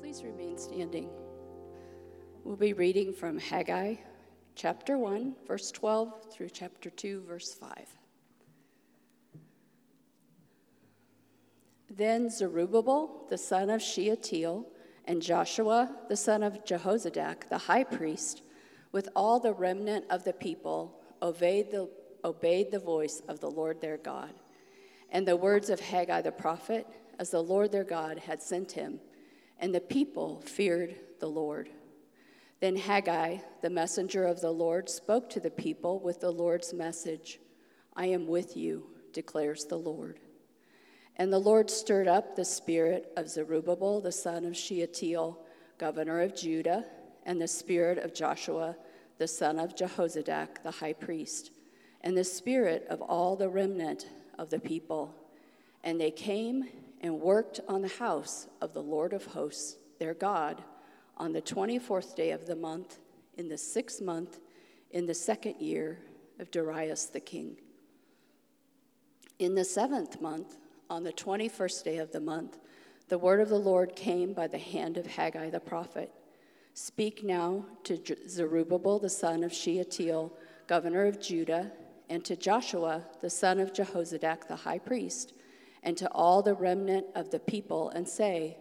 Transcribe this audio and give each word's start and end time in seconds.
Please 0.00 0.24
remain 0.24 0.56
standing. 0.56 1.10
We'll 2.42 2.56
be 2.56 2.72
reading 2.72 3.12
from 3.12 3.38
Haggai 3.38 3.96
chapter 4.54 4.96
1, 4.96 5.36
verse 5.46 5.70
12 5.70 6.32
through 6.32 6.48
chapter 6.48 6.88
2, 6.88 7.24
verse 7.28 7.52
5. 7.52 7.86
Then 11.90 12.30
Zerubbabel, 12.30 13.26
the 13.28 13.36
son 13.36 13.68
of 13.68 13.82
Shealtiel, 13.82 14.66
and 15.04 15.20
Joshua, 15.20 15.94
the 16.08 16.16
son 16.16 16.42
of 16.42 16.64
Jehozadak, 16.64 17.50
the 17.50 17.58
high 17.58 17.84
priest, 17.84 18.40
with 18.92 19.10
all 19.14 19.38
the 19.38 19.52
remnant 19.52 20.06
of 20.08 20.24
the 20.24 20.32
people, 20.32 20.98
obeyed 21.20 21.70
the, 21.70 21.90
obeyed 22.24 22.70
the 22.70 22.78
voice 22.78 23.20
of 23.28 23.40
the 23.40 23.50
Lord 23.50 23.82
their 23.82 23.98
God, 23.98 24.32
and 25.10 25.28
the 25.28 25.36
words 25.36 25.68
of 25.68 25.78
Haggai 25.78 26.22
the 26.22 26.32
prophet, 26.32 26.86
as 27.18 27.28
the 27.28 27.42
Lord 27.42 27.70
their 27.70 27.84
God 27.84 28.18
had 28.18 28.40
sent 28.40 28.72
him 28.72 28.98
and 29.60 29.74
the 29.74 29.80
people 29.80 30.40
feared 30.40 30.96
the 31.20 31.28
Lord. 31.28 31.68
Then 32.60 32.76
Haggai, 32.76 33.38
the 33.62 33.70
messenger 33.70 34.24
of 34.26 34.40
the 34.40 34.50
Lord, 34.50 34.90
spoke 34.90 35.30
to 35.30 35.40
the 35.40 35.50
people 35.50 36.00
with 36.00 36.20
the 36.20 36.32
Lord's 36.32 36.74
message 36.74 37.38
I 37.94 38.06
am 38.06 38.26
with 38.26 38.56
you, 38.56 38.86
declares 39.12 39.64
the 39.64 39.76
Lord. 39.76 40.20
And 41.16 41.32
the 41.32 41.38
Lord 41.38 41.70
stirred 41.70 42.08
up 42.08 42.34
the 42.34 42.44
spirit 42.44 43.12
of 43.16 43.28
Zerubbabel, 43.28 44.00
the 44.00 44.12
son 44.12 44.44
of 44.44 44.56
Shealtiel, 44.56 45.38
governor 45.76 46.20
of 46.20 46.34
Judah, 46.34 46.86
and 47.26 47.40
the 47.40 47.48
spirit 47.48 47.98
of 47.98 48.14
Joshua, 48.14 48.76
the 49.18 49.28
son 49.28 49.58
of 49.58 49.74
Jehozadak, 49.74 50.62
the 50.62 50.70
high 50.70 50.94
priest, 50.94 51.50
and 52.00 52.16
the 52.16 52.24
spirit 52.24 52.86
of 52.88 53.02
all 53.02 53.36
the 53.36 53.50
remnant 53.50 54.08
of 54.38 54.48
the 54.48 54.60
people. 54.60 55.14
And 55.84 56.00
they 56.00 56.10
came 56.10 56.68
and 57.00 57.20
worked 57.20 57.60
on 57.68 57.82
the 57.82 57.88
house 57.88 58.46
of 58.60 58.74
the 58.74 58.82
Lord 58.82 59.12
of 59.12 59.24
hosts, 59.26 59.76
their 59.98 60.14
God, 60.14 60.62
on 61.16 61.32
the 61.32 61.42
24th 61.42 62.14
day 62.14 62.30
of 62.30 62.46
the 62.46 62.56
month, 62.56 62.98
in 63.36 63.48
the 63.48 63.58
sixth 63.58 64.02
month, 64.02 64.38
in 64.90 65.06
the 65.06 65.14
second 65.14 65.60
year 65.60 65.98
of 66.38 66.50
Darius 66.50 67.06
the 67.06 67.20
king. 67.20 67.56
In 69.38 69.54
the 69.54 69.64
seventh 69.64 70.20
month, 70.20 70.56
on 70.88 71.04
the 71.04 71.12
21st 71.12 71.84
day 71.84 71.98
of 71.98 72.12
the 72.12 72.20
month, 72.20 72.58
the 73.08 73.18
word 73.18 73.40
of 73.40 73.48
the 73.48 73.58
Lord 73.58 73.96
came 73.96 74.32
by 74.32 74.46
the 74.46 74.58
hand 74.58 74.96
of 74.96 75.06
Haggai 75.06 75.50
the 75.50 75.60
prophet. 75.60 76.12
Speak 76.74 77.24
now 77.24 77.64
to 77.84 78.00
Zerubbabel 78.28 78.98
the 78.98 79.08
son 79.08 79.42
of 79.42 79.52
Shealtiel, 79.52 80.32
governor 80.66 81.06
of 81.06 81.20
Judah, 81.20 81.72
and 82.08 82.24
to 82.24 82.36
Joshua 82.36 83.04
the 83.20 83.30
son 83.30 83.58
of 83.58 83.72
Jehozadak 83.72 84.46
the 84.48 84.56
high 84.56 84.78
priest 84.78 85.32
and 85.82 85.96
to 85.96 86.10
all 86.10 86.42
the 86.42 86.54
remnant 86.54 87.06
of 87.14 87.30
the 87.30 87.38
people, 87.38 87.90
and 87.90 88.06
say, 88.06 88.58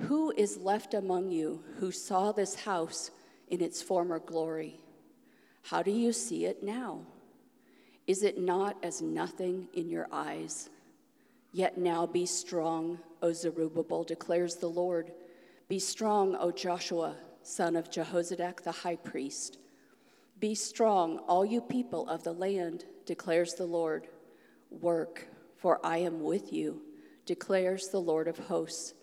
Who 0.00 0.32
is 0.36 0.56
left 0.58 0.94
among 0.94 1.30
you 1.30 1.62
who 1.78 1.90
saw 1.90 2.32
this 2.32 2.54
house 2.54 3.10
in 3.48 3.60
its 3.60 3.82
former 3.82 4.18
glory? 4.18 4.80
How 5.62 5.82
do 5.82 5.90
you 5.90 6.12
see 6.12 6.46
it 6.46 6.62
now? 6.62 7.00
Is 8.06 8.22
it 8.22 8.38
not 8.38 8.76
as 8.82 9.02
nothing 9.02 9.68
in 9.74 9.88
your 9.88 10.08
eyes? 10.10 10.70
Yet 11.52 11.78
now 11.78 12.06
be 12.06 12.26
strong, 12.26 12.98
O 13.22 13.32
Zerubbabel, 13.32 14.04
declares 14.04 14.56
the 14.56 14.68
Lord. 14.68 15.12
Be 15.68 15.78
strong, 15.78 16.34
O 16.36 16.50
Joshua, 16.50 17.16
son 17.42 17.76
of 17.76 17.90
Jehozadak 17.90 18.62
the 18.62 18.72
high 18.72 18.96
priest. 18.96 19.58
Be 20.40 20.54
strong, 20.54 21.18
all 21.28 21.44
you 21.44 21.60
people 21.60 22.08
of 22.08 22.22
the 22.22 22.32
land, 22.32 22.84
declares 23.06 23.54
the 23.54 23.66
Lord. 23.66 24.06
Work 24.70 25.28
for 25.58 25.84
I 25.84 25.98
am 25.98 26.22
with 26.22 26.52
you, 26.52 26.82
declares 27.26 27.88
the 27.88 28.00
Lord 28.00 28.28
of 28.28 28.38
hosts, 28.38 28.94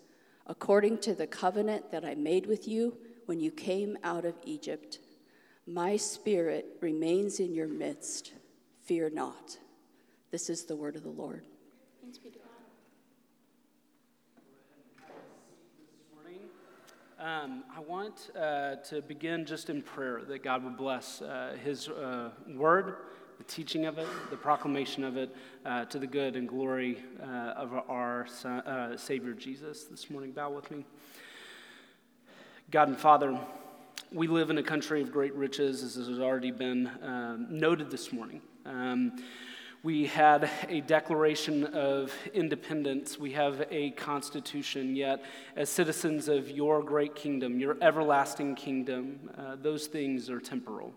according 0.46 0.98
to 0.98 1.14
the 1.14 1.26
covenant 1.26 1.90
that 1.92 2.04
I 2.04 2.14
made 2.14 2.46
with 2.46 2.66
you 2.66 2.96
when 3.26 3.40
you 3.40 3.50
came 3.50 3.98
out 4.02 4.24
of 4.24 4.34
Egypt. 4.44 4.98
My 5.66 5.96
spirit 5.96 6.78
remains 6.80 7.40
in 7.40 7.54
your 7.54 7.68
midst. 7.68 8.32
Fear 8.84 9.10
not. 9.10 9.58
This 10.30 10.48
is 10.48 10.64
the 10.64 10.76
word 10.76 10.96
of 10.96 11.02
the 11.02 11.10
Lord. 11.10 11.44
Thanks 12.00 12.18
be 12.18 12.30
to 12.30 12.38
God. 12.38 12.46
Um, 17.18 17.64
I 17.74 17.80
want 17.80 18.30
uh, 18.38 18.76
to 18.90 19.00
begin 19.00 19.46
just 19.46 19.70
in 19.70 19.80
prayer 19.80 20.20
that 20.28 20.42
God 20.42 20.62
would 20.62 20.76
bless 20.76 21.22
uh, 21.22 21.56
His 21.64 21.88
uh, 21.88 22.30
word 22.46 22.96
the 23.38 23.44
teaching 23.44 23.84
of 23.84 23.98
it, 23.98 24.06
the 24.30 24.36
proclamation 24.36 25.04
of 25.04 25.16
it, 25.16 25.34
uh, 25.64 25.84
to 25.86 25.98
the 25.98 26.06
good 26.06 26.36
and 26.36 26.48
glory 26.48 27.02
uh, 27.22 27.26
of 27.56 27.74
our 27.88 28.26
son, 28.28 28.60
uh, 28.60 28.96
Savior 28.96 29.32
Jesus. 29.32 29.84
This 29.84 30.10
morning, 30.10 30.32
bow 30.32 30.50
with 30.50 30.70
me. 30.70 30.84
God 32.70 32.88
and 32.88 32.98
Father, 32.98 33.38
we 34.12 34.26
live 34.26 34.50
in 34.50 34.58
a 34.58 34.62
country 34.62 35.02
of 35.02 35.12
great 35.12 35.34
riches, 35.34 35.82
as 35.82 35.96
has 35.96 36.18
already 36.18 36.50
been 36.50 36.90
um, 37.02 37.46
noted 37.50 37.90
this 37.90 38.12
morning. 38.12 38.40
Um, 38.64 39.22
we 39.82 40.06
had 40.06 40.50
a 40.68 40.80
declaration 40.80 41.64
of 41.64 42.12
independence. 42.32 43.18
We 43.18 43.32
have 43.32 43.66
a 43.70 43.90
constitution. 43.90 44.96
Yet, 44.96 45.22
as 45.54 45.68
citizens 45.68 46.28
of 46.28 46.50
your 46.50 46.82
great 46.82 47.14
kingdom, 47.14 47.60
your 47.60 47.76
everlasting 47.82 48.54
kingdom, 48.54 49.30
uh, 49.36 49.56
those 49.60 49.86
things 49.86 50.30
are 50.30 50.40
temporal. 50.40 50.92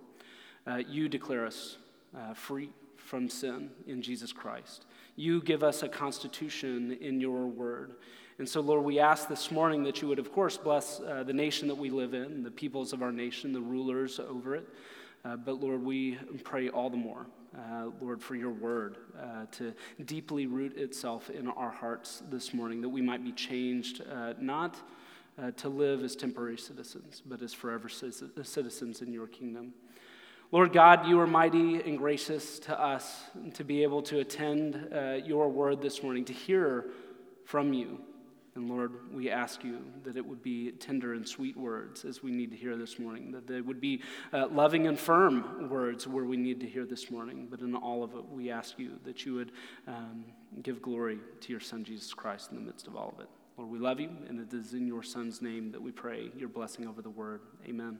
Uh, 0.66 0.78
you 0.78 1.10
declare 1.10 1.46
us 1.46 1.78
uh, 2.18 2.34
free 2.34 2.72
from 2.97 3.30
sin 3.30 3.70
in 3.88 4.02
Jesus 4.02 4.31
Christ. 4.31 4.86
You 5.16 5.42
give 5.42 5.64
us 5.64 5.84
a 5.84 5.90
constitution 5.90 6.97
in 7.02 7.20
your 7.20 7.47
word. 7.47 7.96
And 8.38 8.47
so, 8.47 8.62
Lord, 8.62 8.86
we 8.86 9.00
ask 9.00 9.28
this 9.28 9.52
morning 9.52 9.84
that 9.84 10.02
you 10.02 10.08
would, 10.08 10.20
of 10.20 10.31
course, 10.31 10.58
bless 10.58 11.02
uh, 11.02 11.24
the 11.24 11.34
nation 11.34 11.68
that 11.68 11.75
we 11.75 11.90
live 11.90 12.14
in, 12.14 12.44
the 12.44 12.52
peoples 12.52 12.94
of 12.94 13.02
our 13.02 13.12
nation, 13.12 13.52
the 13.52 13.59
rulers 13.59 14.20
over 14.20 14.56
it. 14.56 14.68
Uh, 15.25 15.36
but, 15.36 15.59
Lord, 15.59 15.84
we 15.84 16.18
pray 16.46 16.70
all 16.70 16.90
the 16.90 16.96
more, 16.96 17.25
uh, 17.58 17.88
Lord, 18.00 18.22
for 18.22 18.36
your 18.36 18.52
word 18.52 18.97
uh, 19.22 19.46
to 19.52 19.74
deeply 20.06 20.47
root 20.47 20.78
itself 20.78 21.30
in 21.30 21.50
our 21.50 21.72
hearts 21.72 22.24
this 22.30 22.53
morning, 22.53 22.80
that 22.80 22.90
we 22.90 23.02
might 23.02 23.26
be 23.26 23.34
changed, 23.34 24.03
uh, 24.09 24.34
not 24.40 24.78
uh, 25.38 25.52
to 25.52 25.68
live 25.68 26.03
as 26.03 26.16
temporary 26.16 26.58
citizens, 26.58 27.22
but 27.26 27.41
as 27.41 27.53
forever 27.53 27.90
citizens 27.90 29.02
in 29.02 29.12
your 29.12 29.28
kingdom. 29.28 29.74
Lord 30.52 30.74
God, 30.74 31.06
you 31.06 31.20
are 31.20 31.28
mighty 31.28 31.80
and 31.80 31.96
gracious 31.96 32.58
to 32.62 32.80
us 32.80 33.22
to 33.54 33.64
be 33.64 33.84
able 33.84 34.02
to 34.02 34.20
attend 34.20 34.90
uh, 34.92 35.12
your 35.24 35.48
word 35.48 35.80
this 35.80 36.02
morning, 36.02 36.26
to 36.26 36.34
hear 36.34 36.86
from 37.46 37.72
you. 37.72 38.00
And 38.56 38.68
Lord, 38.68 39.14
we 39.14 39.30
ask 39.30 39.64
you 39.64 39.80
that 40.04 40.18
it 40.18 40.26
would 40.26 40.42
be 40.42 40.72
tender 40.72 41.14
and 41.14 41.28
sweet 41.28 41.56
words 41.56 42.04
as 42.04 42.24
we 42.24 42.32
need 42.32 42.50
to 42.50 42.58
hear 42.58 42.78
this 42.78 42.98
morning, 42.98 43.32
that 43.32 43.46
they 43.46 43.62
would 43.62 43.80
be 43.80 44.02
uh, 44.34 44.48
loving 44.48 44.88
and 44.88 44.98
firm 44.98 45.70
words 45.70 46.08
where 46.08 46.26
we 46.26 46.36
need 46.36 46.59
to 46.62 46.68
hear 46.68 46.84
this 46.84 47.12
morning. 47.12 47.48
But 47.48 47.59
in 47.59 47.76
all 47.76 48.04
of 48.04 48.16
it, 48.16 48.28
we 48.28 48.50
ask 48.50 48.80
you 48.80 48.94
that 49.04 49.28
you 49.28 49.36
would 49.36 49.52
um, 49.88 50.26
give 50.64 50.82
glory 50.82 51.20
to 51.42 51.52
your 51.52 51.62
Son, 51.62 51.84
Jesus 51.84 52.12
Christ, 52.12 52.50
in 52.50 52.58
the 52.58 52.64
midst 52.64 52.88
of 52.88 52.96
all 52.96 53.14
of 53.16 53.20
it. 53.20 53.30
Lord, 53.56 53.70
we 53.70 53.78
love 53.78 54.00
you, 54.00 54.09
and 54.28 54.40
it 54.40 54.52
is 54.52 54.74
in 54.74 54.88
your 54.88 55.04
Son's 55.04 55.44
name 55.44 55.72
that 55.74 55.82
we 55.82 55.92
pray 55.92 56.32
your 56.36 56.50
blessing 56.50 56.88
over 56.88 57.04
the 57.04 57.09
word. 57.12 57.42
Amen. 57.68 58.00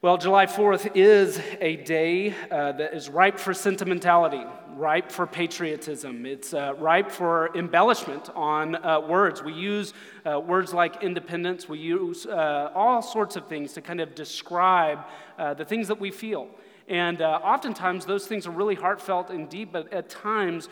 Well, 0.00 0.16
July 0.16 0.46
4th 0.46 0.92
is 0.94 1.40
a 1.60 1.74
day 1.74 2.32
uh, 2.52 2.70
that 2.70 2.94
is 2.94 3.08
ripe 3.08 3.36
for 3.36 3.52
sentimentality, 3.52 4.44
ripe 4.76 5.10
for 5.10 5.26
patriotism. 5.26 6.24
It's 6.24 6.54
uh, 6.54 6.74
ripe 6.78 7.10
for 7.10 7.50
embellishment 7.56 8.30
on 8.36 8.76
uh, 8.76 9.00
words. 9.00 9.42
We 9.42 9.54
use 9.54 9.94
uh, 10.24 10.38
words 10.38 10.72
like 10.72 11.02
independence, 11.02 11.68
we 11.68 11.80
use 11.80 12.26
uh, 12.26 12.70
all 12.76 13.02
sorts 13.02 13.34
of 13.34 13.48
things 13.48 13.72
to 13.72 13.80
kind 13.80 14.00
of 14.00 14.14
describe 14.14 15.00
uh, 15.36 15.54
the 15.54 15.64
things 15.64 15.88
that 15.88 15.98
we 15.98 16.12
feel. 16.12 16.46
And 16.86 17.20
oftentimes, 17.20 18.06
those 18.06 18.28
things 18.28 18.46
are 18.46 18.52
really 18.52 18.76
heartfelt 18.76 19.30
and 19.30 19.48
deep, 19.48 19.72
but 19.72 19.92
at 19.92 20.08
times, 20.08 20.68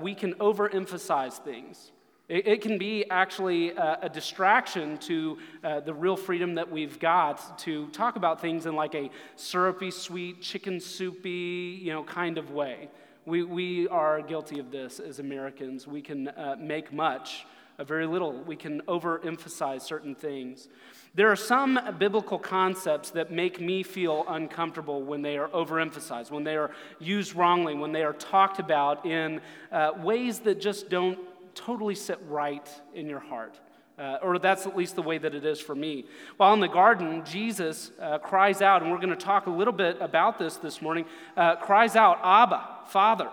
we 0.00 0.14
can 0.14 0.34
overemphasize 0.34 1.38
things. 1.42 1.90
It, 2.28 2.46
it 2.46 2.60
can 2.62 2.78
be 2.78 3.08
actually 3.10 3.70
a, 3.70 3.98
a 4.02 4.08
distraction 4.08 4.98
to 4.98 5.38
uh, 5.62 5.80
the 5.80 5.94
real 5.94 6.16
freedom 6.16 6.54
that 6.54 6.70
we've 6.70 6.98
got 6.98 7.58
to 7.60 7.88
talk 7.88 8.16
about 8.16 8.40
things 8.40 8.66
in 8.66 8.74
like 8.74 8.94
a 8.94 9.10
syrupy, 9.36 9.90
sweet, 9.90 10.40
chicken 10.40 10.80
soupy, 10.80 11.78
you 11.82 11.92
know, 11.92 12.04
kind 12.04 12.38
of 12.38 12.50
way. 12.50 12.88
We, 13.24 13.42
we 13.44 13.88
are 13.88 14.20
guilty 14.20 14.58
of 14.58 14.70
this 14.70 14.98
as 14.98 15.18
Americans. 15.18 15.86
We 15.86 16.02
can 16.02 16.28
uh, 16.28 16.56
make 16.58 16.92
much 16.92 17.46
of 17.78 17.86
very 17.86 18.06
little. 18.06 18.32
We 18.32 18.56
can 18.56 18.80
overemphasize 18.82 19.82
certain 19.82 20.14
things. 20.14 20.68
There 21.14 21.30
are 21.30 21.36
some 21.36 21.78
biblical 21.98 22.38
concepts 22.38 23.10
that 23.10 23.30
make 23.30 23.60
me 23.60 23.82
feel 23.82 24.24
uncomfortable 24.28 25.02
when 25.02 25.20
they 25.20 25.36
are 25.36 25.48
overemphasized, 25.48 26.30
when 26.30 26.42
they 26.42 26.56
are 26.56 26.70
used 26.98 27.34
wrongly, 27.36 27.74
when 27.74 27.92
they 27.92 28.02
are 28.02 28.14
talked 28.14 28.58
about 28.58 29.04
in 29.04 29.40
uh, 29.70 29.90
ways 29.98 30.38
that 30.40 30.60
just 30.60 30.88
don't 30.88 31.18
totally 31.54 31.94
sit 31.94 32.18
right 32.28 32.68
in 32.94 33.08
your 33.08 33.20
heart. 33.20 33.58
Uh, 33.98 34.18
or 34.22 34.38
that's 34.38 34.66
at 34.66 34.74
least 34.74 34.96
the 34.96 35.02
way 35.02 35.18
that 35.18 35.34
it 35.34 35.44
is 35.44 35.60
for 35.60 35.74
me. 35.74 36.06
While 36.38 36.54
in 36.54 36.60
the 36.60 36.68
garden, 36.68 37.22
Jesus 37.26 37.90
uh, 38.00 38.18
cries 38.18 38.62
out, 38.62 38.82
and 38.82 38.90
we're 38.90 38.96
going 38.96 39.10
to 39.10 39.16
talk 39.16 39.46
a 39.46 39.50
little 39.50 39.72
bit 39.72 39.98
about 40.00 40.38
this 40.38 40.56
this 40.56 40.80
morning, 40.80 41.04
uh, 41.36 41.56
cries 41.56 41.94
out, 41.94 42.18
Abba, 42.24 42.86
Father, 42.86 43.28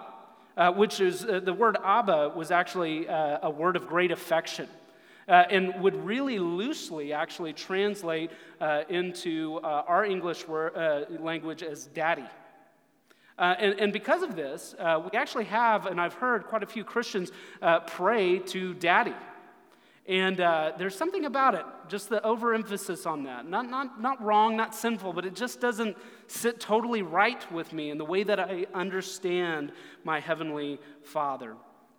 uh, 0.57 0.71
which 0.73 0.99
is 0.99 1.23
uh, 1.23 1.39
the 1.39 1.53
word 1.53 1.77
Abba 1.83 2.33
was 2.35 2.51
actually 2.51 3.07
uh, 3.07 3.39
a 3.41 3.49
word 3.49 3.77
of 3.77 3.87
great 3.87 4.11
affection. 4.11 4.67
and 5.27 5.81
would 5.81 5.95
really 6.05 6.39
loosely 6.39 7.13
actually 7.13 7.53
translate 7.53 8.31
into 8.89 9.59
our 9.63 10.03
English 10.03 10.45
language 11.19 11.63
as 11.63 11.85
daddy. 11.85 12.25
Uh, 13.39 13.55
and, 13.57 13.79
and, 13.79 13.93
because 13.93 14.21
of 14.21 14.35
this, 14.35 14.75
uh, 14.77 15.01
we 15.01 15.17
actually 15.17 15.45
have, 15.45 15.85
and 15.85 15.99
I've 16.01 16.13
heard 16.13 16.45
quite 16.47 16.61
a 16.61 16.65
few 16.65 16.83
Christians 16.83 17.31
pray 17.87 18.39
to 18.39 18.73
daddy. 18.73 19.15
And 20.07 20.37
there's 20.77 20.95
something 20.95 21.23
about 21.23 21.55
it, 21.55 21.63
just 21.87 22.09
the 22.09 22.21
overemphasis 22.25 23.05
on 23.05 23.23
that. 23.23 23.47
Not, 23.47 23.69
not, 23.69 24.01
not 24.01 24.21
wrong, 24.21 24.57
not 24.57 24.75
sinful, 24.75 25.13
but 25.13 25.25
it 25.25 25.35
just 25.35 25.61
doesn't 25.61 25.95
sit 26.27 26.59
totally 26.59 27.01
right 27.01 27.49
with 27.49 27.71
me 27.71 27.91
in 27.91 27.97
the 27.97 28.03
way 28.03 28.23
that 28.23 28.41
I 28.41 28.65
understand 28.73 29.71
my 30.03 30.19
Heavenly 30.19 30.79
Father. 31.03 31.55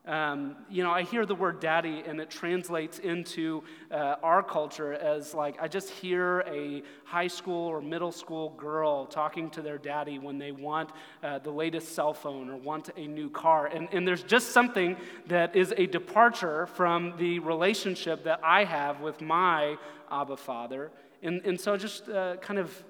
Um, 0.06 0.56
you 0.70 0.82
know, 0.82 0.90
I 0.90 1.02
hear 1.02 1.26
the 1.26 1.34
word 1.34 1.60
daddy 1.60 2.02
and 2.06 2.20
it 2.20 2.30
translates 2.30 2.98
into 3.00 3.62
uh, 3.90 4.16
our 4.22 4.42
culture 4.42 4.94
as 4.94 5.34
like, 5.34 5.60
I 5.60 5.68
just 5.68 5.90
hear 5.90 6.40
a 6.48 6.82
high 7.04 7.26
school 7.26 7.66
or 7.68 7.82
middle 7.82 8.10
school 8.10 8.50
girl 8.56 9.04
talking 9.04 9.50
to 9.50 9.62
their 9.62 9.76
daddy 9.76 10.18
when 10.18 10.38
they 10.38 10.52
want 10.52 10.90
uh, 11.22 11.38
the 11.40 11.50
latest 11.50 11.94
cell 11.94 12.14
phone 12.14 12.48
or 12.48 12.56
want 12.56 12.88
a 12.96 13.06
new 13.06 13.28
car. 13.28 13.66
And, 13.66 13.88
and 13.92 14.08
there's 14.08 14.22
just 14.22 14.52
something 14.52 14.96
that 15.26 15.54
is 15.54 15.74
a 15.76 15.86
departure 15.86 16.66
from 16.66 17.14
the 17.18 17.38
relationship 17.40 18.24
that 18.24 18.40
I 18.42 18.64
have 18.64 19.02
with 19.02 19.20
my 19.20 19.76
Abba 20.10 20.38
Father. 20.38 20.90
And, 21.22 21.42
and 21.44 21.60
so 21.60 21.76
just 21.76 22.08
uh, 22.08 22.36
kind 22.36 22.58
of 22.58 22.82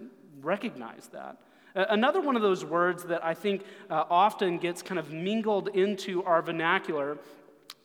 recognize 0.43 1.09
that. 1.13 1.39
Another 1.75 2.21
one 2.21 2.37
of 2.37 2.43
those 2.43 2.65
words 2.65 3.05
that 3.05 3.25
I 3.25 3.35
think 3.35 3.65
uh, 3.89 4.05
often 4.11 4.59
gets 4.59 4.83
kind 4.83 4.99
of 4.99 5.13
mingled 5.13 5.69
into 5.69 6.23
our 6.25 6.43
vernacular 6.43 7.19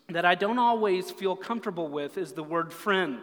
that 0.10 0.26
I 0.26 0.36
don't 0.36 0.60
always 0.60 1.12
feel 1.12 1.36
comfortable 1.36 1.88
with 1.88 2.18
is 2.18 2.34
the 2.34 2.44
word 2.44 2.72
friend. 2.72 3.20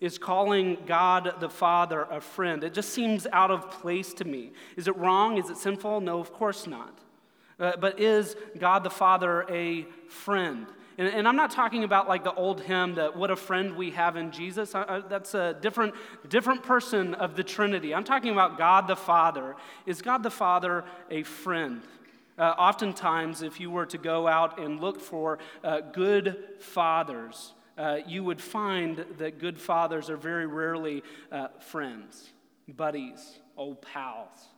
Is 0.00 0.18
calling 0.18 0.78
God 0.86 1.36
the 1.40 1.48
Father 1.48 2.02
a 2.10 2.20
friend. 2.20 2.62
It 2.62 2.74
just 2.74 2.90
seems 2.90 3.26
out 3.32 3.50
of 3.50 3.70
place 3.70 4.12
to 4.14 4.24
me. 4.24 4.52
Is 4.76 4.86
it 4.86 4.96
wrong? 4.96 5.38
Is 5.38 5.48
it 5.48 5.56
sinful? 5.56 6.00
No, 6.00 6.18
of 6.18 6.32
course 6.32 6.66
not. 6.66 6.98
Uh, 7.58 7.76
but 7.76 8.00
is 8.00 8.36
God 8.58 8.82
the 8.84 8.90
Father 8.90 9.46
a 9.48 9.84
friend? 10.08 10.66
And, 10.96 11.08
and, 11.08 11.26
I'm 11.26 11.36
not 11.36 11.50
talking 11.50 11.82
about 11.82 12.08
like 12.08 12.22
the 12.22 12.34
old 12.34 12.60
hymn 12.60 12.94
that 12.94 13.16
what 13.16 13.30
a 13.30 13.36
friend 13.36 13.76
we 13.76 13.90
have 13.92 14.16
in 14.16 14.30
Jesus. 14.30 14.74
I, 14.74 14.82
I, 14.82 15.00
that's 15.00 15.34
a 15.34 15.56
different, 15.60 15.94
different 16.28 16.62
person 16.62 17.14
of 17.14 17.34
the 17.34 17.42
Trinity. 17.42 17.94
I'm 17.94 18.04
talking 18.04 18.30
about 18.30 18.58
God 18.58 18.86
the 18.86 18.96
Father. 18.96 19.56
Is 19.86 20.02
God 20.02 20.22
the 20.22 20.30
Father 20.30 20.84
a 21.10 21.24
friend? 21.24 21.82
Uh, 22.38 22.54
oftentimes, 22.58 23.42
if 23.42 23.60
you 23.60 23.70
were 23.70 23.86
to 23.86 23.98
go 23.98 24.26
out 24.26 24.58
and 24.58 24.80
look 24.80 25.00
for 25.00 25.38
uh, 25.62 25.80
good 25.80 26.36
fathers, 26.60 27.52
uh, 27.76 27.98
you 28.06 28.22
would 28.22 28.40
find 28.40 29.04
that 29.18 29.38
good 29.38 29.58
fathers 29.58 30.10
are 30.10 30.16
very 30.16 30.46
rarely 30.46 31.02
uh, 31.32 31.48
friends, 31.60 32.30
buddies, 32.68 33.38
old 33.56 33.82
pals. 33.82 34.48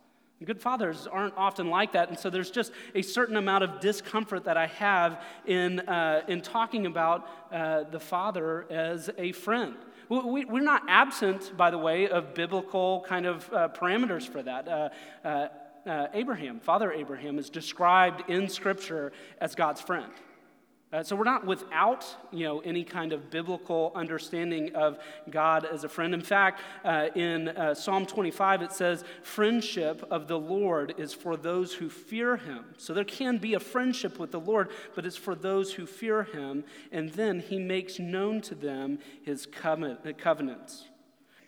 Good 0.44 0.60
fathers 0.60 1.06
aren't 1.06 1.34
often 1.38 1.70
like 1.70 1.92
that, 1.92 2.10
and 2.10 2.18
so 2.18 2.28
there's 2.28 2.50
just 2.50 2.70
a 2.94 3.00
certain 3.00 3.36
amount 3.36 3.64
of 3.64 3.80
discomfort 3.80 4.44
that 4.44 4.58
I 4.58 4.66
have 4.66 5.24
in, 5.46 5.80
uh, 5.80 6.24
in 6.28 6.42
talking 6.42 6.84
about 6.84 7.26
uh, 7.50 7.84
the 7.84 7.98
father 7.98 8.66
as 8.70 9.08
a 9.16 9.32
friend. 9.32 9.76
We, 10.10 10.44
are 10.44 10.60
not 10.60 10.82
absent, 10.88 11.56
by 11.56 11.70
the 11.70 11.78
way, 11.78 12.08
of 12.08 12.34
biblical 12.34 13.00
kind 13.08 13.24
of 13.24 13.50
uh, 13.50 13.68
parameters 13.68 14.28
for 14.28 14.42
that. 14.42 14.68
Uh, 14.68 14.88
uh, 15.24 15.48
uh, 15.86 16.08
Abraham, 16.12 16.60
Father 16.60 16.92
Abraham, 16.92 17.38
is 17.38 17.48
described 17.48 18.28
in 18.28 18.48
Scripture 18.48 19.12
as 19.40 19.54
God's 19.54 19.80
friend. 19.80 20.12
Uh, 20.92 21.02
so 21.02 21.16
we're 21.16 21.24
not 21.24 21.44
without, 21.44 22.06
you 22.30 22.44
know, 22.44 22.60
any 22.60 22.84
kind 22.84 23.12
of 23.12 23.28
biblical 23.28 23.90
understanding 23.96 24.72
of 24.76 24.98
God 25.28 25.64
as 25.64 25.82
a 25.82 25.88
friend. 25.88 26.14
In 26.14 26.20
fact, 26.20 26.60
uh, 26.84 27.08
in 27.16 27.48
uh, 27.48 27.74
Psalm 27.74 28.06
25, 28.06 28.62
it 28.62 28.72
says, 28.72 29.02
"Friendship 29.24 30.06
of 30.12 30.28
the 30.28 30.38
Lord 30.38 30.94
is 30.96 31.12
for 31.12 31.36
those 31.36 31.74
who 31.74 31.90
fear 31.90 32.36
Him." 32.36 32.66
So 32.76 32.94
there 32.94 33.02
can 33.02 33.38
be 33.38 33.54
a 33.54 33.60
friendship 33.60 34.20
with 34.20 34.30
the 34.30 34.38
Lord, 34.38 34.70
but 34.94 35.04
it's 35.04 35.16
for 35.16 35.34
those 35.34 35.72
who 35.72 35.86
fear 35.86 36.22
Him, 36.22 36.62
and 36.92 37.10
then 37.10 37.40
He 37.40 37.58
makes 37.58 37.98
known 37.98 38.40
to 38.42 38.54
them 38.54 39.00
His 39.22 39.44
covenants. 39.44 40.84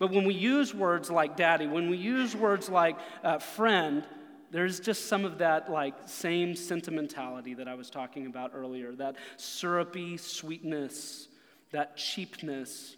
But 0.01 0.11
when 0.11 0.25
we 0.25 0.35
use 0.35 0.75
words 0.75 1.13
like 1.13 1.37
"daddy," 1.37 1.69
when 1.69 1.89
we 1.89 1.97
use 1.97 2.35
words 2.35 2.69
like 2.69 2.99
uh, 3.23 3.39
"friend," 3.39 4.05
there's 4.51 4.81
just 4.81 5.07
some 5.07 5.25
of 5.25 5.39
that 5.39 5.71
like 5.71 5.95
same 6.07 6.55
sentimentality 6.55 7.55
that 7.55 7.69
I 7.69 7.75
was 7.75 7.91
talking 7.91 8.27
about 8.27 8.53
earlier, 8.55 8.93
that 8.93 9.17
syrupy 9.37 10.17
sweetness, 10.17 11.29
that 11.71 11.97
cheapness 11.97 12.97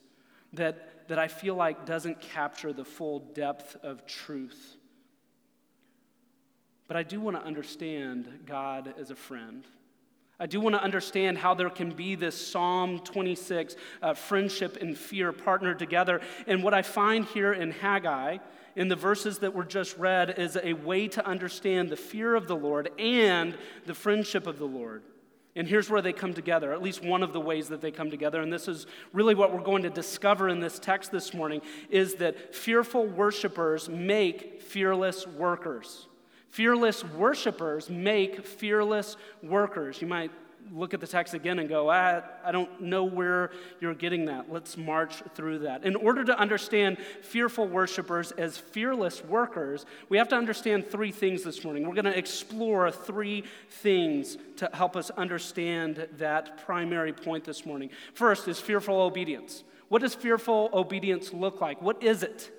that, 0.53 1.09
that 1.09 1.19
I 1.19 1.29
feel 1.29 1.55
like 1.55 1.87
doesn't 1.87 2.21
capture 2.21 2.73
the 2.73 2.85
full 2.85 3.21
depth 3.21 3.77
of 3.83 4.07
truth. 4.07 4.77
But 6.89 6.97
I 6.97 7.03
do 7.03 7.21
want 7.21 7.37
to 7.37 7.45
understand 7.45 8.41
God 8.47 8.95
as 8.99 9.11
a 9.11 9.17
friend. 9.17 9.65
I 10.41 10.47
do 10.47 10.61
want 10.61 10.75
to 10.75 10.83
understand 10.83 11.39
how 11.39 11.55
there 11.55 11.71
can 11.71 11.91
be 11.91 12.15
this 12.15 12.51
Psalm 12.51 12.99
26 13.01 13.77
uh, 14.01 14.15
friendship 14.15 14.79
and 14.81 14.97
fear 14.97 15.33
partnered 15.33 15.79
together. 15.79 16.21
And 16.47 16.65
what 16.65 16.75
I 16.75 16.83
find 16.83 17.27
here 17.27 17.53
in 17.53 17.71
Haggai 17.71 18.39
in 18.77 18.89
the 18.89 18.97
verses 18.97 19.39
that 19.39 19.55
were 19.55 19.65
just 19.65 19.97
read 19.97 20.39
is 20.39 20.59
a 20.63 20.75
way 20.75 21.09
to 21.09 21.27
understand 21.27 21.91
the 21.91 21.97
fear 21.97 22.35
of 22.35 22.47
the 22.47 22.57
Lord 22.57 22.91
and 22.99 23.57
the 23.87 23.95
friendship 23.95 24.47
of 24.47 24.59
the 24.59 24.67
Lord. 24.67 25.03
And 25.57 25.67
here's 25.67 25.91
where 25.91 26.01
they 26.01 26.13
come 26.13 26.33
together, 26.33 26.73
at 26.73 26.81
least 26.81 27.03
one 27.03 27.23
of 27.23 27.33
the 27.33 27.41
ways 27.41 27.69
that 27.69 27.81
they 27.81 27.91
come 27.91 28.11
together. 28.11 28.41
And 28.41 28.53
this 28.53 28.69
is 28.69 28.87
really 29.13 29.35
what 29.35 29.53
we're 29.53 29.63
going 29.63 29.83
to 29.83 29.91
discover 29.91 30.49
in 30.49 30.61
this 30.61 30.79
text 30.79 31.11
this 31.11 31.35
morning 31.35 31.61
is 31.91 32.15
that 32.17 32.55
fearful 32.55 33.07
worshipers 33.07 33.89
make 33.89 34.63
fearless 34.63 35.27
workers. 35.27 36.07
Fearless 36.51 37.05
worshipers 37.05 37.91
make 37.91 38.45
fearless 38.45 39.17
workers. 39.43 40.01
You 40.01 40.07
might 40.07 40.31
look 40.73 40.95
at 40.95 41.01
the 41.01 41.07
text 41.07 41.35
again 41.35 41.59
and 41.59 41.69
go, 41.69 41.91
I, 41.91 42.23
I 42.45 42.53
don't 42.53 42.81
know 42.81 43.05
where 43.05 43.51
you're 43.81 43.95
getting 43.95 44.27
that. 44.27 44.51
Let's 44.51 44.77
march 44.77 45.23
through 45.35 45.61
that. 45.61 45.85
In 45.85 45.97
order 45.97 46.25
to 46.25 46.39
understand 46.39 46.99
fearful 47.23 47.67
worshipers 47.67 48.33
as 48.33 48.57
fearless 48.57 49.25
workers, 49.25 49.87
we 50.09 50.19
have 50.19 50.29
to 50.29 50.37
understand 50.37 50.87
three 50.87 51.13
things 51.13 51.43
this 51.43 51.65
morning. 51.65 51.87
We're 51.87 51.95
going 51.95 52.05
to 52.05 52.17
explore 52.17 52.91
three 52.91 53.45
things 53.69 54.37
to 54.57 54.71
help 54.73 54.97
us 54.97 55.11
understand 55.11 56.09
that 56.19 56.65
primary 56.65 57.13
point 57.13 57.45
this 57.45 57.67
morning. 57.67 57.91
First 58.15 58.49
is 58.49 58.61
fearful 58.61 59.01
obedience. 59.01 59.65
What 59.89 60.03
does 60.03 60.15
fearful 60.15 60.71
obedience 60.73 61.33
look 61.33 61.61
like? 61.61 61.83
What 61.83 62.03
is 62.03 62.23
it? 62.23 62.51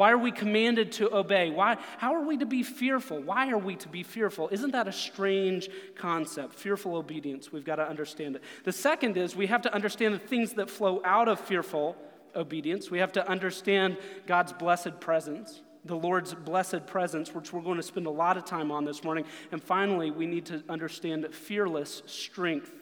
Why 0.00 0.12
are 0.12 0.18
we 0.18 0.32
commanded 0.32 0.92
to 0.92 1.14
obey? 1.14 1.50
Why, 1.50 1.76
how 1.98 2.14
are 2.14 2.24
we 2.24 2.38
to 2.38 2.46
be 2.46 2.62
fearful? 2.62 3.20
Why 3.20 3.50
are 3.50 3.58
we 3.58 3.76
to 3.76 3.88
be 3.90 4.02
fearful? 4.02 4.48
Isn't 4.50 4.70
that 4.70 4.88
a 4.88 4.92
strange 4.92 5.68
concept? 5.94 6.54
Fearful 6.54 6.96
obedience. 6.96 7.52
We've 7.52 7.66
got 7.66 7.76
to 7.76 7.86
understand 7.86 8.36
it. 8.36 8.42
The 8.64 8.72
second 8.72 9.18
is 9.18 9.36
we 9.36 9.48
have 9.48 9.60
to 9.60 9.74
understand 9.74 10.14
the 10.14 10.18
things 10.18 10.54
that 10.54 10.70
flow 10.70 11.02
out 11.04 11.28
of 11.28 11.38
fearful 11.38 11.98
obedience. 12.34 12.90
We 12.90 13.00
have 13.00 13.12
to 13.12 13.28
understand 13.28 13.98
God's 14.26 14.54
blessed 14.54 15.00
presence, 15.00 15.60
the 15.84 15.96
Lord's 15.96 16.32
blessed 16.32 16.86
presence, 16.86 17.34
which 17.34 17.52
we're 17.52 17.60
going 17.60 17.76
to 17.76 17.82
spend 17.82 18.06
a 18.06 18.10
lot 18.10 18.38
of 18.38 18.46
time 18.46 18.70
on 18.70 18.86
this 18.86 19.04
morning. 19.04 19.26
And 19.52 19.62
finally, 19.62 20.10
we 20.10 20.24
need 20.26 20.46
to 20.46 20.64
understand 20.70 21.26
fearless 21.30 22.00
strength 22.06 22.72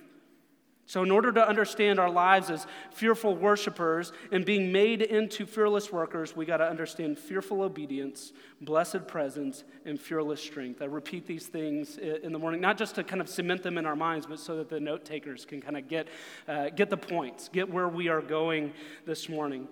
so, 0.88 1.02
in 1.02 1.11
order 1.11 1.30
to 1.33 1.47
understand 1.47 2.00
our 2.00 2.09
lives 2.09 2.49
as 2.49 2.66
fearful 2.90 3.37
worshipers 3.37 4.11
and 4.33 4.42
being 4.42 4.73
made 4.73 5.02
into 5.02 5.45
fearless 5.45 5.92
workers, 5.92 6.35
we 6.35 6.47
got 6.47 6.57
to 6.57 6.64
understand 6.66 7.18
fearful 7.18 7.61
obedience, 7.61 8.33
blessed 8.62 9.07
presence, 9.07 9.64
and 9.85 10.00
fearless 10.00 10.40
strength. 10.40 10.80
I 10.80 10.87
repeat 10.87 11.26
these 11.26 11.47
things 11.47 11.99
in 11.99 12.33
the 12.33 12.38
morning, 12.38 12.62
not 12.62 12.78
just 12.78 12.95
to 12.95 13.04
kind 13.04 13.21
of 13.21 13.28
cement 13.28 13.62
them 13.62 13.76
in 13.76 13.85
our 13.85 13.97
minds, 13.97 14.25
but 14.25 14.40
so 14.40 14.57
that 14.57 14.71
the 14.71 14.80
note 14.80 15.04
takers 15.04 15.45
can 15.45 15.61
kind 15.61 15.76
of 15.76 15.88
get, 15.88 16.09
uh, 16.49 16.71
get 16.71 16.88
the 16.88 16.97
points, 16.97 17.50
get 17.50 17.71
where 17.71 17.88
we 17.88 18.09
are 18.09 18.23
going 18.23 18.73
this 19.04 19.28
morning. 19.28 19.68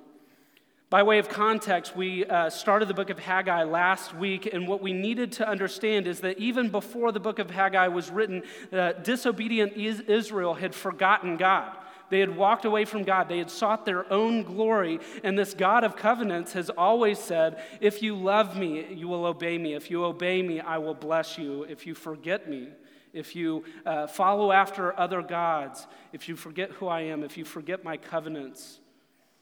By 0.97 1.03
way 1.03 1.19
of 1.19 1.29
context, 1.29 1.95
we 1.95 2.25
uh, 2.25 2.49
started 2.49 2.89
the 2.89 2.95
book 2.95 3.11
of 3.11 3.19
Haggai 3.19 3.65
last 3.65 4.15
week, 4.15 4.49
and 4.51 4.67
what 4.67 4.81
we 4.81 4.95
needed 4.95 5.31
to 5.33 5.47
understand 5.47 6.07
is 6.07 6.21
that 6.21 6.39
even 6.39 6.71
before 6.71 7.13
the 7.13 7.21
book 7.21 7.39
of 7.39 7.51
Haggai 7.51 7.89
was 7.89 8.09
written, 8.09 8.43
uh, 8.73 8.93
disobedient 8.93 9.75
Israel 9.75 10.55
had 10.55 10.75
forgotten 10.75 11.37
God. 11.37 11.77
They 12.09 12.21
had 12.21 12.35
walked 12.35 12.65
away 12.65 12.87
from 12.87 13.03
God. 13.03 13.29
They 13.29 13.37
had 13.37 13.51
sought 13.51 13.85
their 13.85 14.11
own 14.11 14.43
glory. 14.43 14.99
And 15.23 15.39
this 15.39 15.53
God 15.53 15.85
of 15.85 15.97
covenants 15.97 16.55
has 16.55 16.71
always 16.71 17.19
said, 17.19 17.63
If 17.83 18.03
you 18.03 18.17
love 18.17 18.57
me, 18.57 18.87
you 18.95 19.07
will 19.07 19.27
obey 19.27 19.59
me. 19.59 19.75
If 19.75 19.91
you 19.91 20.03
obey 20.03 20.41
me, 20.41 20.61
I 20.61 20.79
will 20.79 20.95
bless 20.95 21.37
you. 21.37 21.65
If 21.65 21.87
you 21.87 21.95
forget 21.95 22.49
me, 22.49 22.71
if 23.13 23.37
you 23.37 23.65
uh, 23.85 24.07
follow 24.07 24.51
after 24.51 24.99
other 24.99 25.21
gods, 25.21 25.87
if 26.15 26.27
you 26.27 26.37
forget 26.37 26.71
who 26.71 26.87
I 26.87 27.03
am, 27.03 27.23
if 27.23 27.37
you 27.37 27.45
forget 27.45 27.85
my 27.85 27.99
covenants, 27.99 28.81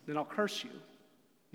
then 0.04 0.16
I'll 0.16 0.24
curse 0.24 0.64
you. 0.64 0.70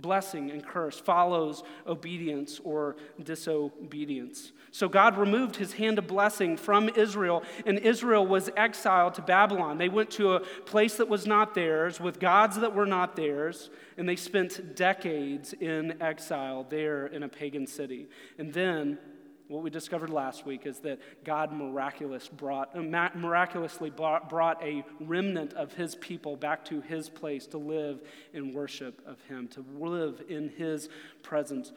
Blessing 0.01 0.51
and 0.51 0.65
curse 0.65 0.99
follows 0.99 1.63
obedience 1.87 2.59
or 2.63 2.95
disobedience. 3.23 4.51
So 4.71 4.87
God 4.87 5.17
removed 5.17 5.55
his 5.55 5.73
hand 5.73 5.97
of 5.97 6.07
blessing 6.07 6.55
from 6.55 6.89
Israel, 6.89 7.43
and 7.65 7.79
Israel 7.79 8.25
was 8.25 8.49
exiled 8.55 9.15
to 9.15 9.21
Babylon. 9.21 9.77
They 9.77 9.89
went 9.89 10.11
to 10.11 10.33
a 10.33 10.39
place 10.39 10.97
that 10.97 11.09
was 11.09 11.25
not 11.25 11.55
theirs, 11.55 11.99
with 11.99 12.19
gods 12.19 12.59
that 12.59 12.75
were 12.75 12.85
not 12.85 13.15
theirs, 13.15 13.69
and 13.97 14.07
they 14.07 14.15
spent 14.15 14.75
decades 14.75 15.53
in 15.53 16.01
exile 16.01 16.65
there 16.69 17.07
in 17.07 17.23
a 17.23 17.29
pagan 17.29 17.65
city. 17.65 18.07
And 18.37 18.53
then 18.53 18.99
what 19.49 19.63
we 19.63 19.71
discovered 19.71 20.11
last 20.11 20.45
week 20.45 20.67
is 20.67 20.77
that 20.81 20.99
God 21.25 21.51
miraculous 21.51 22.27
brought, 22.27 22.75
uh, 22.75 23.09
miraculously 23.15 23.89
brought 23.89 24.63
a 24.63 24.85
remnant 24.99 25.53
of 25.53 25.73
his 25.73 25.95
people 25.95 26.35
back 26.35 26.63
to 26.65 26.81
his 26.81 27.09
place 27.09 27.47
to 27.47 27.57
live 27.57 27.99
in 28.31 28.53
worship 28.53 29.01
of 29.07 29.19
him, 29.23 29.47
to 29.49 29.65
live 29.75 30.21
in 30.29 30.49
his 30.49 30.87
presence. 31.23 31.71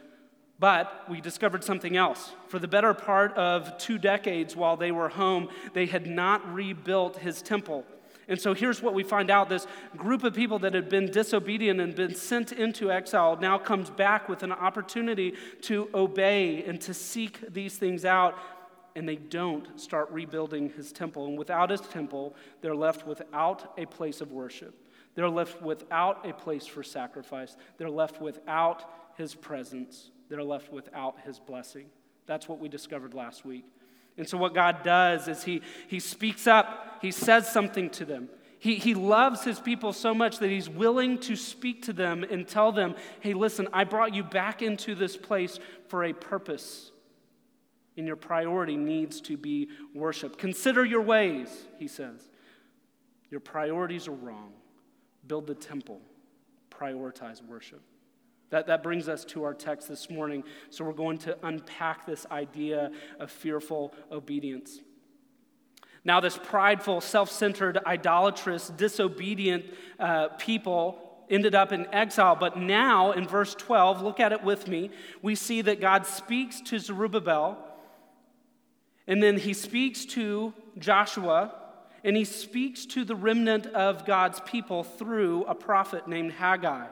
But 0.59 1.09
we 1.09 1.23
discovered 1.23 1.65
something 1.65 1.97
else. 1.97 2.33
For 2.49 2.59
the 2.59 2.69
better 2.69 2.93
part 2.93 3.33
of 3.39 3.79
two 3.79 3.97
decades 3.97 4.55
while 4.55 4.77
they 4.77 4.93
were 4.93 5.09
home, 5.09 5.49
they 5.73 5.87
had 5.87 6.07
not 6.07 6.53
rebuilt 6.53 7.17
his 7.19 7.41
temple. 7.41 7.87
And 8.29 8.41
so 8.41 8.55
here's 8.55 8.81
what 8.81 8.95
we 8.95 9.03
find 9.03 9.31
out 9.31 9.49
this 9.49 9.67
group 9.97 10.25
of 10.25 10.35
people 10.35 10.59
that 10.61 10.75
had 10.75 10.89
been 10.89 11.11
disobedient 11.11 11.81
and 11.81 11.95
been 11.95 12.15
sent 12.15 12.53
into 12.53 12.91
exile 12.91 13.37
now 13.41 13.59
comes 13.59 13.91
back 13.91 14.29
with 14.29 14.43
an 14.43 14.53
opportunity 14.53 15.35
to 15.63 15.89
obey 15.95 16.65
and 16.65 16.81
to 16.83 16.95
seek 16.95 17.41
these 17.53 17.77
things 17.77 18.05
out. 18.05 18.39
And 18.95 19.09
they 19.09 19.17
don't 19.17 19.81
start 19.81 20.11
rebuilding 20.11 20.71
his 20.71 20.93
temple. 20.93 21.27
And 21.27 21.39
without 21.39 21.71
his 21.71 21.81
temple, 21.81 22.37
they're 22.61 22.77
left 22.77 23.07
without 23.07 23.73
a 23.79 23.87
place 23.87 24.21
of 24.21 24.33
worship. 24.33 24.75
They're 25.15 25.31
left 25.31 25.63
without 25.63 26.27
a 26.27 26.33
place 26.33 26.67
for 26.67 26.83
sacrifice. 26.83 27.57
They're 27.79 27.91
left 27.91 28.21
without 28.21 28.85
his 29.17 29.35
presence. 29.35 30.11
They're 30.29 30.45
left 30.45 30.73
without 30.73 31.21
his 31.25 31.39
blessing. 31.39 31.87
That's 32.27 32.49
what 32.49 32.59
we 32.59 32.69
discovered 32.69 33.15
last 33.15 33.45
week. 33.45 33.65
And 34.17 34.29
so, 34.29 34.37
what 34.37 34.55
God 34.55 34.83
does 34.83 35.29
is 35.29 35.45
He, 35.45 35.63
he 35.89 36.01
speaks 36.01 36.47
up, 36.47 36.99
He 37.01 37.11
says 37.11 37.51
something 37.51 37.91
to 37.91 38.05
them. 38.05 38.29
He, 38.59 38.77
he 38.77 38.95
loves 38.95 39.43
His 39.43 39.59
people 39.59 39.93
so 39.93 40.15
much 40.15 40.39
that 40.39 40.51
He's 40.51 40.69
willing 40.69 41.19
to 41.21 41.35
speak 41.35 41.83
to 41.83 41.93
them 41.93 42.25
and 42.25 42.47
tell 42.47 42.73
them, 42.73 42.95
hey, 43.21 43.35
listen, 43.35 43.69
I 43.73 43.85
brought 43.85 44.15
you 44.15 44.23
back 44.23 44.63
into 44.63 44.95
this 44.95 45.17
place 45.17 45.59
for 45.89 46.05
a 46.05 46.13
purpose. 46.13 46.91
And 47.97 48.07
your 48.07 48.17
priority 48.17 48.77
needs 48.77 49.21
to 49.23 49.37
be 49.37 49.69
worship. 49.95 50.39
Consider 50.39 50.85
your 50.85 51.03
ways, 51.03 51.49
He 51.79 51.89
says. 51.89 52.29
Your 53.31 53.41
priorities 53.41 54.09
are 54.09 54.13
wrong. 54.13 54.53
Build 55.27 55.47
the 55.47 55.55
temple, 55.55 56.01
prioritize 56.71 57.45
worship. 57.45 57.81
That, 58.53 58.67
that 58.67 58.83
brings 58.83 59.09
us 59.09 59.25
to 59.27 59.45
our 59.45 59.55
text 59.55 59.89
this 59.89 60.11
morning. 60.11 60.45
So 60.69 60.85
we're 60.85 60.93
going 60.93 61.17
to 61.19 61.39
unpack 61.43 62.05
this 62.05 62.27
idea 62.31 62.93
of 63.19 63.31
fearful 63.31 63.95
obedience. 64.13 64.79
Now, 66.05 66.21
this 66.21 66.37
prideful, 66.37 67.01
self 67.01 67.31
centered, 67.31 67.79
idolatrous, 67.87 68.69
disobedient 68.69 69.65
uh, 69.99 70.29
people 70.37 70.99
ended 71.31 71.55
up 71.55 71.73
in 71.73 71.87
exile. 71.95 72.37
But 72.37 72.59
now, 72.59 73.13
in 73.13 73.27
verse 73.27 73.55
12, 73.55 74.03
look 74.03 74.21
at 74.21 74.33
it 74.33 74.45
with 74.45 74.69
me, 74.69 74.91
we 75.23 75.35
see 75.35 75.63
that 75.63 75.81
God 75.81 76.05
speaks 76.05 76.61
to 76.63 76.79
Zerubbabel, 76.79 77.57
and 79.07 79.23
then 79.23 79.39
he 79.39 79.55
speaks 79.55 80.05
to 80.07 80.53
Joshua, 80.79 81.55
and 82.05 82.19
he 82.19 82.27
speaks 82.27 82.85
to 82.85 83.07
the 83.07 83.17
remnant 83.17 83.67
of 83.69 84.05
God's 84.05 84.41
people 84.41 84.85
through 84.85 85.45
a 85.45 85.55
prophet 85.55 86.07
named 86.07 86.33
Haggai. 86.33 86.89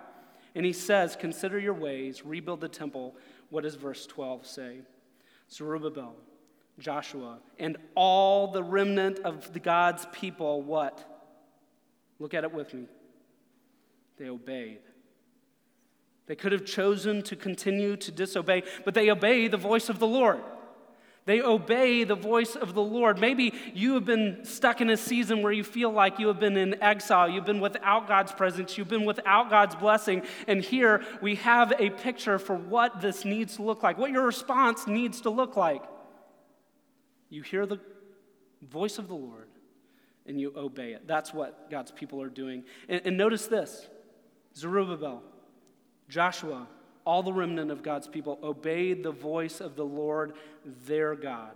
And 0.54 0.66
he 0.66 0.73
says, 0.73 1.16
Consider 1.16 1.59
your 1.59 1.75
ways, 1.75 2.25
rebuild 2.25 2.61
the 2.61 2.69
temple. 2.69 3.14
What 3.50 3.64
does 3.64 3.75
verse 3.75 4.07
12 4.07 4.47
say? 4.47 4.78
Zerubbabel, 5.50 6.14
Joshua, 6.78 7.38
and 7.59 7.76
all 7.95 8.49
the 8.52 8.62
remnant 8.62 9.19
of 9.21 9.52
the 9.52 9.61
God's 9.61 10.07
people, 10.12 10.62
what? 10.62 11.04
Look 12.19 12.35
at 12.35 12.45
it 12.45 12.52
with 12.52 12.73
me. 12.75 12.87
They 14.19 14.28
obeyed. 14.28 14.80
They 16.26 16.37
could 16.37 16.52
have 16.52 16.64
chosen 16.64 17.23
to 17.23 17.35
continue 17.35 17.97
to 17.97 18.12
disobey, 18.12 18.62
but 18.85 18.95
they 18.95 19.11
obey 19.11 19.49
the 19.49 19.57
voice 19.57 19.88
of 19.88 19.99
the 19.99 20.07
Lord. 20.07 20.40
They 21.26 21.42
obey 21.42 22.04
the 22.04 22.14
voice 22.14 22.56
of 22.56 22.74
the 22.74 22.82
Lord. 22.82 23.20
Maybe 23.20 23.54
you 23.74 23.94
have 23.94 24.04
been 24.04 24.44
stuck 24.44 24.80
in 24.80 24.88
a 24.90 24.96
season 24.96 25.42
where 25.42 25.52
you 25.52 25.62
feel 25.62 25.90
like 25.90 26.18
you 26.18 26.28
have 26.28 26.40
been 26.40 26.56
in 26.56 26.82
exile. 26.82 27.28
You've 27.28 27.44
been 27.44 27.60
without 27.60 28.08
God's 28.08 28.32
presence. 28.32 28.78
You've 28.78 28.88
been 28.88 29.04
without 29.04 29.50
God's 29.50 29.76
blessing. 29.76 30.22
And 30.48 30.62
here 30.62 31.04
we 31.20 31.36
have 31.36 31.72
a 31.78 31.90
picture 31.90 32.38
for 32.38 32.56
what 32.56 33.00
this 33.00 33.24
needs 33.24 33.56
to 33.56 33.62
look 33.62 33.82
like, 33.82 33.98
what 33.98 34.10
your 34.10 34.24
response 34.24 34.86
needs 34.86 35.20
to 35.22 35.30
look 35.30 35.56
like. 35.56 35.82
You 37.28 37.42
hear 37.42 37.66
the 37.66 37.80
voice 38.62 38.98
of 38.98 39.08
the 39.08 39.14
Lord 39.14 39.48
and 40.26 40.40
you 40.40 40.52
obey 40.56 40.92
it. 40.92 41.06
That's 41.06 41.34
what 41.34 41.70
God's 41.70 41.90
people 41.90 42.22
are 42.22 42.28
doing. 42.28 42.64
And, 42.88 43.02
and 43.04 43.16
notice 43.16 43.46
this 43.46 43.88
Zerubbabel, 44.56 45.22
Joshua, 46.08 46.66
all 47.10 47.24
the 47.24 47.32
remnant 47.32 47.72
of 47.72 47.82
God's 47.82 48.06
people 48.06 48.38
obeyed 48.40 49.02
the 49.02 49.10
voice 49.10 49.60
of 49.60 49.74
the 49.74 49.84
Lord 49.84 50.34
their 50.86 51.16
God. 51.16 51.50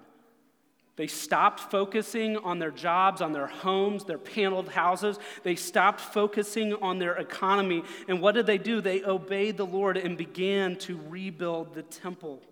They 0.97 1.07
stopped 1.07 1.71
focusing 1.71 2.37
on 2.39 2.59
their 2.59 2.73
jobs, 2.73 3.21
on 3.21 3.33
their 3.33 3.47
homes, 3.47 4.03
their 4.03 4.19
paneled 4.19 4.69
houses. 4.69 5.17
They 5.45 5.55
stopped 5.55 6.01
focusing 6.01 6.75
on 6.75 6.99
their 6.99 7.15
economy. 7.15 7.85
And 8.09 8.21
what 8.21 8.35
did 8.35 8.47
they 8.47 8.59
do? 8.59 8.81
They 8.81 9.05
obeyed 9.05 9.57
the 9.57 9.65
Lord 9.65 9.97
and 9.97 10.19
began 10.19 10.75
to 10.79 10.99
rebuild 11.09 11.73
the 11.73 11.85
temple. 11.85 12.43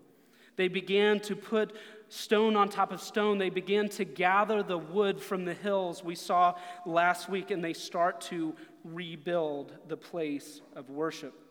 They 0.55 0.69
began 0.69 1.19
to 1.21 1.35
put 1.35 1.75
stone 2.07 2.55
on 2.55 2.69
top 2.69 2.93
of 2.93 3.01
stone. 3.01 3.37
They 3.37 3.49
began 3.49 3.89
to 3.89 4.05
gather 4.05 4.63
the 4.63 4.77
wood 4.77 5.19
from 5.19 5.43
the 5.43 5.55
hills 5.55 6.01
we 6.05 6.15
saw 6.15 6.55
last 6.85 7.27
week, 7.27 7.51
and 7.51 7.61
they 7.61 7.73
start 7.73 8.21
to 8.21 8.55
rebuild 8.85 9.73
the 9.89 9.97
place 9.97 10.61
of 10.73 10.89
worship. 10.89 11.42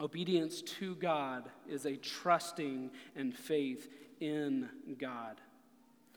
Obedience 0.00 0.62
to 0.62 0.94
God 0.96 1.48
is 1.68 1.84
a 1.84 1.96
trusting 1.96 2.90
and 3.16 3.34
faith 3.34 3.88
in 4.20 4.68
God. 4.98 5.40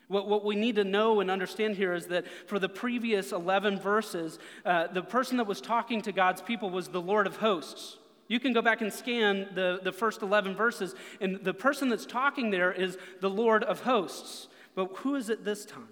What, 0.08 0.28
what 0.28 0.44
we 0.44 0.56
need 0.56 0.76
to 0.76 0.84
know 0.84 1.22
and 1.22 1.32
understand 1.32 1.78
here 1.78 1.94
is 1.94 2.08
that 2.08 2.26
for 2.46 2.60
the 2.60 2.70
previous 2.70 3.32
11 3.32 3.80
verses, 3.80 4.40
uh, 4.66 4.88
the 4.88 5.02
person 5.02 5.38
that 5.38 5.48
was 5.48 5.62
talking 5.62 6.02
to 6.02 6.12
God's 6.12 6.42
people 6.42 6.70
was 6.70 6.90
the 6.90 7.02
Lord 7.02 7.26
of 7.28 7.38
hosts. 7.38 7.98
You 8.28 8.40
can 8.40 8.54
go 8.54 8.62
back 8.62 8.82
and 8.82 8.94
scan 8.94 9.48
the, 9.56 9.80
the 9.84 9.92
first 9.92 10.22
11 10.22 10.56
verses, 10.56 10.96
and 11.20 11.44
the 11.44 11.54
person 11.54 11.90
that's 11.90 12.06
talking 12.06 12.50
there 12.50 12.72
is 12.72 12.98
the 13.20 13.30
Lord 13.30 13.64
of 13.64 13.82
hosts. 13.82 14.48
But 14.76 14.96
who 14.98 15.16
is 15.16 15.30
it 15.30 15.44
this 15.44 15.66
time? 15.66 15.90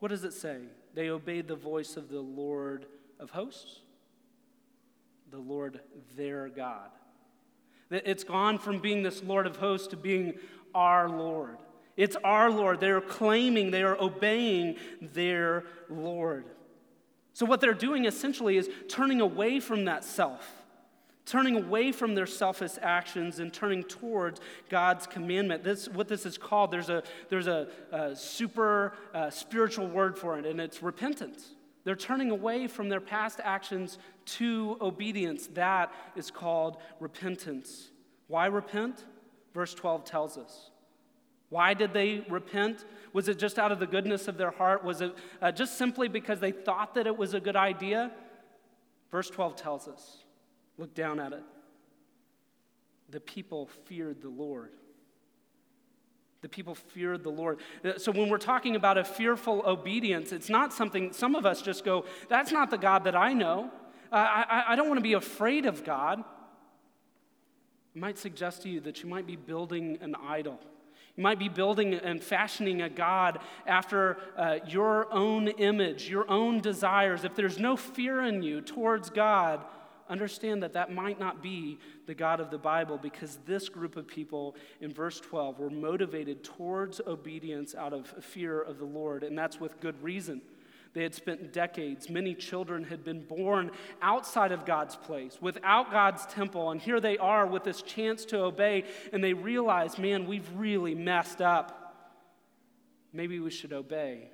What 0.00 0.08
does 0.08 0.24
it 0.24 0.32
say? 0.32 0.58
They 0.94 1.10
obeyed 1.10 1.48
the 1.48 1.56
voice 1.56 1.96
of 1.96 2.08
the 2.08 2.20
Lord 2.20 2.86
of 3.18 3.30
hosts? 3.30 3.80
The 5.30 5.38
Lord 5.38 5.80
their 6.16 6.48
God. 6.48 6.90
It's 7.90 8.24
gone 8.24 8.58
from 8.58 8.78
being 8.78 9.02
this 9.02 9.22
Lord 9.22 9.46
of 9.46 9.56
hosts 9.56 9.88
to 9.88 9.96
being 9.96 10.34
our 10.74 11.08
Lord. 11.08 11.58
It's 11.96 12.16
our 12.22 12.50
Lord. 12.50 12.80
They're 12.80 13.00
claiming, 13.00 13.70
they 13.70 13.82
are 13.82 14.00
obeying 14.00 14.76
their 15.00 15.64
Lord. 15.88 16.44
So, 17.32 17.46
what 17.46 17.60
they're 17.60 17.74
doing 17.74 18.04
essentially 18.04 18.56
is 18.56 18.68
turning 18.88 19.20
away 19.20 19.60
from 19.60 19.84
that 19.84 20.04
self, 20.04 20.46
turning 21.26 21.56
away 21.56 21.92
from 21.92 22.14
their 22.14 22.26
selfish 22.26 22.72
actions 22.80 23.38
and 23.38 23.52
turning 23.52 23.82
towards 23.84 24.40
God's 24.68 25.06
commandment. 25.06 25.64
This, 25.64 25.88
what 25.88 26.08
this 26.08 26.26
is 26.26 26.38
called, 26.38 26.70
there's 26.70 26.90
a, 26.90 27.02
there's 27.28 27.46
a, 27.46 27.68
a 27.92 28.16
super 28.16 28.94
uh, 29.14 29.30
spiritual 29.30 29.88
word 29.88 30.18
for 30.18 30.38
it, 30.38 30.46
and 30.46 30.60
it's 30.60 30.82
repentance. 30.82 31.50
They're 31.84 31.96
turning 31.96 32.30
away 32.30 32.66
from 32.66 32.88
their 32.88 33.00
past 33.00 33.40
actions 33.42 33.98
to 34.26 34.76
obedience. 34.80 35.48
That 35.54 35.92
is 36.14 36.30
called 36.30 36.76
repentance. 36.98 37.90
Why 38.28 38.46
repent? 38.46 39.04
Verse 39.54 39.74
12 39.74 40.04
tells 40.04 40.36
us. 40.36 40.70
Why 41.48 41.74
did 41.74 41.92
they 41.92 42.24
repent? 42.28 42.84
Was 43.12 43.28
it 43.28 43.38
just 43.38 43.58
out 43.58 43.72
of 43.72 43.80
the 43.80 43.86
goodness 43.86 44.28
of 44.28 44.38
their 44.38 44.52
heart? 44.52 44.84
Was 44.84 45.00
it 45.00 45.14
uh, 45.42 45.50
just 45.50 45.76
simply 45.76 46.06
because 46.06 46.38
they 46.38 46.52
thought 46.52 46.94
that 46.94 47.06
it 47.06 47.16
was 47.16 47.34
a 47.34 47.40
good 47.40 47.56
idea? 47.56 48.12
Verse 49.10 49.28
12 49.28 49.56
tells 49.56 49.88
us. 49.88 50.18
Look 50.78 50.94
down 50.94 51.18
at 51.18 51.32
it. 51.32 51.42
The 53.10 53.20
people 53.20 53.68
feared 53.86 54.22
the 54.22 54.28
Lord. 54.28 54.70
The 56.42 56.48
people 56.48 56.74
feared 56.74 57.22
the 57.22 57.30
Lord. 57.30 57.58
Uh, 57.84 57.98
so 57.98 58.10
when 58.12 58.28
we're 58.28 58.38
talking 58.38 58.76
about 58.76 58.96
a 58.96 59.04
fearful 59.04 59.62
obedience, 59.66 60.32
it's 60.32 60.48
not 60.48 60.72
something, 60.72 61.12
some 61.12 61.34
of 61.34 61.44
us 61.44 61.60
just 61.60 61.84
go, 61.84 62.06
that's 62.28 62.50
not 62.50 62.70
the 62.70 62.78
God 62.78 63.04
that 63.04 63.14
I 63.14 63.32
know. 63.32 63.70
I, 64.12 64.64
I 64.70 64.76
don't 64.76 64.88
want 64.88 64.98
to 64.98 65.02
be 65.02 65.12
afraid 65.12 65.66
of 65.66 65.84
God. 65.84 66.24
I 67.94 67.98
might 67.98 68.18
suggest 68.18 68.62
to 68.62 68.68
you 68.68 68.80
that 68.80 69.02
you 69.02 69.08
might 69.08 69.26
be 69.26 69.36
building 69.36 69.98
an 70.00 70.14
idol. 70.14 70.58
You 71.16 71.22
might 71.22 71.38
be 71.38 71.48
building 71.48 71.94
and 71.94 72.22
fashioning 72.22 72.82
a 72.82 72.88
God 72.88 73.40
after 73.66 74.16
uh, 74.36 74.58
your 74.66 75.12
own 75.12 75.48
image, 75.48 76.08
your 76.08 76.28
own 76.30 76.60
desires. 76.60 77.24
If 77.24 77.34
there's 77.34 77.58
no 77.58 77.76
fear 77.76 78.22
in 78.22 78.42
you 78.42 78.60
towards 78.60 79.10
God, 79.10 79.64
understand 80.10 80.62
that 80.62 80.74
that 80.74 80.92
might 80.92 81.18
not 81.18 81.42
be 81.42 81.78
the 82.06 82.14
God 82.14 82.40
of 82.40 82.50
the 82.50 82.58
Bible 82.58 82.98
because 82.98 83.38
this 83.46 83.68
group 83.68 83.96
of 83.96 84.06
people 84.06 84.56
in 84.80 84.92
verse 84.92 85.20
12 85.20 85.58
were 85.58 85.70
motivated 85.70 86.44
towards 86.44 87.00
obedience 87.06 87.74
out 87.74 87.92
of 87.92 88.06
fear 88.22 88.60
of 88.60 88.78
the 88.78 88.84
Lord, 88.84 89.22
and 89.22 89.38
that's 89.38 89.58
with 89.60 89.80
good 89.80 90.02
reason. 90.02 90.42
They 90.92 91.04
had 91.04 91.14
spent 91.14 91.52
decades. 91.52 92.10
Many 92.10 92.34
children 92.34 92.82
had 92.82 93.04
been 93.04 93.22
born 93.22 93.70
outside 94.02 94.50
of 94.50 94.66
God's 94.66 94.96
place, 94.96 95.38
without 95.40 95.92
God's 95.92 96.26
temple. 96.26 96.70
And 96.70 96.80
here 96.80 97.00
they 97.00 97.16
are 97.16 97.46
with 97.46 97.62
this 97.62 97.80
chance 97.82 98.24
to 98.26 98.40
obey, 98.40 98.84
and 99.12 99.22
they 99.22 99.32
realize, 99.32 99.98
man, 99.98 100.26
we've 100.26 100.48
really 100.56 100.94
messed 100.94 101.40
up. 101.40 101.76
Maybe 103.12 103.38
we 103.38 103.50
should 103.50 103.72
obey. 103.72 104.30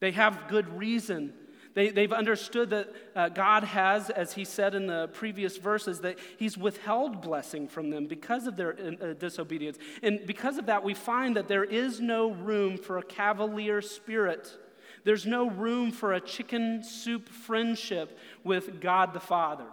They 0.00 0.10
have 0.12 0.48
good 0.48 0.68
reason. 0.76 1.32
They, 1.74 1.88
they've 1.88 2.12
understood 2.12 2.70
that 2.70 2.92
uh, 3.16 3.28
God 3.30 3.64
has, 3.64 4.10
as 4.10 4.34
he 4.34 4.44
said 4.44 4.74
in 4.74 4.86
the 4.86 5.08
previous 5.08 5.56
verses, 5.56 6.00
that 6.00 6.18
he's 6.38 6.58
withheld 6.58 7.22
blessing 7.22 7.66
from 7.66 7.90
them 7.90 8.06
because 8.06 8.46
of 8.46 8.56
their 8.56 8.76
uh, 9.00 9.14
disobedience. 9.14 9.78
And 10.02 10.26
because 10.26 10.58
of 10.58 10.66
that, 10.66 10.84
we 10.84 10.92
find 10.92 11.36
that 11.36 11.48
there 11.48 11.64
is 11.64 12.00
no 12.00 12.30
room 12.30 12.76
for 12.76 12.98
a 12.98 13.02
cavalier 13.02 13.80
spirit 13.80 14.56
there's 15.04 15.26
no 15.26 15.50
room 15.50 15.90
for 15.90 16.12
a 16.12 16.20
chicken 16.20 16.82
soup 16.84 17.28
friendship 17.28 18.18
with 18.44 18.80
God 18.80 19.12
the 19.12 19.20
Father. 19.20 19.66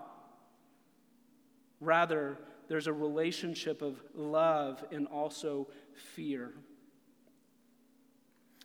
Rather, 1.79 2.38
there's 2.68 2.88
a 2.88 2.94
relationship 2.94 3.82
of 3.82 4.01
love 4.15 4.84
and 4.91 5.08
also 5.08 5.68
fear. 6.13 6.51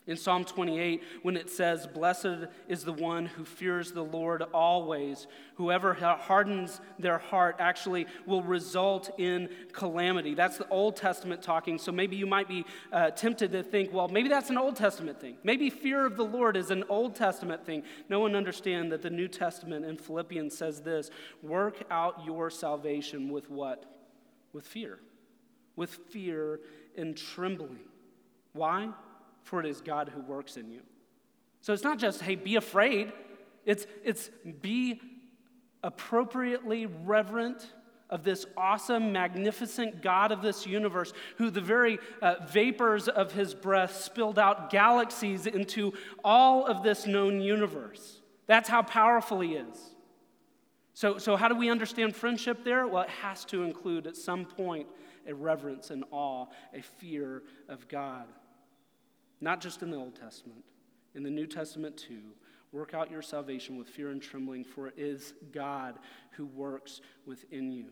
In 0.07 0.19
Psalm 0.19 0.45
28, 0.45 1.03
when 1.23 1.35
it 1.35 1.49
says, 1.49 1.87
Blessed 1.87 2.49
is 2.69 2.85
the 2.85 2.93
one 2.93 3.25
who 3.25 3.45
fears 3.47 3.93
the 3.93 4.05
Lord 4.05 4.43
always, 4.53 5.27
whoever 5.55 5.95
hardens 5.95 6.83
their 6.99 7.17
heart 7.17 7.57
actually 7.59 8.07
will 8.27 8.43
result 8.43 9.19
in 9.19 9.49
calamity. 9.73 10.35
That's 10.35 10.59
the 10.59 10.69
Old 10.69 10.97
Testament 10.97 11.41
talking. 11.41 11.79
So 11.79 11.91
maybe 11.91 12.17
you 12.17 12.27
might 12.27 12.49
be 12.49 12.67
uh, 12.93 13.13
tempted 13.13 13.53
to 13.53 13.63
think, 13.63 13.95
well, 13.95 14.09
maybe 14.09 14.29
that's 14.29 14.51
an 14.51 14.59
Old 14.59 14.77
Testament 14.77 15.19
thing. 15.23 15.39
Maybe 15.43 15.71
fear 15.71 16.05
of 16.05 16.19
the 16.19 16.25
Lord 16.25 16.59
is 16.59 16.71
an 16.71 16.85
Old 16.91 17.17
Testament 17.17 17.65
thing. 17.65 17.83
No 18.11 18.21
one 18.21 18.37
understands 18.37 18.91
that 18.91 19.01
the 19.01 19.11
New 19.11 19.29
Testament 19.29 19.87
in 19.87 19.97
Philippians 19.97 20.57
says 20.57 20.83
this 20.83 21.11
work 21.43 21.83
out 21.91 22.27
your 22.27 22.51
salvation 22.51 23.31
with 23.31 23.49
what? 23.49 23.87
With 24.53 24.67
fear. 24.67 24.99
With 25.77 25.95
fear 26.11 26.61
and 26.95 27.17
trembling. 27.17 27.81
Why? 28.53 28.91
For 29.45 29.61
it 29.61 29.67
is 29.67 29.81
God 29.81 30.09
who 30.09 30.21
works 30.23 30.57
in 30.57 30.71
you. 30.71 30.81
So 31.61 31.73
it's 31.73 31.85
not 31.85 31.99
just, 31.99 32.21
hey, 32.21 32.35
be 32.35 32.57
afraid. 32.57 33.13
It's, 33.65 33.87
it's 34.03 34.29
be 34.61 35.01
appropriately 35.83 36.87
reverent 36.87 37.73
of 38.11 38.23
this 38.23 38.47
awesome, 38.57 39.13
magnificent 39.13 40.03
God 40.03 40.31
of 40.31 40.43
this 40.43 40.67
universe, 40.67 41.13
who 41.37 41.51
the 41.51 41.61
very 41.61 41.99
uh, 42.21 42.37
vapors 42.49 43.09
of 43.09 43.33
his 43.33 43.55
breath 43.55 43.97
spilled 43.97 44.39
out 44.39 44.71
galaxies 44.71 45.47
into 45.47 45.93
all 46.23 46.67
of 46.67 46.83
this 46.83 47.07
known 47.07 47.41
universe. 47.41 48.21
That's 48.47 48.69
how 48.69 48.83
powerful 48.83 49.41
he 49.41 49.55
is. 49.55 49.95
So, 50.93 51.19
so 51.19 51.35
how 51.37 51.49
do 51.49 51.57
we 51.57 51.71
understand 51.71 52.15
friendship 52.15 52.63
there? 52.63 52.87
Well, 52.87 53.03
it 53.03 53.11
has 53.11 53.45
to 53.47 53.63
include 53.63 54.07
at 54.07 54.17
some 54.17 54.45
point 54.45 54.87
a 55.27 55.35
reverence 55.35 55.91
and 55.91 56.05
awe, 56.11 56.47
a 56.73 56.83
fear 56.83 57.43
of 57.69 57.89
God. 57.89 58.27
Not 59.45 59.61
just 59.61 59.83
in 59.83 59.91
the 59.91 59.99
Old 59.99 60.17
Testament, 60.17 60.65
in 61.15 61.23
the 61.23 61.29
New 61.29 61.47
Testament 61.47 61.99
too. 61.99 62.33
Work 62.73 62.95
out 62.95 63.11
your 63.11 63.21
salvation 63.21 63.77
with 63.77 63.87
fear 63.87 64.09
and 64.09 64.21
trembling, 64.21 64.65
for 64.65 64.89
it 64.89 64.95
is 64.97 65.35
God 65.53 65.99
who 66.31 66.47
works 66.47 67.03
within 67.27 67.71
you. 67.71 67.91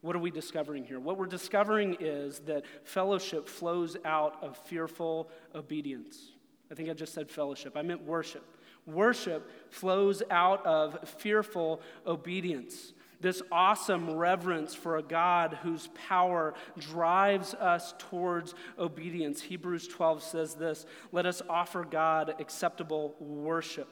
What 0.00 0.16
are 0.16 0.20
we 0.20 0.30
discovering 0.30 0.84
here? 0.84 0.98
What 0.98 1.18
we're 1.18 1.26
discovering 1.26 1.98
is 2.00 2.38
that 2.46 2.64
fellowship 2.82 3.46
flows 3.46 3.98
out 4.06 4.42
of 4.42 4.56
fearful 4.56 5.28
obedience. 5.54 6.32
I 6.72 6.74
think 6.74 6.88
I 6.88 6.94
just 6.94 7.12
said 7.12 7.30
fellowship, 7.30 7.76
I 7.76 7.82
meant 7.82 8.02
worship. 8.02 8.56
Worship 8.86 9.50
flows 9.70 10.22
out 10.30 10.64
of 10.64 11.06
fearful 11.06 11.82
obedience 12.06 12.94
this 13.20 13.42
awesome 13.52 14.10
reverence 14.10 14.74
for 14.74 14.96
a 14.96 15.02
God 15.02 15.58
whose 15.62 15.88
power 16.08 16.54
drives 16.78 17.54
us 17.54 17.94
towards 17.98 18.54
obedience. 18.78 19.42
Hebrews 19.42 19.88
12 19.88 20.22
says 20.22 20.54
this 20.54 20.86
Let 21.12 21.26
us 21.26 21.42
offer 21.48 21.84
God 21.84 22.34
acceptable 22.38 23.14
worship 23.20 23.88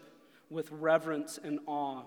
with 0.51 0.71
reverence 0.73 1.39
and 1.43 1.61
awe. 1.67 2.03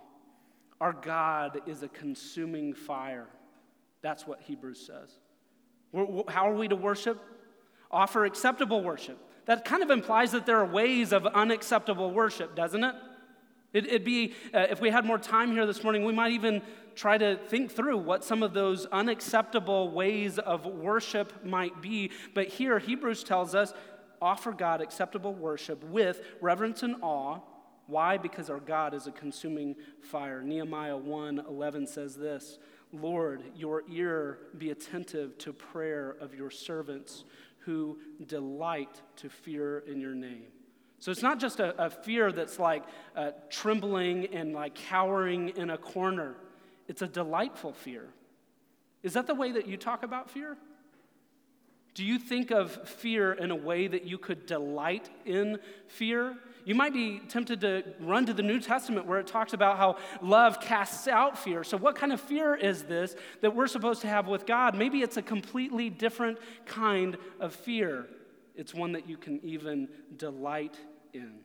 Our 0.79 0.93
God 0.93 1.61
is 1.67 1.83
a 1.83 1.87
consuming 1.87 2.73
fire. 2.73 3.27
That's 4.01 4.25
what 4.25 4.41
Hebrews 4.41 4.79
says. 4.79 5.11
How 6.27 6.49
are 6.49 6.55
we 6.55 6.67
to 6.67 6.75
worship? 6.75 7.21
Offer 7.91 8.25
acceptable 8.25 8.83
worship. 8.83 9.19
That 9.45 9.65
kind 9.65 9.83
of 9.83 9.91
implies 9.91 10.31
that 10.31 10.45
there 10.45 10.57
are 10.57 10.65
ways 10.65 11.11
of 11.13 11.25
unacceptable 11.27 12.11
worship, 12.11 12.55
doesn't 12.55 12.83
it? 12.83 12.95
It, 13.73 13.89
would 13.89 14.03
be, 14.03 14.33
uh, 14.53 14.67
if 14.69 14.81
we 14.81 14.89
had 14.89 15.05
more 15.05 15.17
time 15.17 15.51
here 15.51 15.65
this 15.65 15.83
morning, 15.83 16.03
we 16.03 16.13
might 16.13 16.33
even 16.33 16.61
try 16.95 17.17
to 17.17 17.37
think 17.47 17.71
through 17.71 17.97
what 17.97 18.23
some 18.23 18.43
of 18.43 18.53
those 18.53 18.85
unacceptable 18.87 19.91
ways 19.91 20.39
of 20.39 20.65
worship 20.65 21.45
might 21.45 21.81
be. 21.81 22.11
But 22.33 22.47
here, 22.47 22.79
Hebrews 22.79 23.23
tells 23.23 23.55
us 23.55 23.73
offer 24.21 24.51
God 24.51 24.81
acceptable 24.81 25.33
worship 25.33 25.83
with 25.85 26.21
reverence 26.41 26.83
and 26.83 26.97
awe. 27.01 27.39
Why? 27.87 28.17
Because 28.17 28.49
our 28.49 28.59
God 28.59 28.93
is 28.93 29.07
a 29.07 29.11
consuming 29.11 29.75
fire. 30.01 30.41
Nehemiah 30.41 30.97
1 30.97 31.39
11 31.47 31.87
says 31.87 32.15
this 32.15 32.59
Lord, 32.93 33.43
your 33.55 33.83
ear 33.89 34.39
be 34.57 34.69
attentive 34.71 35.37
to 35.39 35.53
prayer 35.53 36.15
of 36.19 36.35
your 36.35 36.51
servants 36.51 37.23
who 37.59 37.99
delight 38.27 39.01
to 39.17 39.29
fear 39.29 39.79
in 39.79 39.99
your 39.99 40.15
name. 40.15 40.47
So 41.01 41.09
it's 41.09 41.23
not 41.23 41.39
just 41.39 41.59
a, 41.59 41.83
a 41.83 41.89
fear 41.89 42.31
that's 42.31 42.59
like 42.59 42.83
uh, 43.15 43.31
trembling 43.49 44.27
and 44.27 44.53
like 44.53 44.75
cowering 44.75 45.49
in 45.49 45.71
a 45.71 45.77
corner, 45.77 46.35
it's 46.87 47.01
a 47.01 47.07
delightful 47.07 47.73
fear. 47.73 48.07
Is 49.01 49.13
that 49.13 49.25
the 49.25 49.33
way 49.33 49.51
that 49.51 49.67
you 49.67 49.77
talk 49.77 50.03
about 50.03 50.29
fear? 50.29 50.57
Do 51.95 52.05
you 52.05 52.19
think 52.19 52.51
of 52.51 52.87
fear 52.87 53.33
in 53.33 53.49
a 53.49 53.55
way 53.55 53.87
that 53.87 54.05
you 54.05 54.19
could 54.19 54.45
delight 54.45 55.09
in 55.25 55.57
fear? 55.87 56.37
You 56.65 56.75
might 56.75 56.93
be 56.93 57.19
tempted 57.27 57.61
to 57.61 57.83
run 57.99 58.27
to 58.27 58.33
the 58.33 58.43
New 58.43 58.59
Testament 58.59 59.07
where 59.07 59.19
it 59.19 59.25
talks 59.25 59.53
about 59.53 59.77
how 59.77 59.97
love 60.21 60.61
casts 60.61 61.07
out 61.07 61.35
fear. 61.35 61.63
So, 61.63 61.77
what 61.77 61.95
kind 61.95 62.13
of 62.13 62.21
fear 62.21 62.53
is 62.53 62.83
this 62.83 63.15
that 63.41 63.55
we're 63.55 63.65
supposed 63.65 64.01
to 64.01 64.07
have 64.07 64.27
with 64.27 64.45
God? 64.45 64.77
Maybe 64.77 65.01
it's 65.01 65.17
a 65.17 65.23
completely 65.23 65.89
different 65.89 66.37
kind 66.67 67.17
of 67.39 67.55
fear. 67.55 68.05
It's 68.55 68.75
one 68.75 68.91
that 68.91 69.09
you 69.09 69.17
can 69.17 69.39
even 69.43 69.89
delight 70.15 70.77
in. 71.13 71.41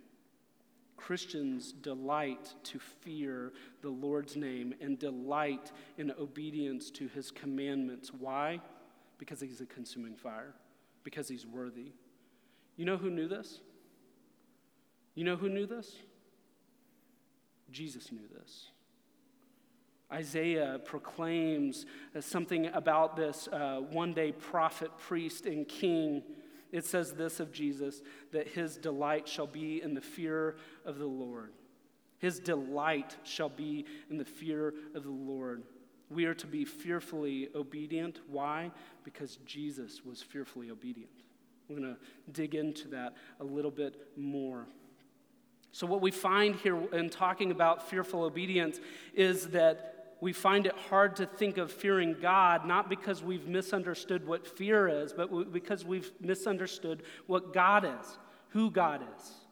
Christians 0.97 1.73
delight 1.73 2.55
to 2.65 2.79
fear 2.79 3.53
the 3.83 3.91
Lord's 3.91 4.35
name 4.37 4.75
and 4.81 4.99
delight 4.99 5.71
in 5.99 6.11
obedience 6.13 6.91
to 6.93 7.09
his 7.09 7.31
commandments. 7.31 8.13
Why? 8.13 8.61
Because 9.19 9.41
he's 9.41 9.61
a 9.61 9.67
consuming 9.67 10.17
fire, 10.17 10.55
because 11.05 11.29
he's 11.29 11.47
worthy. 11.47 11.93
You 12.77 12.85
know 12.87 12.97
who 12.97 13.11
knew 13.11 13.29
this? 13.29 13.61
You 15.15 15.25
know 15.25 15.37
who 15.37 15.49
knew 15.49 15.67
this? 15.67 15.97
Jesus 17.71 18.11
knew 18.11 18.29
this. 18.39 18.69
Isaiah 20.13 20.81
proclaims 20.85 21.85
something 22.21 22.67
about 22.67 23.17
this 23.17 23.49
uh, 23.49 23.81
one 23.91 24.13
day 24.13 24.33
prophet, 24.33 24.91
priest, 24.99 25.47
and 25.47 25.67
king 25.67 26.23
it 26.73 26.85
says 26.85 27.13
this 27.13 27.41
of 27.41 27.53
Jesus 27.53 28.03
that 28.33 28.49
his 28.49 28.77
delight 28.77 29.29
shall 29.29 29.47
be 29.47 29.83
in 29.83 29.95
the 29.95 30.01
fear 30.01 30.57
of 30.85 30.99
the 30.99 31.07
Lord. 31.07 31.53
His 32.19 32.39
delight 32.39 33.17
shall 33.25 33.49
be 33.49 33.85
in 34.11 34.17
the 34.17 34.25
fear 34.25 34.75
of 34.95 35.05
the 35.05 35.11
Lord. 35.11 35.63
We 36.09 36.25
are 36.25 36.35
to 36.35 36.47
be 36.47 36.65
fearfully 36.65 37.49
obedient. 37.55 38.21
Why? 38.29 38.71
Because 39.05 39.39
Jesus 39.45 40.05
was 40.05 40.23
fearfully 40.23 40.71
obedient. 40.71 41.11
We're 41.69 41.79
going 41.79 41.95
to 41.95 42.33
dig 42.33 42.55
into 42.55 42.89
that 42.89 43.15
a 43.41 43.45
little 43.45 43.71
bit 43.71 43.97
more. 44.17 44.67
So, 45.73 45.87
what 45.87 46.01
we 46.01 46.11
find 46.11 46.55
here 46.55 46.81
in 46.95 47.11
talking 47.11 47.51
about 47.51 47.91
fearful 47.91 48.23
obedience 48.23 48.81
is 49.15 49.49
that 49.49 49.96
we 50.21 50.33
find 50.33 50.67
it 50.67 50.75
hard 50.89 51.17
to 51.17 51.27
think 51.27 51.59
of 51.59 51.71
fearing 51.71 52.17
God, 52.21 52.67
not 52.67 52.89
because 52.89 53.23
we've 53.23 53.47
misunderstood 53.47 54.27
what 54.27 54.47
fear 54.47 54.89
is, 54.89 55.13
but 55.13 55.53
because 55.53 55.85
we've 55.85 56.11
misunderstood 56.21 57.03
what 57.27 57.53
God 57.53 57.85
is, 57.85 58.19
who 58.49 58.71
God 58.71 59.03
is. 59.17 59.46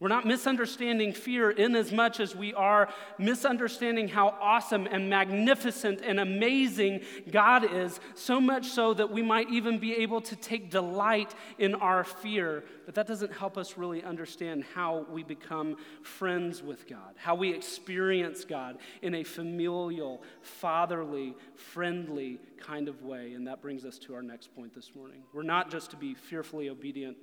We're 0.00 0.08
not 0.08 0.24
misunderstanding 0.24 1.12
fear 1.12 1.50
in 1.50 1.76
as 1.76 1.92
much 1.92 2.20
as 2.20 2.34
we 2.34 2.54
are 2.54 2.88
misunderstanding 3.18 4.08
how 4.08 4.28
awesome 4.40 4.86
and 4.86 5.10
magnificent 5.10 6.00
and 6.00 6.18
amazing 6.18 7.02
God 7.30 7.70
is, 7.70 8.00
so 8.14 8.40
much 8.40 8.68
so 8.68 8.94
that 8.94 9.10
we 9.10 9.20
might 9.20 9.50
even 9.50 9.78
be 9.78 9.96
able 9.96 10.22
to 10.22 10.36
take 10.36 10.70
delight 10.70 11.34
in 11.58 11.74
our 11.74 12.02
fear. 12.02 12.64
But 12.86 12.94
that 12.94 13.06
doesn't 13.06 13.34
help 13.34 13.58
us 13.58 13.76
really 13.76 14.02
understand 14.02 14.64
how 14.74 15.04
we 15.10 15.22
become 15.22 15.76
friends 16.02 16.62
with 16.62 16.88
God, 16.88 17.16
how 17.16 17.34
we 17.34 17.52
experience 17.52 18.46
God 18.46 18.78
in 19.02 19.14
a 19.14 19.22
familial, 19.22 20.22
fatherly, 20.40 21.36
friendly 21.54 22.40
kind 22.58 22.88
of 22.88 23.02
way. 23.02 23.34
And 23.34 23.46
that 23.46 23.60
brings 23.60 23.84
us 23.84 23.98
to 23.98 24.14
our 24.14 24.22
next 24.22 24.54
point 24.56 24.74
this 24.74 24.92
morning. 24.96 25.24
We're 25.34 25.42
not 25.42 25.70
just 25.70 25.90
to 25.90 25.96
be 25.96 26.14
fearfully 26.14 26.70
obedient 26.70 27.18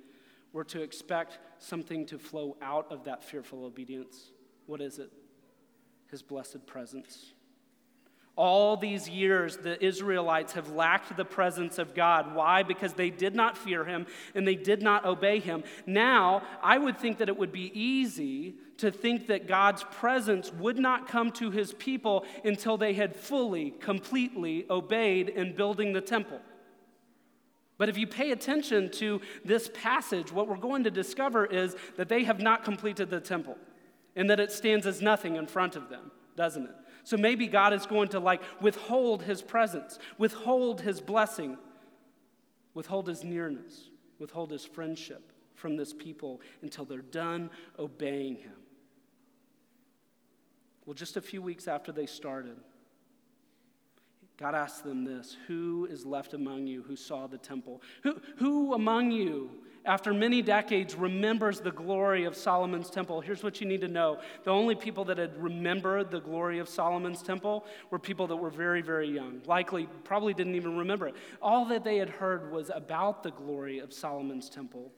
we're 0.52 0.64
to 0.64 0.82
expect 0.82 1.38
something 1.58 2.06
to 2.06 2.18
flow 2.18 2.56
out 2.62 2.90
of 2.90 3.04
that 3.04 3.22
fearful 3.22 3.64
obedience. 3.64 4.30
What 4.66 4.80
is 4.80 4.98
it? 4.98 5.10
His 6.10 6.22
blessed 6.22 6.66
presence. 6.66 7.32
All 8.36 8.76
these 8.76 9.08
years, 9.08 9.56
the 9.56 9.84
Israelites 9.84 10.52
have 10.52 10.70
lacked 10.70 11.16
the 11.16 11.24
presence 11.24 11.76
of 11.76 11.92
God. 11.92 12.36
Why? 12.36 12.62
Because 12.62 12.92
they 12.92 13.10
did 13.10 13.34
not 13.34 13.58
fear 13.58 13.84
him 13.84 14.06
and 14.32 14.46
they 14.46 14.54
did 14.54 14.80
not 14.80 15.04
obey 15.04 15.40
him. 15.40 15.64
Now, 15.86 16.42
I 16.62 16.78
would 16.78 16.98
think 16.98 17.18
that 17.18 17.28
it 17.28 17.36
would 17.36 17.50
be 17.50 17.72
easy 17.74 18.54
to 18.76 18.92
think 18.92 19.26
that 19.26 19.48
God's 19.48 19.82
presence 19.90 20.52
would 20.52 20.78
not 20.78 21.08
come 21.08 21.32
to 21.32 21.50
his 21.50 21.74
people 21.74 22.24
until 22.44 22.76
they 22.76 22.94
had 22.94 23.16
fully, 23.16 23.72
completely 23.72 24.66
obeyed 24.70 25.28
in 25.28 25.56
building 25.56 25.92
the 25.92 26.00
temple. 26.00 26.40
But 27.78 27.88
if 27.88 27.96
you 27.96 28.06
pay 28.08 28.32
attention 28.32 28.90
to 28.92 29.20
this 29.44 29.70
passage, 29.72 30.32
what 30.32 30.48
we're 30.48 30.56
going 30.56 30.84
to 30.84 30.90
discover 30.90 31.46
is 31.46 31.76
that 31.96 32.08
they 32.08 32.24
have 32.24 32.40
not 32.40 32.64
completed 32.64 33.08
the 33.08 33.20
temple 33.20 33.56
and 34.16 34.28
that 34.28 34.40
it 34.40 34.50
stands 34.50 34.84
as 34.84 35.00
nothing 35.00 35.36
in 35.36 35.46
front 35.46 35.76
of 35.76 35.88
them, 35.88 36.10
doesn't 36.36 36.64
it? 36.64 36.74
So 37.04 37.16
maybe 37.16 37.46
God 37.46 37.72
is 37.72 37.86
going 37.86 38.08
to 38.08 38.18
like 38.18 38.42
withhold 38.60 39.22
his 39.22 39.40
presence, 39.40 40.00
withhold 40.18 40.80
his 40.80 41.00
blessing, 41.00 41.56
withhold 42.74 43.06
his 43.06 43.22
nearness, 43.22 43.90
withhold 44.18 44.50
his 44.50 44.64
friendship 44.64 45.32
from 45.54 45.76
this 45.76 45.92
people 45.92 46.40
until 46.62 46.84
they're 46.84 46.98
done 46.98 47.48
obeying 47.78 48.36
him. 48.36 48.52
Well, 50.84 50.94
just 50.94 51.16
a 51.16 51.20
few 51.20 51.42
weeks 51.42 51.68
after 51.68 51.92
they 51.92 52.06
started, 52.06 52.56
God 54.38 54.54
asked 54.54 54.84
them 54.84 55.04
this 55.04 55.36
Who 55.48 55.86
is 55.90 56.06
left 56.06 56.32
among 56.32 56.66
you 56.66 56.82
who 56.82 56.96
saw 56.96 57.26
the 57.26 57.38
temple? 57.38 57.82
Who, 58.02 58.20
who 58.36 58.74
among 58.74 59.10
you, 59.10 59.50
after 59.84 60.14
many 60.14 60.42
decades, 60.42 60.94
remembers 60.94 61.60
the 61.60 61.72
glory 61.72 62.24
of 62.24 62.36
Solomon's 62.36 62.88
temple? 62.88 63.20
Here's 63.20 63.42
what 63.42 63.60
you 63.60 63.66
need 63.66 63.80
to 63.80 63.88
know 63.88 64.20
the 64.44 64.50
only 64.50 64.76
people 64.76 65.04
that 65.06 65.18
had 65.18 65.36
remembered 65.42 66.10
the 66.10 66.20
glory 66.20 66.60
of 66.60 66.68
Solomon's 66.68 67.20
temple 67.20 67.66
were 67.90 67.98
people 67.98 68.28
that 68.28 68.36
were 68.36 68.50
very, 68.50 68.80
very 68.80 69.10
young. 69.10 69.42
Likely, 69.44 69.88
probably 70.04 70.34
didn't 70.34 70.54
even 70.54 70.76
remember 70.76 71.08
it. 71.08 71.16
All 71.42 71.64
that 71.66 71.82
they 71.82 71.96
had 71.96 72.08
heard 72.08 72.52
was 72.52 72.70
about 72.72 73.24
the 73.24 73.32
glory 73.32 73.80
of 73.80 73.92
Solomon's 73.92 74.48
temple. 74.48 74.92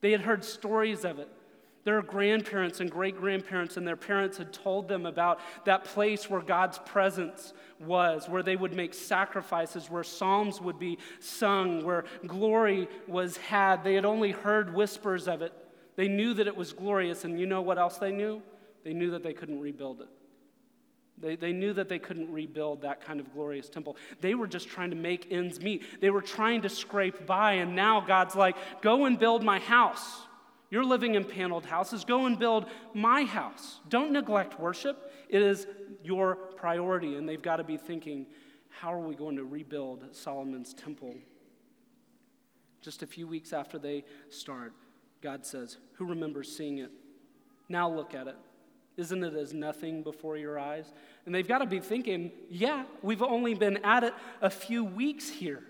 They 0.00 0.12
had 0.12 0.20
heard 0.20 0.44
stories 0.44 1.04
of 1.04 1.18
it. 1.18 1.28
Their 1.88 2.02
grandparents 2.02 2.80
and 2.80 2.90
great 2.90 3.16
grandparents 3.16 3.78
and 3.78 3.88
their 3.88 3.96
parents 3.96 4.36
had 4.36 4.52
told 4.52 4.88
them 4.88 5.06
about 5.06 5.40
that 5.64 5.84
place 5.84 6.28
where 6.28 6.42
God's 6.42 6.78
presence 6.80 7.54
was, 7.80 8.28
where 8.28 8.42
they 8.42 8.56
would 8.56 8.74
make 8.74 8.92
sacrifices, 8.92 9.88
where 9.88 10.04
psalms 10.04 10.60
would 10.60 10.78
be 10.78 10.98
sung, 11.18 11.82
where 11.86 12.04
glory 12.26 12.88
was 13.06 13.38
had. 13.38 13.84
They 13.84 13.94
had 13.94 14.04
only 14.04 14.32
heard 14.32 14.74
whispers 14.74 15.28
of 15.28 15.40
it. 15.40 15.54
They 15.96 16.08
knew 16.08 16.34
that 16.34 16.46
it 16.46 16.54
was 16.54 16.74
glorious, 16.74 17.24
and 17.24 17.40
you 17.40 17.46
know 17.46 17.62
what 17.62 17.78
else 17.78 17.96
they 17.96 18.12
knew? 18.12 18.42
They 18.84 18.92
knew 18.92 19.12
that 19.12 19.22
they 19.22 19.32
couldn't 19.32 19.58
rebuild 19.58 20.02
it. 20.02 20.08
They, 21.16 21.36
they 21.36 21.54
knew 21.54 21.72
that 21.72 21.88
they 21.88 21.98
couldn't 21.98 22.30
rebuild 22.30 22.82
that 22.82 23.00
kind 23.00 23.18
of 23.18 23.32
glorious 23.32 23.70
temple. 23.70 23.96
They 24.20 24.34
were 24.34 24.46
just 24.46 24.68
trying 24.68 24.90
to 24.90 24.96
make 24.96 25.28
ends 25.32 25.58
meet. 25.58 26.02
They 26.02 26.10
were 26.10 26.20
trying 26.20 26.60
to 26.60 26.68
scrape 26.68 27.24
by, 27.24 27.54
and 27.54 27.74
now 27.74 28.02
God's 28.02 28.36
like, 28.36 28.56
go 28.82 29.06
and 29.06 29.18
build 29.18 29.42
my 29.42 29.58
house. 29.58 30.27
You're 30.70 30.84
living 30.84 31.14
in 31.14 31.24
paneled 31.24 31.64
houses. 31.64 32.04
Go 32.04 32.26
and 32.26 32.38
build 32.38 32.66
my 32.94 33.24
house. 33.24 33.80
Don't 33.88 34.12
neglect 34.12 34.60
worship. 34.60 35.10
It 35.28 35.42
is 35.42 35.66
your 36.02 36.36
priority. 36.36 37.16
And 37.16 37.28
they've 37.28 37.40
got 37.40 37.56
to 37.56 37.64
be 37.64 37.76
thinking, 37.76 38.26
how 38.68 38.92
are 38.92 39.00
we 39.00 39.14
going 39.14 39.36
to 39.36 39.44
rebuild 39.44 40.04
Solomon's 40.12 40.74
temple? 40.74 41.14
Just 42.80 43.02
a 43.02 43.06
few 43.06 43.26
weeks 43.26 43.52
after 43.52 43.78
they 43.78 44.04
start, 44.28 44.72
God 45.20 45.44
says, 45.44 45.78
Who 45.94 46.06
remembers 46.06 46.54
seeing 46.54 46.78
it? 46.78 46.90
Now 47.68 47.90
look 47.90 48.14
at 48.14 48.28
it. 48.28 48.36
Isn't 48.96 49.22
it 49.22 49.34
as 49.34 49.54
nothing 49.54 50.02
before 50.02 50.36
your 50.36 50.58
eyes? 50.58 50.92
And 51.24 51.34
they've 51.34 51.46
got 51.46 51.58
to 51.58 51.66
be 51.66 51.78
thinking, 51.78 52.32
yeah, 52.50 52.84
we've 53.00 53.22
only 53.22 53.54
been 53.54 53.76
at 53.84 54.02
it 54.02 54.12
a 54.40 54.50
few 54.50 54.84
weeks 54.84 55.28
here. 55.28 55.62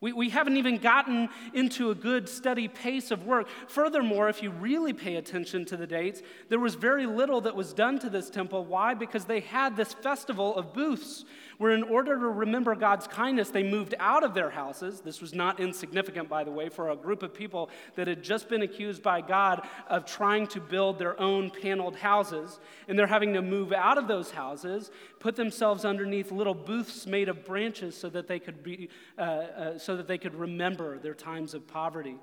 We, 0.00 0.12
we 0.12 0.30
haven't 0.30 0.56
even 0.56 0.78
gotten 0.78 1.28
into 1.52 1.90
a 1.90 1.94
good, 1.94 2.28
steady 2.28 2.68
pace 2.68 3.10
of 3.10 3.26
work. 3.26 3.48
Furthermore, 3.66 4.28
if 4.28 4.42
you 4.42 4.50
really 4.50 4.92
pay 4.92 5.16
attention 5.16 5.64
to 5.66 5.76
the 5.76 5.88
dates, 5.88 6.22
there 6.48 6.60
was 6.60 6.76
very 6.76 7.04
little 7.04 7.40
that 7.40 7.56
was 7.56 7.72
done 7.72 7.98
to 8.00 8.10
this 8.10 8.30
temple. 8.30 8.64
Why? 8.64 8.94
Because 8.94 9.24
they 9.24 9.40
had 9.40 9.76
this 9.76 9.92
festival 9.92 10.54
of 10.56 10.72
booths 10.72 11.24
where, 11.58 11.72
in 11.72 11.82
order 11.82 12.16
to 12.16 12.28
remember 12.28 12.76
God's 12.76 13.08
kindness, 13.08 13.50
they 13.50 13.64
moved 13.64 13.96
out 13.98 14.22
of 14.22 14.34
their 14.34 14.50
houses. 14.50 15.00
This 15.00 15.20
was 15.20 15.34
not 15.34 15.58
insignificant, 15.58 16.28
by 16.28 16.44
the 16.44 16.52
way, 16.52 16.68
for 16.68 16.90
a 16.90 16.96
group 16.96 17.24
of 17.24 17.34
people 17.34 17.68
that 17.96 18.06
had 18.06 18.22
just 18.22 18.48
been 18.48 18.62
accused 18.62 19.02
by 19.02 19.20
God 19.20 19.66
of 19.88 20.06
trying 20.06 20.46
to 20.48 20.60
build 20.60 21.00
their 21.00 21.20
own 21.20 21.50
paneled 21.50 21.96
houses. 21.96 22.60
And 22.86 22.96
they're 22.96 23.08
having 23.08 23.34
to 23.34 23.42
move 23.42 23.72
out 23.72 23.98
of 23.98 24.06
those 24.06 24.30
houses, 24.30 24.92
put 25.20 25.36
themselves 25.36 25.84
underneath 25.84 26.30
little 26.30 26.54
booths 26.54 27.06
made 27.06 27.28
of 27.28 27.44
branches 27.44 27.96
so 27.96 28.08
that 28.10 28.28
they 28.28 28.38
could, 28.38 28.62
be, 28.62 28.88
uh, 29.18 29.20
uh, 29.20 29.78
so 29.78 29.96
that 29.96 30.06
they 30.06 30.18
could 30.18 30.34
remember 30.34 30.98
their 30.98 31.14
times 31.14 31.54
of 31.54 31.66
poverty. 31.66 32.16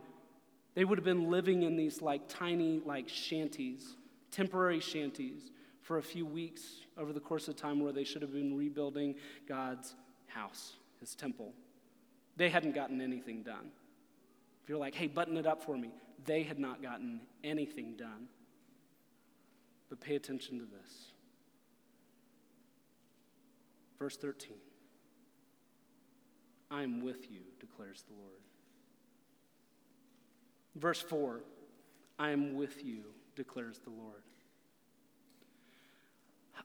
They 0.73 0.85
would 0.85 0.97
have 0.97 1.05
been 1.05 1.29
living 1.29 1.63
in 1.63 1.75
these 1.75 2.01
like 2.01 2.27
tiny 2.27 2.81
like 2.85 3.09
shanties, 3.09 3.95
temporary 4.31 4.79
shanties 4.79 5.51
for 5.81 5.97
a 5.97 6.03
few 6.03 6.25
weeks 6.25 6.63
over 6.97 7.13
the 7.13 7.19
course 7.19 7.47
of 7.47 7.55
time 7.55 7.79
where 7.79 7.91
they 7.91 8.03
should 8.03 8.21
have 8.21 8.33
been 8.33 8.57
rebuilding 8.57 9.15
God's 9.47 9.95
house, 10.27 10.73
his 10.99 11.15
temple. 11.15 11.53
They 12.37 12.49
hadn't 12.49 12.75
gotten 12.75 13.01
anything 13.01 13.43
done. 13.43 13.71
If 14.63 14.69
you're 14.69 14.77
like, 14.77 14.95
hey, 14.95 15.07
button 15.07 15.37
it 15.37 15.45
up 15.45 15.63
for 15.63 15.77
me, 15.77 15.91
they 16.25 16.43
had 16.43 16.59
not 16.59 16.81
gotten 16.81 17.21
anything 17.43 17.95
done. 17.97 18.27
But 19.89 20.01
pay 20.01 20.15
attention 20.15 20.57
to 20.59 20.65
this. 20.65 21.11
Verse 23.99 24.17
13 24.17 24.53
I 26.71 26.83
am 26.83 27.01
with 27.01 27.31
you, 27.31 27.41
declares 27.59 28.03
the 28.03 28.13
Lord. 28.13 28.41
Verse 30.75 31.01
4 31.01 31.41
I 32.17 32.29
am 32.29 32.55
with 32.55 32.83
you, 32.83 33.03
declares 33.35 33.79
the 33.79 33.91
Lord. 33.91 34.23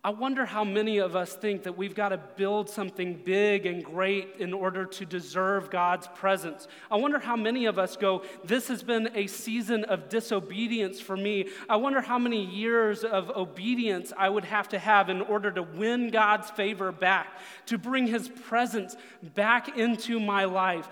I 0.02 0.08
wonder 0.08 0.46
how 0.46 0.64
many 0.64 0.96
of 0.96 1.14
us 1.14 1.34
think 1.34 1.64
that 1.64 1.76
we've 1.76 1.94
got 1.94 2.08
to 2.08 2.16
build 2.16 2.70
something 2.70 3.20
big 3.22 3.66
and 3.66 3.84
great 3.84 4.36
in 4.38 4.54
order 4.54 4.86
to 4.86 5.04
deserve 5.04 5.70
God's 5.70 6.08
presence. 6.08 6.68
I 6.90 6.96
wonder 6.96 7.18
how 7.18 7.36
many 7.36 7.66
of 7.66 7.78
us 7.78 7.98
go, 7.98 8.22
This 8.42 8.68
has 8.68 8.82
been 8.82 9.10
a 9.14 9.26
season 9.26 9.84
of 9.84 10.08
disobedience 10.08 11.00
for 11.00 11.18
me. 11.18 11.48
I 11.68 11.76
wonder 11.76 12.00
how 12.00 12.18
many 12.18 12.42
years 12.42 13.04
of 13.04 13.28
obedience 13.30 14.10
I 14.16 14.30
would 14.30 14.46
have 14.46 14.68
to 14.68 14.78
have 14.78 15.10
in 15.10 15.20
order 15.20 15.50
to 15.50 15.62
win 15.62 16.08
God's 16.08 16.50
favor 16.50 16.92
back, 16.92 17.38
to 17.66 17.76
bring 17.76 18.06
His 18.06 18.26
presence 18.28 18.96
back 19.34 19.76
into 19.76 20.18
my 20.18 20.46
life. 20.46 20.88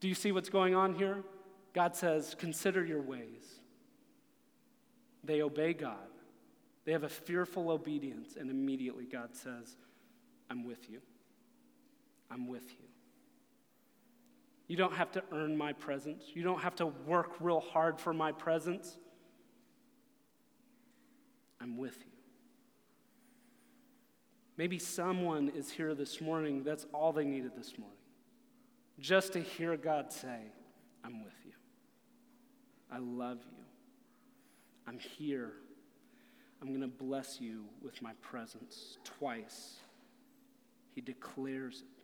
Do 0.00 0.08
you 0.08 0.14
see 0.14 0.32
what's 0.32 0.50
going 0.50 0.74
on 0.74 0.94
here? 0.94 1.22
God 1.72 1.96
says, 1.96 2.36
Consider 2.38 2.84
your 2.84 3.00
ways. 3.00 3.60
They 5.24 5.40
obey 5.40 5.72
God. 5.72 5.96
They 6.90 6.94
have 6.94 7.04
a 7.04 7.08
fearful 7.08 7.70
obedience, 7.70 8.34
and 8.34 8.50
immediately 8.50 9.04
God 9.04 9.36
says, 9.36 9.76
I'm 10.50 10.64
with 10.64 10.90
you. 10.90 11.00
I'm 12.28 12.48
with 12.48 12.68
you. 12.68 12.88
You 14.66 14.76
don't 14.76 14.94
have 14.94 15.12
to 15.12 15.22
earn 15.30 15.56
my 15.56 15.72
presence. 15.72 16.24
You 16.34 16.42
don't 16.42 16.62
have 16.62 16.74
to 16.74 16.86
work 16.86 17.34
real 17.38 17.60
hard 17.60 18.00
for 18.00 18.12
my 18.12 18.32
presence. 18.32 18.98
I'm 21.60 21.76
with 21.76 21.96
you. 22.00 22.12
Maybe 24.56 24.80
someone 24.80 25.52
is 25.54 25.70
here 25.70 25.94
this 25.94 26.20
morning, 26.20 26.64
that's 26.64 26.86
all 26.92 27.12
they 27.12 27.24
needed 27.24 27.52
this 27.56 27.78
morning. 27.78 27.98
Just 28.98 29.34
to 29.34 29.40
hear 29.40 29.76
God 29.76 30.12
say, 30.12 30.40
I'm 31.04 31.22
with 31.22 31.38
you. 31.44 31.52
I 32.90 32.98
love 32.98 33.38
you. 33.48 33.64
I'm 34.88 34.98
here 34.98 35.52
I'm 36.60 36.68
going 36.68 36.80
to 36.80 36.88
bless 36.88 37.40
you 37.40 37.64
with 37.82 38.02
my 38.02 38.12
presence 38.20 38.98
twice. 39.04 39.76
He 40.94 41.00
declares 41.00 41.82
it. 41.82 42.00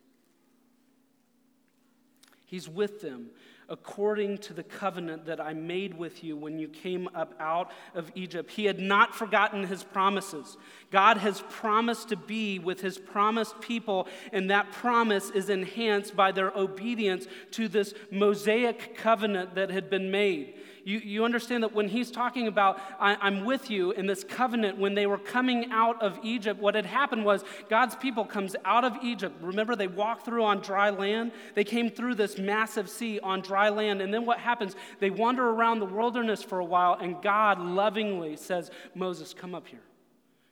He's 2.45 2.69
with 2.69 3.01
them 3.01 3.31
according 3.69 4.37
to 4.37 4.53
the 4.53 4.63
covenant 4.63 5.25
that 5.25 5.41
I 5.41 5.53
made 5.53 5.97
with 5.97 6.23
you 6.23 6.37
when 6.37 6.57
you 6.57 6.69
came 6.69 7.09
up 7.13 7.33
out 7.39 7.71
of 7.93 8.09
Egypt. 8.15 8.51
He 8.51 8.63
had 8.63 8.79
not 8.79 9.13
forgotten 9.13 9.67
his 9.67 9.83
promises. 9.83 10.57
God 10.89 11.17
has 11.17 11.43
promised 11.49 12.07
to 12.09 12.15
be 12.15 12.59
with 12.59 12.79
his 12.79 12.97
promised 12.97 13.59
people, 13.59 14.07
and 14.31 14.49
that 14.49 14.71
promise 14.71 15.29
is 15.31 15.49
enhanced 15.49 16.15
by 16.15 16.31
their 16.31 16.51
obedience 16.57 17.27
to 17.51 17.67
this 17.67 17.93
Mosaic 18.09 18.95
covenant 18.95 19.55
that 19.55 19.69
had 19.69 19.89
been 19.89 20.09
made. 20.09 20.53
You, 20.87 20.99
you 20.99 21.25
understand 21.25 21.63
that 21.63 21.75
when 21.75 21.89
he's 21.89 22.11
talking 22.11 22.47
about, 22.47 22.79
I, 22.97 23.27
am 23.27 23.43
with 23.43 23.69
you 23.69 23.91
in 23.91 24.07
this 24.07 24.23
covenant, 24.23 24.77
when 24.77 24.95
they 24.95 25.05
were 25.05 25.17
coming 25.17 25.69
out 25.69 26.01
of 26.01 26.17
Egypt, 26.23 26.61
what 26.61 26.75
had 26.75 26.85
happened 26.85 27.25
was 27.25 27.43
God's 27.69 27.97
people 27.97 28.23
comes 28.23 28.55
out 28.63 28.85
of 28.85 28.95
Egypt. 29.03 29.35
Remember, 29.41 29.75
they 29.75 29.87
walked 29.87 30.23
through 30.23 30.45
on 30.45 30.61
dry 30.61 30.89
land. 30.89 31.33
They 31.55 31.65
came 31.65 31.89
through 31.89 32.15
this 32.15 32.37
massive 32.37 32.89
sea 32.89 33.19
on 33.19 33.41
dry 33.41 33.67
land. 33.67 34.01
And 34.01 34.13
then 34.13 34.25
what 34.25 34.39
happens? 34.39 34.77
They 35.01 35.09
wander 35.09 35.49
around 35.49 35.79
the 35.79 35.85
wilderness 35.87 36.41
for 36.41 36.59
a 36.59 36.65
while, 36.65 36.93
and 36.93 37.21
God 37.21 37.59
lovingly 37.59 38.37
says, 38.37 38.71
Moses, 38.95 39.33
come 39.33 39.53
up 39.53 39.67
here. 39.67 39.83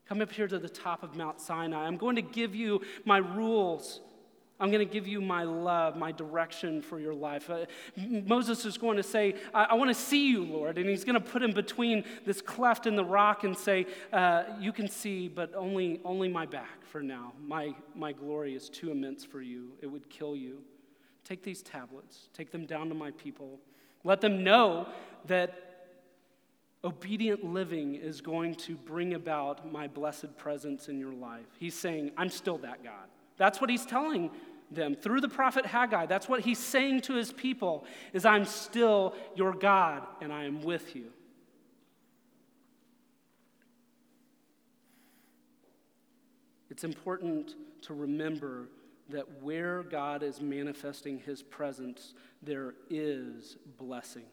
Come 0.06 0.19
up 0.19 0.34
here 0.34 0.50
to 0.50 0.60
the 0.60 0.67
top 0.67 1.02
of 1.02 1.15
Mount 1.15 1.39
Sinai. 1.39 1.88
I'm 1.88 1.95
going 1.95 2.17
to 2.17 2.21
give 2.21 2.54
you 2.54 2.82
my 3.06 3.19
rules. 3.19 4.02
I'm 4.60 4.72
going 4.72 4.86
to 4.86 4.91
give 4.91 5.08
you 5.08 5.20
my 5.20 5.44
love, 5.44 5.98
my 5.98 6.12
direction 6.12 6.82
for 6.82 6.98
your 7.00 7.13
life. 7.13 7.50
Uh, 7.50 7.65
Moses 7.98 8.63
is 8.65 8.78
going 8.78 8.96
to 8.98 9.04
say, 9.04 9.36
I, 9.54 9.65
I 9.65 9.74
want 9.74 9.89
to 9.89 9.96
see 9.96 10.30
you, 10.30 10.44
Lord. 10.44 10.78
And 10.78 10.89
he's 10.89 11.04
going 11.04 11.22
to 11.22 11.30
put 11.32 11.44
him 11.44 11.52
between 11.52 12.06
this 12.26 12.41
cleft 12.41 12.88
in 12.88 12.96
the 12.96 13.04
rock 13.04 13.44
and 13.44 13.58
say, 13.58 13.86
uh, 14.13 14.44
You 14.60 14.72
can 14.72 14.88
see, 14.88 15.28
but 15.28 15.54
only, 15.56 16.00
only 16.06 16.30
my 16.30 16.46
back 16.46 16.86
for 16.86 17.04
now. 17.04 17.34
My, 17.46 17.76
my 17.96 18.13
glory 18.13 18.56
is 18.56 18.70
too 18.70 18.91
immense 18.91 19.26
for 19.26 19.41
you, 19.41 19.74
it 19.82 19.88
would 19.88 20.10
kill 20.10 20.36
you. 20.36 20.60
Take 21.26 21.44
these 21.44 21.62
tablets, 21.62 22.30
take 22.34 22.52
them 22.52 22.65
down 22.65 22.88
to 22.89 22.96
my 22.96 23.12
people. 23.12 23.60
Let 24.04 24.22
them 24.22 24.44
know 24.44 24.88
that 25.26 25.65
obedient 26.84 27.44
living 27.44 27.96
is 27.96 28.22
going 28.22 28.54
to 28.54 28.76
bring 28.76 29.15
about 29.15 29.72
my 29.72 29.88
blessed 29.88 30.38
presence 30.38 30.88
in 30.88 31.00
your 31.00 31.13
life. 31.13 31.48
He's 31.60 31.74
saying, 31.74 32.12
I'm 32.15 32.30
still 32.30 32.60
that 32.60 32.84
God. 32.84 33.10
That's 33.38 33.60
what 33.60 33.69
he's 33.69 33.86
telling 33.86 34.32
them 34.71 34.95
through 34.95 35.21
the 35.21 35.30
prophet 35.30 35.65
Haggai. 35.65 36.06
That's 36.06 36.28
what 36.28 36.41
he's 36.41 36.60
saying 36.60 37.02
to 37.02 37.15
his 37.15 37.32
people 37.32 37.86
is 38.13 38.26
I'm 38.26 38.45
still 38.45 39.13
your 39.36 39.54
God 39.54 40.04
and 40.21 40.34
I 40.34 40.45
am 40.45 40.62
with 40.62 40.95
you. 40.95 41.12
It's 46.69 46.84
important 46.84 47.56
to 47.84 47.93
remember 47.93 48.67
that 49.10 49.41
where 49.41 49.84
God 49.84 50.24
is 50.24 50.41
manifesting 50.41 51.19
his 51.19 51.41
presence, 51.43 52.13
there 52.41 52.74
is 52.89 53.58
blessing. 53.78 54.26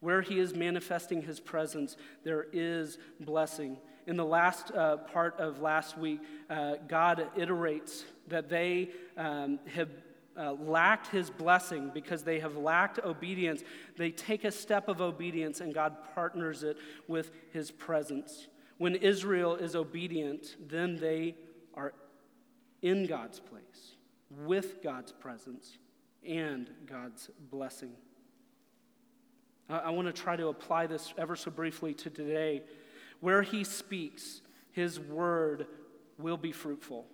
Where 0.00 0.20
he 0.20 0.38
is 0.38 0.54
manifesting 0.54 1.22
his 1.22 1.40
presence, 1.40 1.96
there 2.22 2.46
is 2.52 2.98
blessing 3.18 3.78
in 4.06 4.16
the 4.16 4.24
last 4.24 4.70
uh, 4.70 4.98
part 4.98 5.38
of 5.38 5.60
last 5.60 5.96
week, 5.96 6.20
uh, 6.50 6.74
God 6.88 7.26
iterates 7.36 8.04
that 8.28 8.48
they 8.48 8.90
um, 9.16 9.58
have 9.66 9.88
uh, 10.36 10.52
lacked 10.54 11.08
his 11.08 11.30
blessing 11.30 11.90
because 11.94 12.22
they 12.22 12.40
have 12.40 12.56
lacked 12.56 12.98
obedience. 13.00 13.62
They 13.96 14.10
take 14.10 14.44
a 14.44 14.50
step 14.50 14.88
of 14.88 15.00
obedience 15.00 15.60
and 15.60 15.72
God 15.72 15.96
partners 16.14 16.62
it 16.62 16.76
with 17.08 17.30
his 17.52 17.70
presence. 17.70 18.48
When 18.78 18.96
Israel 18.96 19.54
is 19.54 19.76
obedient, 19.76 20.56
then 20.68 20.96
they 20.96 21.36
are 21.74 21.94
in 22.82 23.06
God's 23.06 23.40
place, 23.40 23.96
with 24.30 24.82
God's 24.82 25.12
presence 25.12 25.78
and 26.26 26.68
God's 26.86 27.30
blessing. 27.50 27.92
I 29.68 29.90
want 29.90 30.06
to 30.08 30.12
try 30.12 30.36
to 30.36 30.48
apply 30.48 30.86
this 30.86 31.14
ever 31.16 31.36
so 31.36 31.50
briefly 31.50 31.94
to 31.94 32.10
today 32.10 32.62
where 33.24 33.40
he 33.40 33.64
speaks, 33.64 34.42
his 34.72 35.00
word 35.00 35.66
will 36.18 36.36
be 36.36 36.52
fruitful. 36.52 37.06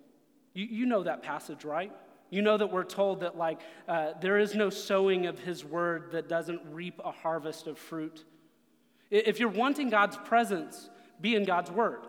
You, 0.54 0.66
you 0.68 0.86
know 0.86 1.04
that 1.04 1.22
passage, 1.22 1.64
right? 1.64 1.92
You 2.30 2.42
know 2.42 2.56
that 2.56 2.72
we're 2.72 2.82
told 2.82 3.20
that, 3.20 3.38
like, 3.38 3.60
uh, 3.86 4.14
there 4.20 4.36
is 4.36 4.56
no 4.56 4.70
sowing 4.70 5.26
of 5.26 5.38
his 5.38 5.64
word 5.64 6.10
that 6.10 6.28
doesn't 6.28 6.62
reap 6.72 7.00
a 7.04 7.12
harvest 7.12 7.68
of 7.68 7.78
fruit. 7.78 8.24
If 9.08 9.38
you're 9.38 9.50
wanting 9.50 9.88
God's 9.88 10.16
presence, 10.16 10.90
be 11.20 11.36
in 11.36 11.44
God's 11.44 11.70
word. 11.70 12.00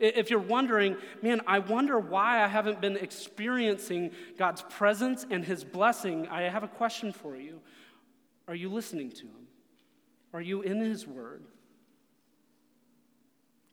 If 0.00 0.28
you're 0.28 0.40
wondering, 0.40 0.96
man, 1.22 1.42
I 1.46 1.60
wonder 1.60 2.00
why 2.00 2.42
I 2.42 2.48
haven't 2.48 2.80
been 2.80 2.96
experiencing 2.96 4.10
God's 4.36 4.62
presence 4.62 5.24
and 5.30 5.44
his 5.44 5.62
blessing, 5.62 6.26
I 6.26 6.42
have 6.42 6.64
a 6.64 6.68
question 6.68 7.12
for 7.12 7.36
you. 7.36 7.60
Are 8.48 8.54
you 8.56 8.68
listening 8.68 9.12
to 9.12 9.26
him? 9.26 9.46
Are 10.32 10.40
you 10.40 10.62
in 10.62 10.80
his 10.80 11.06
word? 11.06 11.44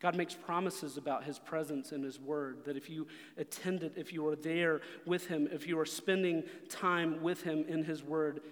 God 0.04 0.16
makes 0.16 0.34
promises 0.34 0.98
about 0.98 1.24
his 1.24 1.38
presence 1.38 1.90
and 1.90 2.04
his 2.04 2.20
word 2.20 2.66
that 2.66 2.76
if 2.76 2.90
you 2.90 3.06
attend 3.38 3.82
it, 3.82 3.94
if 3.96 4.12
you 4.12 4.26
are 4.28 4.36
there 4.36 4.82
with 5.06 5.28
him, 5.28 5.48
if 5.50 5.66
you 5.66 5.78
are 5.78 5.86
spending 5.86 6.42
time 6.68 7.22
with 7.22 7.42
him 7.42 7.64
in 7.66 7.82
his 7.82 8.02
word, 8.02 8.42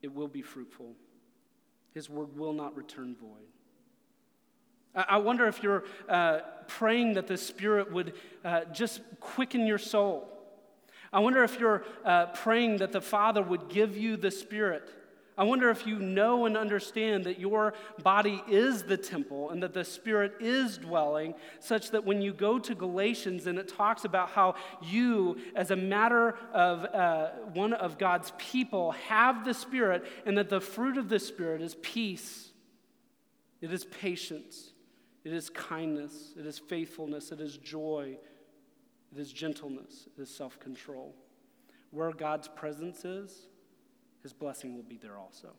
it 0.00 0.14
will 0.14 0.26
be 0.26 0.40
fruitful. 0.40 0.94
His 1.92 2.08
word 2.08 2.34
will 2.34 2.54
not 2.54 2.74
return 2.74 3.14
void. 3.14 3.50
I 4.94 5.18
wonder 5.18 5.46
if 5.48 5.62
you're 5.62 5.84
uh, 6.08 6.38
praying 6.66 7.12
that 7.12 7.26
the 7.26 7.36
Spirit 7.36 7.92
would 7.92 8.14
uh, 8.42 8.64
just 8.72 9.02
quicken 9.20 9.66
your 9.66 9.76
soul. 9.76 10.26
I 11.12 11.20
wonder 11.20 11.44
if 11.44 11.60
you're 11.60 11.84
uh, 12.06 12.28
praying 12.28 12.78
that 12.78 12.92
the 12.92 13.02
Father 13.02 13.42
would 13.42 13.68
give 13.68 13.98
you 13.98 14.16
the 14.16 14.30
Spirit 14.30 14.88
I 15.38 15.44
wonder 15.44 15.68
if 15.68 15.86
you 15.86 15.98
know 15.98 16.46
and 16.46 16.56
understand 16.56 17.24
that 17.24 17.38
your 17.38 17.74
body 18.02 18.42
is 18.48 18.84
the 18.84 18.96
temple 18.96 19.50
and 19.50 19.62
that 19.62 19.74
the 19.74 19.84
Spirit 19.84 20.32
is 20.40 20.78
dwelling, 20.78 21.34
such 21.60 21.90
that 21.90 22.06
when 22.06 22.22
you 22.22 22.32
go 22.32 22.58
to 22.58 22.74
Galatians 22.74 23.46
and 23.46 23.58
it 23.58 23.68
talks 23.68 24.06
about 24.06 24.30
how 24.30 24.54
you, 24.80 25.36
as 25.54 25.70
a 25.70 25.76
matter 25.76 26.36
of 26.54 26.84
uh, 26.86 27.28
one 27.52 27.74
of 27.74 27.98
God's 27.98 28.32
people, 28.38 28.92
have 28.92 29.44
the 29.44 29.52
Spirit, 29.52 30.06
and 30.24 30.38
that 30.38 30.48
the 30.48 30.60
fruit 30.60 30.96
of 30.96 31.10
the 31.10 31.18
Spirit 31.18 31.60
is 31.60 31.76
peace, 31.82 32.50
it 33.60 33.70
is 33.70 33.84
patience, 33.84 34.72
it 35.22 35.34
is 35.34 35.50
kindness, 35.50 36.32
it 36.38 36.46
is 36.46 36.58
faithfulness, 36.58 37.30
it 37.30 37.42
is 37.42 37.58
joy, 37.58 38.16
it 39.12 39.20
is 39.20 39.30
gentleness, 39.34 40.08
it 40.16 40.22
is 40.22 40.34
self 40.34 40.58
control. 40.58 41.14
Where 41.90 42.12
God's 42.12 42.48
presence 42.48 43.04
is, 43.04 43.48
his 44.26 44.32
blessing 44.32 44.74
will 44.74 44.82
be 44.82 44.96
there 44.96 45.16
also. 45.16 45.50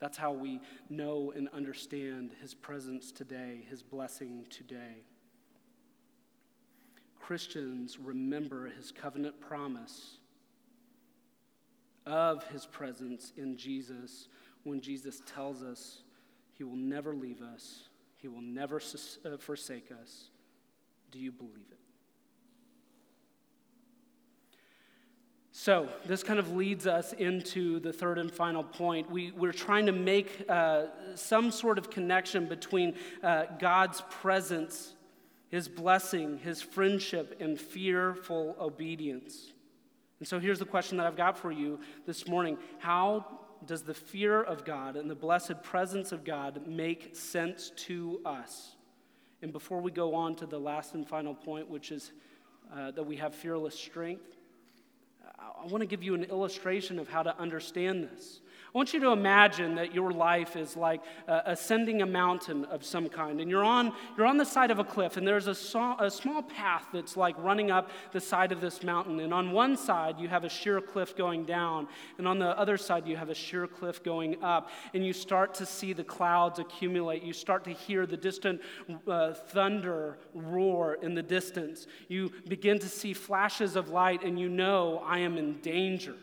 That's 0.00 0.18
how 0.18 0.32
we 0.32 0.60
know 0.90 1.32
and 1.36 1.48
understand 1.54 2.32
His 2.42 2.54
presence 2.54 3.12
today, 3.12 3.64
His 3.70 3.84
blessing 3.84 4.46
today. 4.50 5.04
Christians 7.20 8.00
remember 8.00 8.66
His 8.68 8.90
covenant 8.90 9.40
promise 9.40 10.18
of 12.04 12.42
His 12.48 12.66
presence 12.66 13.32
in 13.36 13.56
Jesus 13.56 14.26
when 14.64 14.80
Jesus 14.80 15.22
tells 15.24 15.62
us 15.62 16.02
He 16.54 16.64
will 16.64 16.74
never 16.74 17.14
leave 17.14 17.42
us, 17.42 17.84
He 18.16 18.26
will 18.26 18.42
never 18.42 18.82
uh, 19.24 19.36
forsake 19.38 19.92
us. 20.02 20.30
Do 21.12 21.20
you 21.20 21.30
believe 21.30 21.70
it? 21.70 21.83
So, 25.64 25.88
this 26.04 26.22
kind 26.22 26.38
of 26.38 26.54
leads 26.54 26.86
us 26.86 27.14
into 27.14 27.80
the 27.80 27.90
third 27.90 28.18
and 28.18 28.30
final 28.30 28.62
point. 28.62 29.10
We, 29.10 29.30
we're 29.30 29.50
trying 29.50 29.86
to 29.86 29.92
make 29.92 30.44
uh, 30.46 30.88
some 31.14 31.50
sort 31.50 31.78
of 31.78 31.88
connection 31.88 32.44
between 32.46 32.96
uh, 33.22 33.44
God's 33.58 34.02
presence, 34.10 34.92
His 35.48 35.66
blessing, 35.66 36.36
His 36.36 36.60
friendship, 36.60 37.38
and 37.40 37.58
fearful 37.58 38.56
obedience. 38.60 39.54
And 40.18 40.28
so, 40.28 40.38
here's 40.38 40.58
the 40.58 40.66
question 40.66 40.98
that 40.98 41.06
I've 41.06 41.16
got 41.16 41.38
for 41.38 41.50
you 41.50 41.80
this 42.04 42.28
morning 42.28 42.58
How 42.78 43.24
does 43.64 43.84
the 43.84 43.94
fear 43.94 44.42
of 44.42 44.66
God 44.66 44.96
and 44.96 45.08
the 45.10 45.14
blessed 45.14 45.62
presence 45.62 46.12
of 46.12 46.24
God 46.24 46.66
make 46.66 47.16
sense 47.16 47.72
to 47.86 48.20
us? 48.26 48.76
And 49.40 49.50
before 49.50 49.80
we 49.80 49.92
go 49.92 50.14
on 50.14 50.36
to 50.36 50.44
the 50.44 50.60
last 50.60 50.92
and 50.92 51.08
final 51.08 51.34
point, 51.34 51.70
which 51.70 51.90
is 51.90 52.12
uh, 52.70 52.90
that 52.90 53.04
we 53.04 53.16
have 53.16 53.34
fearless 53.34 53.74
strength, 53.74 54.33
I 55.38 55.66
want 55.66 55.80
to 55.80 55.86
give 55.86 56.02
you 56.02 56.14
an 56.14 56.24
illustration 56.24 56.98
of 56.98 57.08
how 57.08 57.22
to 57.22 57.38
understand 57.38 58.04
this. 58.04 58.40
I 58.74 58.78
want 58.78 58.92
you 58.92 58.98
to 59.00 59.10
imagine 59.10 59.76
that 59.76 59.94
your 59.94 60.10
life 60.10 60.56
is 60.56 60.76
like 60.76 61.00
uh, 61.28 61.42
ascending 61.46 62.02
a 62.02 62.06
mountain 62.06 62.64
of 62.64 62.84
some 62.84 63.08
kind, 63.08 63.40
and 63.40 63.48
you're 63.48 63.62
on, 63.62 63.92
you're 64.16 64.26
on 64.26 64.36
the 64.36 64.44
side 64.44 64.72
of 64.72 64.80
a 64.80 64.84
cliff, 64.84 65.16
and 65.16 65.24
there's 65.24 65.46
a, 65.46 65.54
so, 65.54 65.94
a 66.00 66.10
small 66.10 66.42
path 66.42 66.88
that's 66.92 67.16
like 67.16 67.36
running 67.38 67.70
up 67.70 67.90
the 68.10 68.20
side 68.20 68.50
of 68.50 68.60
this 68.60 68.82
mountain. 68.82 69.20
And 69.20 69.32
on 69.32 69.52
one 69.52 69.76
side, 69.76 70.18
you 70.18 70.26
have 70.26 70.42
a 70.42 70.48
sheer 70.48 70.80
cliff 70.80 71.14
going 71.14 71.44
down, 71.44 71.86
and 72.18 72.26
on 72.26 72.40
the 72.40 72.48
other 72.58 72.76
side, 72.76 73.06
you 73.06 73.16
have 73.16 73.30
a 73.30 73.34
sheer 73.34 73.68
cliff 73.68 74.02
going 74.02 74.42
up. 74.42 74.70
And 74.92 75.06
you 75.06 75.12
start 75.12 75.54
to 75.54 75.66
see 75.66 75.92
the 75.92 76.02
clouds 76.02 76.58
accumulate. 76.58 77.22
You 77.22 77.32
start 77.32 77.62
to 77.66 77.70
hear 77.70 78.06
the 78.06 78.16
distant 78.16 78.60
uh, 79.06 79.34
thunder 79.34 80.18
roar 80.34 80.94
in 80.94 81.14
the 81.14 81.22
distance. 81.22 81.86
You 82.08 82.32
begin 82.48 82.80
to 82.80 82.88
see 82.88 83.12
flashes 83.12 83.76
of 83.76 83.90
light, 83.90 84.24
and 84.24 84.36
you 84.36 84.48
know, 84.48 85.00
I 85.06 85.20
am 85.20 85.38
in 85.38 85.60
danger. 85.60 86.16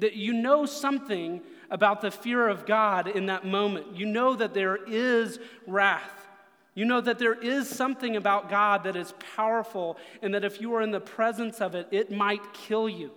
That 0.00 0.14
you 0.14 0.32
know 0.32 0.66
something 0.66 1.40
about 1.70 2.00
the 2.00 2.10
fear 2.10 2.48
of 2.48 2.66
God 2.66 3.06
in 3.06 3.26
that 3.26 3.46
moment. 3.46 3.96
You 3.96 4.06
know 4.06 4.34
that 4.34 4.52
there 4.52 4.76
is 4.76 5.38
wrath. 5.66 6.26
You 6.74 6.84
know 6.84 7.00
that 7.00 7.18
there 7.18 7.34
is 7.34 7.68
something 7.68 8.16
about 8.16 8.48
God 8.48 8.84
that 8.84 8.96
is 8.96 9.14
powerful, 9.36 9.96
and 10.22 10.34
that 10.34 10.44
if 10.44 10.60
you 10.60 10.74
are 10.74 10.82
in 10.82 10.90
the 10.90 11.00
presence 11.00 11.60
of 11.60 11.74
it, 11.74 11.88
it 11.90 12.10
might 12.10 12.52
kill 12.52 12.88
you. 12.88 13.10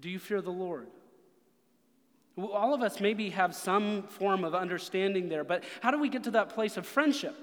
Do 0.00 0.10
you 0.10 0.18
fear 0.18 0.40
the 0.40 0.50
Lord? 0.50 0.88
All 2.38 2.74
of 2.74 2.82
us 2.82 3.00
maybe 3.00 3.30
have 3.30 3.54
some 3.54 4.02
form 4.04 4.44
of 4.44 4.54
understanding 4.54 5.28
there, 5.28 5.44
but 5.44 5.64
how 5.80 5.90
do 5.90 5.98
we 5.98 6.08
get 6.08 6.24
to 6.24 6.32
that 6.32 6.50
place 6.50 6.76
of 6.76 6.86
friendship 6.86 7.34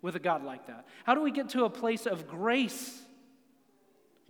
with 0.00 0.14
a 0.14 0.20
God 0.20 0.44
like 0.44 0.66
that? 0.68 0.86
How 1.04 1.14
do 1.14 1.22
we 1.22 1.32
get 1.32 1.48
to 1.50 1.64
a 1.64 1.70
place 1.70 2.06
of 2.06 2.28
grace? 2.28 3.02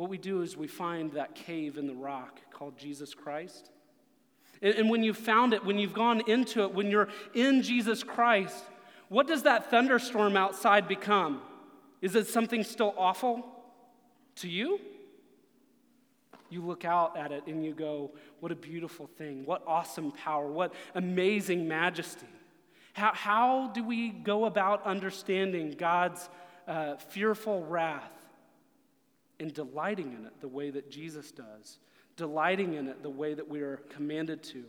What 0.02 0.10
we 0.10 0.18
do 0.18 0.42
is 0.42 0.56
we 0.56 0.66
find 0.66 1.12
that 1.12 1.36
cave 1.36 1.78
in 1.78 1.86
the 1.86 1.94
rock 1.94 2.40
called 2.50 2.76
Jesus 2.76 3.14
Christ. 3.14 3.70
And, 4.60 4.90
when 4.90 5.04
you've 5.04 5.16
found 5.16 5.54
it, 5.54 5.64
when 5.64 5.78
you've 5.78 5.92
gone 5.92 6.22
into 6.26 6.64
it, 6.64 6.74
when 6.74 6.90
you're 6.90 7.06
in 7.34 7.62
Jesus 7.62 8.02
Christ, 8.02 8.64
what 9.10 9.28
does 9.28 9.44
that 9.44 9.70
thunderstorm 9.70 10.36
outside 10.36 10.88
become? 10.88 11.40
Is 12.00 12.16
it 12.16 12.26
something 12.26 12.64
still 12.64 12.92
awful 12.98 13.46
to 14.38 14.48
you? 14.48 14.80
You 16.50 16.66
look 16.66 16.84
out 16.84 17.16
at 17.16 17.30
it 17.30 17.44
and 17.46 17.64
you 17.64 17.72
go, 17.72 18.10
What 18.40 18.50
a 18.50 18.56
beautiful 18.56 19.06
thing. 19.06 19.46
What 19.46 19.62
awesome 19.68 20.10
power. 20.10 20.48
What 20.48 20.74
amazing 20.96 21.68
majesty. 21.68 22.26
How, 22.92 23.12
how 23.14 23.68
do 23.68 23.84
we 23.84 24.08
go 24.08 24.46
about 24.46 24.84
understanding 24.84 25.76
God's 25.78 26.28
uh, 26.66 26.96
fearful 26.96 27.64
wrath 27.66 28.21
and 29.42 29.52
delighting 29.52 30.14
in 30.14 30.24
it 30.24 30.40
the 30.40 30.48
way 30.48 30.70
that 30.70 30.90
Jesus 30.90 31.30
does? 31.30 31.78
Delighting 32.16 32.74
in 32.74 32.88
it 32.88 33.02
the 33.02 33.10
way 33.10 33.34
that 33.34 33.48
we 33.48 33.60
are 33.60 33.76
commanded 33.90 34.42
to. 34.44 34.64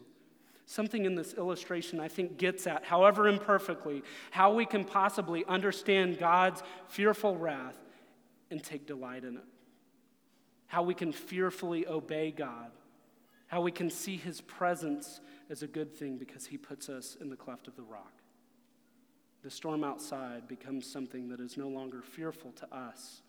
Something 0.65 1.05
in 1.05 1.15
this 1.15 1.33
illustration, 1.33 1.99
I 1.99 2.07
think, 2.07 2.37
gets 2.37 2.67
at, 2.67 2.83
however 2.83 3.27
imperfectly, 3.27 4.03
how 4.31 4.53
we 4.53 4.65
can 4.65 4.83
possibly 4.83 5.45
understand 5.45 6.19
God's 6.19 6.63
fearful 6.87 7.37
wrath 7.37 7.77
and 8.49 8.63
take 8.63 8.85
delight 8.85 9.23
in 9.23 9.37
it 9.37 9.43
how 10.73 10.81
we 10.81 10.95
can 10.95 11.11
fearfully 11.11 11.85
obey 11.85 12.31
God, 12.31 12.71
how 13.45 13.61
we 13.61 13.71
can 13.71 13.91
see 13.91 14.17
his 14.17 14.41
presence 14.41 15.21
as 15.47 15.61
a 15.61 15.67
good 15.67 15.95
thing 15.95 16.17
because 16.17 16.47
he 16.47 16.57
puts 16.57 16.89
us 16.89 17.15
in 17.21 17.29
the 17.29 17.35
cleft 17.35 17.67
of 17.67 17.75
the 17.75 17.83
rock. 17.83 18.11
The 19.43 19.51
storm 19.51 19.83
outside 19.83 20.47
becomes 20.47 20.91
something 20.91 21.29
that 21.29 21.39
is 21.39 21.57
no 21.57 21.67
longer 21.67 22.01
fearful 22.01 22.53
to 22.53 22.75
us, 22.75 23.21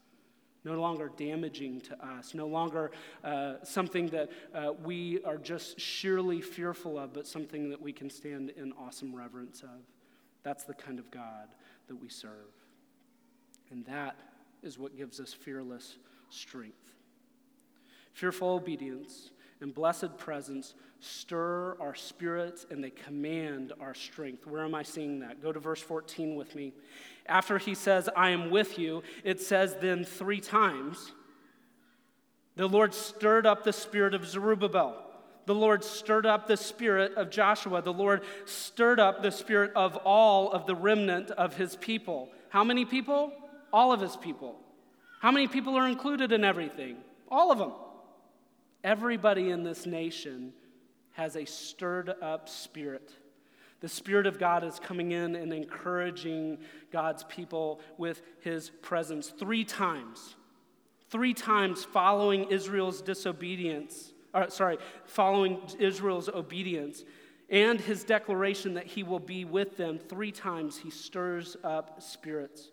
no 0.64 0.80
longer 0.80 1.10
damaging 1.16 1.80
to 1.82 2.06
us, 2.06 2.34
no 2.34 2.46
longer 2.46 2.90
uh, 3.22 3.54
something 3.62 4.08
that 4.08 4.30
uh, 4.54 4.72
we 4.82 5.22
are 5.24 5.36
just 5.36 5.78
sheerly 5.78 6.40
fearful 6.40 6.98
of, 6.98 7.12
but 7.12 7.26
something 7.26 7.68
that 7.70 7.80
we 7.80 7.92
can 7.92 8.08
stand 8.08 8.50
in 8.50 8.72
awesome 8.72 9.14
reverence 9.14 9.62
of. 9.62 9.80
That's 10.42 10.64
the 10.64 10.74
kind 10.74 10.98
of 10.98 11.10
God 11.10 11.48
that 11.88 11.96
we 11.96 12.08
serve. 12.08 12.30
And 13.70 13.84
that 13.86 14.16
is 14.62 14.78
what 14.78 14.96
gives 14.96 15.20
us 15.20 15.32
fearless 15.32 15.96
strength. 16.30 16.94
Fearful 18.12 18.48
obedience 18.48 19.30
and 19.60 19.74
blessed 19.74 20.16
presence 20.18 20.74
stir 21.00 21.76
our 21.80 21.94
spirits 21.94 22.66
and 22.70 22.82
they 22.82 22.90
command 22.90 23.72
our 23.80 23.94
strength. 23.94 24.46
Where 24.46 24.64
am 24.64 24.74
I 24.74 24.82
seeing 24.82 25.20
that? 25.20 25.42
Go 25.42 25.52
to 25.52 25.60
verse 25.60 25.80
14 25.80 26.34
with 26.36 26.54
me. 26.54 26.72
After 27.26 27.58
he 27.58 27.74
says, 27.74 28.08
I 28.16 28.30
am 28.30 28.50
with 28.50 28.78
you, 28.78 29.02
it 29.22 29.40
says 29.40 29.76
then 29.80 30.04
three 30.04 30.40
times, 30.40 31.12
the 32.56 32.68
Lord 32.68 32.94
stirred 32.94 33.46
up 33.46 33.64
the 33.64 33.72
spirit 33.72 34.14
of 34.14 34.26
Zerubbabel. 34.26 35.00
The 35.46 35.54
Lord 35.54 35.84
stirred 35.84 36.24
up 36.24 36.46
the 36.46 36.56
spirit 36.56 37.14
of 37.14 37.30
Joshua. 37.30 37.82
The 37.82 37.92
Lord 37.92 38.22
stirred 38.46 39.00
up 39.00 39.22
the 39.22 39.30
spirit 39.30 39.72
of 39.74 39.96
all 39.96 40.50
of 40.52 40.66
the 40.66 40.74
remnant 40.74 41.30
of 41.30 41.54
his 41.56 41.76
people. 41.76 42.30
How 42.48 42.64
many 42.64 42.84
people? 42.84 43.32
All 43.72 43.92
of 43.92 44.00
his 44.00 44.16
people. 44.16 44.56
How 45.20 45.30
many 45.30 45.48
people 45.48 45.76
are 45.76 45.88
included 45.88 46.32
in 46.32 46.44
everything? 46.44 46.96
All 47.30 47.50
of 47.50 47.58
them. 47.58 47.72
Everybody 48.84 49.50
in 49.50 49.64
this 49.64 49.86
nation 49.86 50.52
has 51.12 51.34
a 51.36 51.44
stirred 51.44 52.14
up 52.22 52.48
spirit. 52.48 53.10
The 53.80 53.88
Spirit 53.88 54.26
of 54.26 54.38
God 54.38 54.62
is 54.62 54.78
coming 54.78 55.12
in 55.12 55.34
and 55.34 55.52
encouraging 55.52 56.58
God's 56.92 57.24
people 57.24 57.80
with 57.98 58.22
His 58.40 58.70
presence 58.70 59.28
three 59.28 59.64
times. 59.64 60.36
Three 61.10 61.34
times 61.34 61.84
following 61.84 62.44
Israel's 62.50 63.02
disobedience, 63.02 64.12
or, 64.32 64.50
sorry, 64.50 64.78
following 65.04 65.60
Israel's 65.78 66.28
obedience 66.28 67.04
and 67.50 67.80
his 67.80 68.04
declaration 68.04 68.74
that 68.74 68.86
he 68.86 69.02
will 69.02 69.20
be 69.20 69.44
with 69.44 69.76
them, 69.76 69.98
three 69.98 70.32
times 70.32 70.78
he 70.78 70.90
stirs 70.90 71.56
up 71.62 72.02
spirits. 72.02 72.70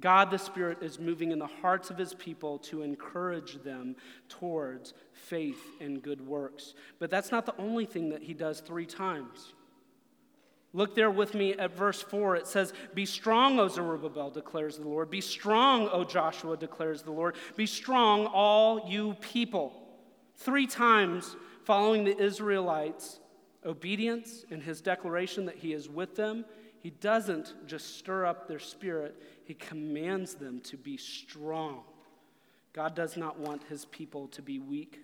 God 0.00 0.30
the 0.30 0.38
Spirit 0.38 0.82
is 0.82 0.98
moving 0.98 1.32
in 1.32 1.38
the 1.38 1.46
hearts 1.46 1.90
of 1.90 1.98
his 1.98 2.14
people 2.14 2.58
to 2.58 2.82
encourage 2.82 3.62
them 3.62 3.96
towards 4.28 4.94
faith 5.12 5.62
and 5.80 6.02
good 6.02 6.26
works. 6.26 6.74
But 6.98 7.10
that's 7.10 7.30
not 7.30 7.46
the 7.46 7.56
only 7.58 7.86
thing 7.86 8.10
that 8.10 8.22
he 8.22 8.34
does 8.34 8.60
three 8.60 8.86
times. 8.86 9.52
Look 10.72 10.94
there 10.94 11.10
with 11.10 11.34
me 11.34 11.54
at 11.54 11.76
verse 11.76 12.00
4. 12.00 12.36
It 12.36 12.46
says, 12.46 12.72
Be 12.94 13.04
strong, 13.04 13.58
O 13.58 13.66
Zerubbabel, 13.66 14.30
declares 14.30 14.78
the 14.78 14.88
Lord. 14.88 15.10
Be 15.10 15.20
strong, 15.20 15.88
O 15.88 16.04
Joshua, 16.04 16.56
declares 16.56 17.02
the 17.02 17.10
Lord. 17.10 17.34
Be 17.56 17.66
strong, 17.66 18.26
all 18.26 18.88
you 18.88 19.14
people. 19.20 19.72
Three 20.36 20.68
times 20.68 21.36
following 21.64 22.04
the 22.04 22.16
Israelites' 22.16 23.18
obedience 23.66 24.44
and 24.50 24.62
his 24.62 24.80
declaration 24.80 25.44
that 25.46 25.56
he 25.56 25.72
is 25.72 25.88
with 25.88 26.14
them, 26.14 26.44
he 26.78 26.90
doesn't 26.90 27.54
just 27.66 27.98
stir 27.98 28.24
up 28.24 28.48
their 28.48 28.58
spirit, 28.58 29.20
he 29.50 29.54
commands 29.54 30.34
them 30.34 30.60
to 30.60 30.76
be 30.76 30.96
strong. 30.96 31.80
God 32.72 32.94
does 32.94 33.16
not 33.16 33.36
want 33.40 33.64
his 33.64 33.84
people 33.84 34.28
to 34.28 34.42
be 34.42 34.60
weak. 34.60 35.00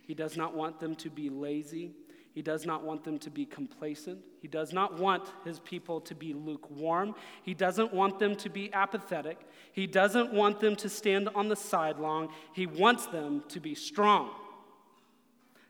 He 0.00 0.14
does 0.14 0.34
not 0.34 0.54
want 0.54 0.80
them 0.80 0.94
to 0.94 1.10
be 1.10 1.28
lazy. 1.28 1.92
He 2.34 2.40
does 2.40 2.64
not 2.64 2.84
want 2.84 3.04
them 3.04 3.18
to 3.18 3.28
be 3.28 3.44
complacent. 3.44 4.20
He 4.40 4.48
does 4.48 4.72
not 4.72 4.98
want 4.98 5.30
his 5.44 5.60
people 5.60 6.00
to 6.00 6.14
be 6.14 6.32
lukewarm. 6.32 7.14
He 7.42 7.52
doesn't 7.52 7.92
want 7.92 8.18
them 8.18 8.34
to 8.36 8.48
be 8.48 8.72
apathetic. 8.72 9.40
He 9.74 9.86
doesn't 9.86 10.32
want 10.32 10.58
them 10.58 10.74
to 10.76 10.88
stand 10.88 11.28
on 11.34 11.48
the 11.48 11.54
sideline. 11.54 12.30
He 12.54 12.64
wants 12.64 13.04
them 13.04 13.44
to 13.48 13.60
be 13.60 13.74
strong. 13.74 14.30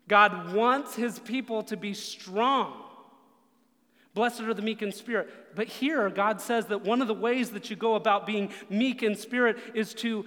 God 0.06 0.54
wants 0.54 0.94
his 0.94 1.18
people 1.18 1.64
to 1.64 1.76
be 1.76 1.92
strong. 1.92 2.84
Blessed 4.16 4.40
are 4.40 4.54
the 4.54 4.62
meek 4.62 4.80
in 4.80 4.92
spirit. 4.92 5.28
But 5.54 5.68
here, 5.68 6.08
God 6.08 6.40
says 6.40 6.64
that 6.66 6.80
one 6.82 7.02
of 7.02 7.06
the 7.06 7.12
ways 7.12 7.50
that 7.50 7.68
you 7.68 7.76
go 7.76 7.96
about 7.96 8.24
being 8.24 8.50
meek 8.70 9.02
in 9.02 9.14
spirit 9.14 9.58
is 9.74 9.92
to 9.96 10.24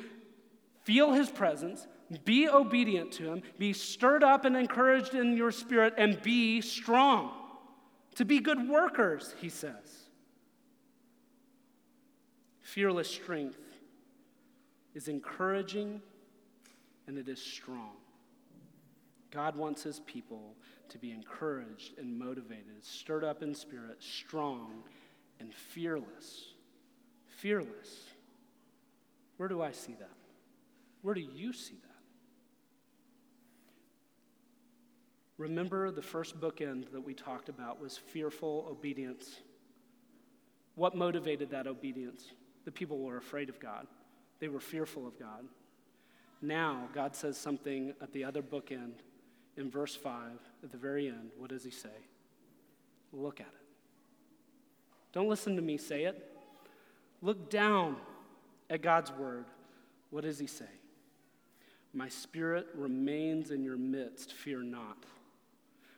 feel 0.83 1.13
his 1.13 1.31
presence, 1.31 1.87
be 2.23 2.47
obedient 2.47 3.11
to 3.13 3.23
him, 3.23 3.41
be 3.57 3.73
stirred 3.73 4.23
up 4.23 4.45
and 4.45 4.55
encouraged 4.55 5.15
in 5.15 5.35
your 5.35 5.49
spirit, 5.49 5.95
and 5.97 6.21
be 6.21 6.61
strong. 6.61 7.31
To 8.17 8.25
be 8.25 8.39
good 8.39 8.69
workers, 8.69 9.33
he 9.41 9.49
says. 9.49 10.03
Fearless 12.61 13.09
strength 13.09 13.57
is 14.93 15.07
encouraging 15.07 15.99
and 17.07 17.17
it 17.17 17.27
is 17.27 17.41
strong. 17.41 17.97
God 19.31 19.55
wants 19.55 19.81
his 19.81 19.99
people 20.01 20.53
to 20.89 20.97
be 20.97 21.11
encouraged 21.11 21.97
and 21.97 22.17
motivated, 22.17 22.83
stirred 22.83 23.23
up 23.23 23.41
in 23.41 23.53
spirit, 23.53 23.97
strong 23.99 24.83
and 25.39 25.53
fearless. 25.53 26.53
Fearless. 27.27 28.05
Where 29.37 29.49
do 29.49 29.61
I 29.61 29.71
see 29.71 29.93
that? 29.99 30.11
Where 31.01 31.13
do 31.13 31.21
you 31.21 31.53
see 31.53 31.75
that? 31.75 31.89
Remember 35.37 35.89
the 35.89 36.01
first 36.01 36.39
bookend 36.41 36.91
that 36.91 36.99
we 36.99 37.13
talked 37.13 37.47
about 37.47 37.79
was 37.79 37.97
fearful 37.97 38.67
obedience. 38.69 39.39
What 40.75 40.95
motivated 40.95 41.51
that 41.51 41.65
obedience? 41.65 42.25
The 42.65 42.71
people 42.71 42.99
were 42.99 43.15
afraid 43.15 43.47
of 43.47 43.59
God, 43.59 43.87
they 44.39 44.49
were 44.49 44.59
fearful 44.59 45.07
of 45.07 45.17
God. 45.17 45.45
Now, 46.41 46.87
God 46.93 47.15
says 47.15 47.37
something 47.37 47.93
at 48.01 48.13
the 48.13 48.23
other 48.23 48.41
bookend 48.41 48.99
in 49.59 49.69
verse 49.69 49.93
5, 49.93 50.13
at 50.63 50.71
the 50.71 50.77
very 50.77 51.09
end, 51.09 51.31
what 51.37 51.49
does 51.49 51.63
he 51.63 51.69
say? 51.69 51.89
Look 53.11 53.41
at 53.41 53.47
it. 53.47 53.53
Don't 55.11 55.27
listen 55.27 55.57
to 55.57 55.61
me 55.61 55.77
say 55.77 56.05
it. 56.05 56.25
Look 57.21 57.49
down 57.49 57.97
at 58.69 58.81
God's 58.81 59.11
word. 59.11 59.45
What 60.11 60.23
does 60.23 60.39
he 60.39 60.47
say? 60.47 60.65
My 61.93 62.07
spirit 62.07 62.67
remains 62.73 63.51
in 63.51 63.63
your 63.63 63.77
midst, 63.77 64.31
fear 64.31 64.61
not. 64.61 65.03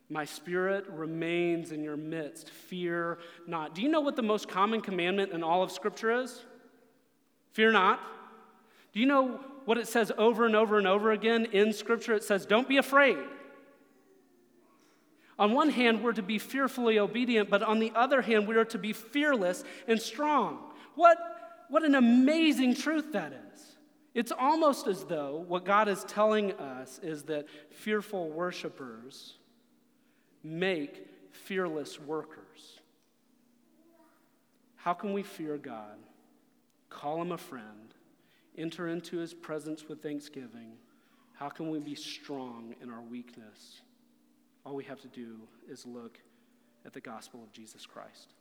My 0.09 0.25
spirit 0.25 0.87
remains 0.89 1.71
in 1.71 1.83
your 1.83 1.97
midst, 1.97 2.49
fear 2.49 3.19
not. 3.45 3.75
Do 3.75 3.81
you 3.81 3.89
know 3.89 4.01
what 4.01 4.15
the 4.15 4.23
most 4.23 4.47
common 4.47 4.81
commandment 4.81 5.33
in 5.33 5.43
all 5.43 5.61
of 5.61 5.71
Scripture 5.71 6.11
is? 6.11 6.43
Fear 7.53 7.73
not. 7.73 7.99
Do 8.93 8.99
you 8.99 9.05
know 9.05 9.39
what 9.65 9.77
it 9.77 9.87
says 9.87 10.11
over 10.17 10.45
and 10.45 10.55
over 10.55 10.77
and 10.77 10.87
over 10.87 11.11
again 11.11 11.45
in 11.51 11.71
Scripture? 11.71 12.13
It 12.13 12.23
says, 12.23 12.45
Don't 12.45 12.67
be 12.67 12.77
afraid. 12.77 13.17
On 15.41 15.53
one 15.53 15.71
hand, 15.71 16.03
we're 16.03 16.13
to 16.13 16.21
be 16.21 16.37
fearfully 16.37 16.99
obedient, 16.99 17.49
but 17.49 17.63
on 17.63 17.79
the 17.79 17.91
other 17.95 18.21
hand, 18.21 18.47
we 18.47 18.55
are 18.57 18.65
to 18.65 18.77
be 18.77 18.93
fearless 18.93 19.63
and 19.87 19.99
strong. 19.99 20.59
What, 20.93 21.17
what 21.67 21.83
an 21.83 21.95
amazing 21.95 22.75
truth 22.75 23.13
that 23.13 23.33
is. 23.33 23.75
It's 24.13 24.31
almost 24.31 24.85
as 24.85 25.03
though 25.03 25.43
what 25.47 25.65
God 25.65 25.87
is 25.87 26.03
telling 26.03 26.51
us 26.51 26.99
is 27.01 27.23
that 27.23 27.47
fearful 27.71 28.29
worshipers 28.29 29.39
make 30.43 31.07
fearless 31.31 31.99
workers. 31.99 32.79
How 34.75 34.93
can 34.93 35.11
we 35.11 35.23
fear 35.23 35.57
God, 35.57 35.97
call 36.91 37.19
Him 37.19 37.31
a 37.31 37.37
friend, 37.39 37.95
enter 38.55 38.89
into 38.89 39.17
His 39.17 39.33
presence 39.33 39.89
with 39.89 40.03
thanksgiving? 40.03 40.73
How 41.33 41.49
can 41.49 41.71
we 41.71 41.79
be 41.79 41.95
strong 41.95 42.75
in 42.79 42.91
our 42.91 43.01
weakness? 43.01 43.81
All 44.65 44.75
we 44.75 44.83
have 44.85 45.01
to 45.01 45.07
do 45.07 45.37
is 45.69 45.85
look 45.85 46.19
at 46.85 46.93
the 46.93 47.01
gospel 47.01 47.43
of 47.43 47.51
Jesus 47.51 47.85
Christ. 47.85 48.33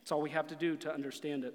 That's 0.00 0.12
all 0.12 0.22
we 0.22 0.30
have 0.30 0.46
to 0.48 0.56
do 0.56 0.76
to 0.78 0.92
understand 0.92 1.44
it. 1.44 1.54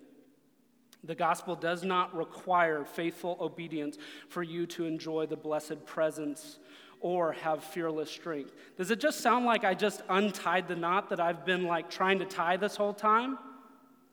The 1.03 1.15
gospel 1.15 1.55
does 1.55 1.83
not 1.83 2.15
require 2.15 2.85
faithful 2.85 3.37
obedience 3.41 3.97
for 4.29 4.41
you 4.41 4.65
to 4.67 4.85
enjoy 4.85 5.25
the 5.25 5.35
blessed 5.35 5.85
presence 5.85 6.59
or 7.01 7.33
have 7.33 7.63
fearless 7.63 8.09
strength. 8.09 8.53
Does 8.77 8.89
it 8.89 8.99
just 8.99 9.19
sound 9.19 9.45
like 9.45 9.65
I 9.65 9.73
just 9.73 10.01
untied 10.07 10.69
the 10.69 10.75
knot 10.75 11.09
that 11.09 11.19
I've 11.19 11.45
been 11.45 11.63
like 11.63 11.89
trying 11.89 12.19
to 12.19 12.25
tie 12.25 12.55
this 12.55 12.77
whole 12.77 12.93
time? 12.93 13.37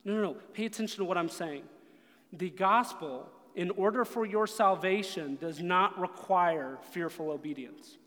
No, 0.05 0.15
no, 0.15 0.23
no. 0.23 0.37
Pay 0.55 0.67
attention 0.67 0.99
to 0.99 1.05
what 1.05 1.17
I'm 1.17 1.29
saying. 1.29 1.63
The 2.33 2.51
gospel, 2.51 3.29
in 3.55 3.71
order 3.71 4.05
for 4.05 4.27
your 4.27 4.49
salvation, 4.49 5.37
does 5.41 5.61
not 5.61 6.01
require 6.01 6.79
fearful 6.91 7.31
obedience. 7.31 7.99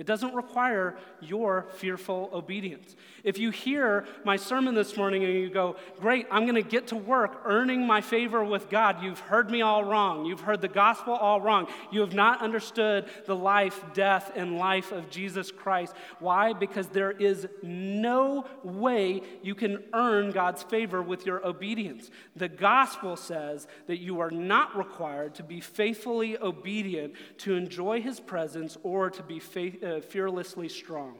It 0.00 0.06
doesn't 0.06 0.34
require 0.34 0.96
your 1.20 1.66
fearful 1.74 2.30
obedience. 2.32 2.96
If 3.22 3.36
you 3.36 3.50
hear 3.50 4.06
my 4.24 4.36
sermon 4.36 4.74
this 4.74 4.96
morning 4.96 5.24
and 5.24 5.34
you 5.34 5.50
go, 5.50 5.76
Great, 6.00 6.26
I'm 6.30 6.44
going 6.44 6.54
to 6.54 6.62
get 6.62 6.86
to 6.86 6.96
work 6.96 7.42
earning 7.44 7.86
my 7.86 8.00
favor 8.00 8.42
with 8.42 8.70
God, 8.70 9.02
you've 9.02 9.18
heard 9.18 9.50
me 9.50 9.60
all 9.60 9.84
wrong. 9.84 10.24
You've 10.24 10.40
heard 10.40 10.62
the 10.62 10.68
gospel 10.68 11.12
all 11.12 11.42
wrong. 11.42 11.66
You 11.92 12.00
have 12.00 12.14
not 12.14 12.40
understood 12.40 13.10
the 13.26 13.36
life, 13.36 13.84
death, 13.92 14.32
and 14.34 14.56
life 14.56 14.90
of 14.90 15.10
Jesus 15.10 15.50
Christ. 15.50 15.94
Why? 16.18 16.54
Because 16.54 16.88
there 16.88 17.12
is 17.12 17.46
no 17.62 18.46
way 18.64 19.20
you 19.42 19.54
can 19.54 19.84
earn 19.92 20.30
God's 20.30 20.62
favor 20.62 21.02
with 21.02 21.26
your 21.26 21.46
obedience. 21.46 22.10
The 22.36 22.48
gospel 22.48 23.16
says 23.16 23.66
that 23.86 23.98
you 23.98 24.20
are 24.20 24.30
not 24.30 24.78
required 24.78 25.34
to 25.34 25.42
be 25.42 25.60
faithfully 25.60 26.38
obedient 26.38 27.12
to 27.40 27.54
enjoy 27.54 28.00
his 28.00 28.18
presence 28.18 28.78
or 28.82 29.10
to 29.10 29.22
be 29.22 29.38
faithful 29.38 29.89
uh, 29.89 29.89
fearlessly 30.00 30.68
strong? 30.68 31.18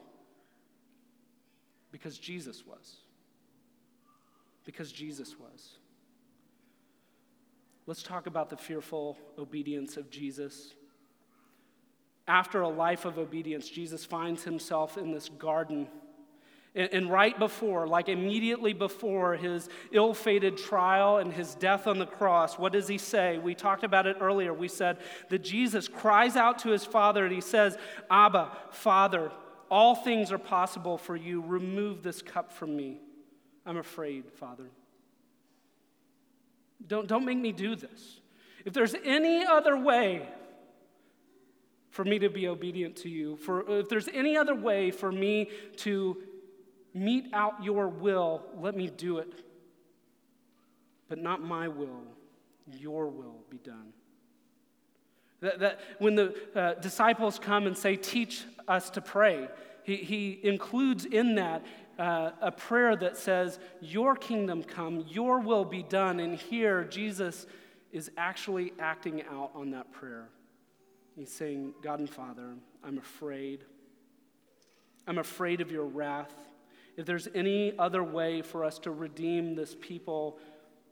Because 1.91 2.19
Jesus 2.19 2.65
was. 2.67 2.97
Because 4.65 4.93
Jesus 4.93 5.39
was. 5.39 5.79
Let's 7.87 8.03
talk 8.03 8.27
about 8.27 8.51
the 8.51 8.57
fearful 8.57 9.19
obedience 9.39 9.97
of 9.97 10.11
Jesus. 10.11 10.75
After 12.29 12.61
a 12.61 12.69
life 12.69 13.05
of 13.05 13.19
obedience, 13.19 13.69
Jesus 13.69 14.05
finds 14.05 14.45
himself 14.45 14.97
in 14.97 15.11
this 15.11 15.29
garden 15.29 15.89
and 16.75 17.11
right 17.11 17.37
before, 17.37 17.89
like 17.89 18.09
immediately 18.09 18.73
before 18.73 19.35
his 19.35 19.69
ill 19.91 20.15
fated 20.15 20.57
trial 20.57 21.19
and 21.19 21.33
his 21.33 21.57
death 21.57 21.89
on 21.89 21.99
the 21.99 22.07
cross, 22.07 22.59
what 22.59 22.73
does 22.73 22.87
he 22.87 22.97
say? 22.97 23.39
We 23.39 23.57
talked 23.57 23.83
about 23.83 24.07
it 24.07 24.19
earlier. 24.21 24.55
We 24.55 24.69
said 24.69 24.99
that 25.31 25.41
Jesus 25.41 25.89
cries 25.89 26.37
out 26.37 26.61
to 26.61 26.69
his 26.69 26.85
Father 26.85 27.25
and 27.25 27.35
he 27.35 27.41
says, 27.41 27.77
Abba, 28.09 28.53
Father, 28.71 29.33
all 29.69 29.97
things 29.97 30.31
are 30.31 30.39
possible 30.39 30.97
for 30.97 31.17
you. 31.17 31.41
Remove 31.41 32.05
this 32.05 32.23
cup 32.23 32.53
from 32.53 32.77
me. 32.77 33.01
I'm 33.67 33.77
afraid, 33.77 34.31
Father. 34.33 34.71
Don't, 36.87 37.09
don't 37.09 37.25
make 37.25 37.39
me 37.39 37.51
do 37.51 37.75
this. 37.75 38.21
If 38.65 38.73
there's 38.73 38.95
any 39.05 39.45
other 39.45 39.77
way 39.77 40.29
for 41.91 42.05
me 42.05 42.21
to 42.21 42.29
be 42.29 42.47
obedient 42.47 42.97
to 42.97 43.09
you, 43.09 43.37
for, 43.37 43.69
if 43.81 43.89
there's 43.89 44.09
any 44.09 44.37
other 44.37 44.55
way 44.55 44.93
for 44.93 45.11
me 45.11 45.51
to 45.79 46.17
meet 46.95 47.27
out 47.33 47.63
your 47.63 47.89
will, 47.89 48.43
let 48.59 48.77
me 48.77 48.89
do 48.89 49.19
it. 49.19 49.33
But 51.09 51.19
not 51.19 51.43
my 51.43 51.69
will, 51.69 52.03
your 52.79 53.09
will 53.09 53.45
be 53.51 53.59
done. 53.59 53.93
That, 55.41 55.59
that 55.61 55.81
when 55.99 56.15
the 56.15 56.35
uh, 56.55 56.75
disciples 56.75 57.39
come 57.39 57.67
and 57.67 57.77
say, 57.77 57.97
Teach 57.97 58.45
us 58.69 58.91
to 58.91 59.01
pray, 59.01 59.49
he, 59.83 59.97
he 59.97 60.41
includes 60.43 61.05
in 61.05 61.35
that 61.37 61.65
uh, 61.99 62.31
a 62.41 62.53
prayer 62.53 62.95
that 62.97 63.17
says, 63.17 63.59
Your 63.81 64.15
kingdom 64.15 64.63
come, 64.63 65.05
your 65.09 65.41
will 65.41 65.65
be 65.65 65.83
done. 65.83 66.21
And 66.21 66.39
here, 66.39 66.85
Jesus 66.85 67.47
is 67.93 68.11
actually 68.17 68.73
acting 68.79 69.23
out 69.31 69.51
on 69.55 69.71
that 69.71 69.93
prayer. 69.93 70.29
He's 71.17 71.33
saying, 71.33 71.75
God 71.83 71.99
and 71.99 72.09
Father, 72.09 72.55
I'm 72.85 72.99
afraid. 72.99 73.65
I'm 75.07 75.19
afraid 75.19 75.61
of 75.61 75.71
your 75.73 75.85
wrath. 75.85 76.33
If 77.01 77.07
there's 77.07 77.29
any 77.35 77.73
other 77.79 78.05
way 78.05 78.43
for 78.43 78.63
us 78.63 78.79
to 78.81 78.91
redeem 78.91 79.55
this 79.55 79.75
people, 79.81 80.39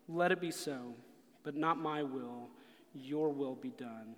let 0.08 0.32
it 0.32 0.40
be 0.40 0.50
so. 0.50 0.94
But 1.42 1.54
not 1.54 1.76
my 1.76 2.02
will, 2.02 2.48
your 2.94 3.28
will 3.28 3.54
be 3.54 3.72
done. 3.72 4.14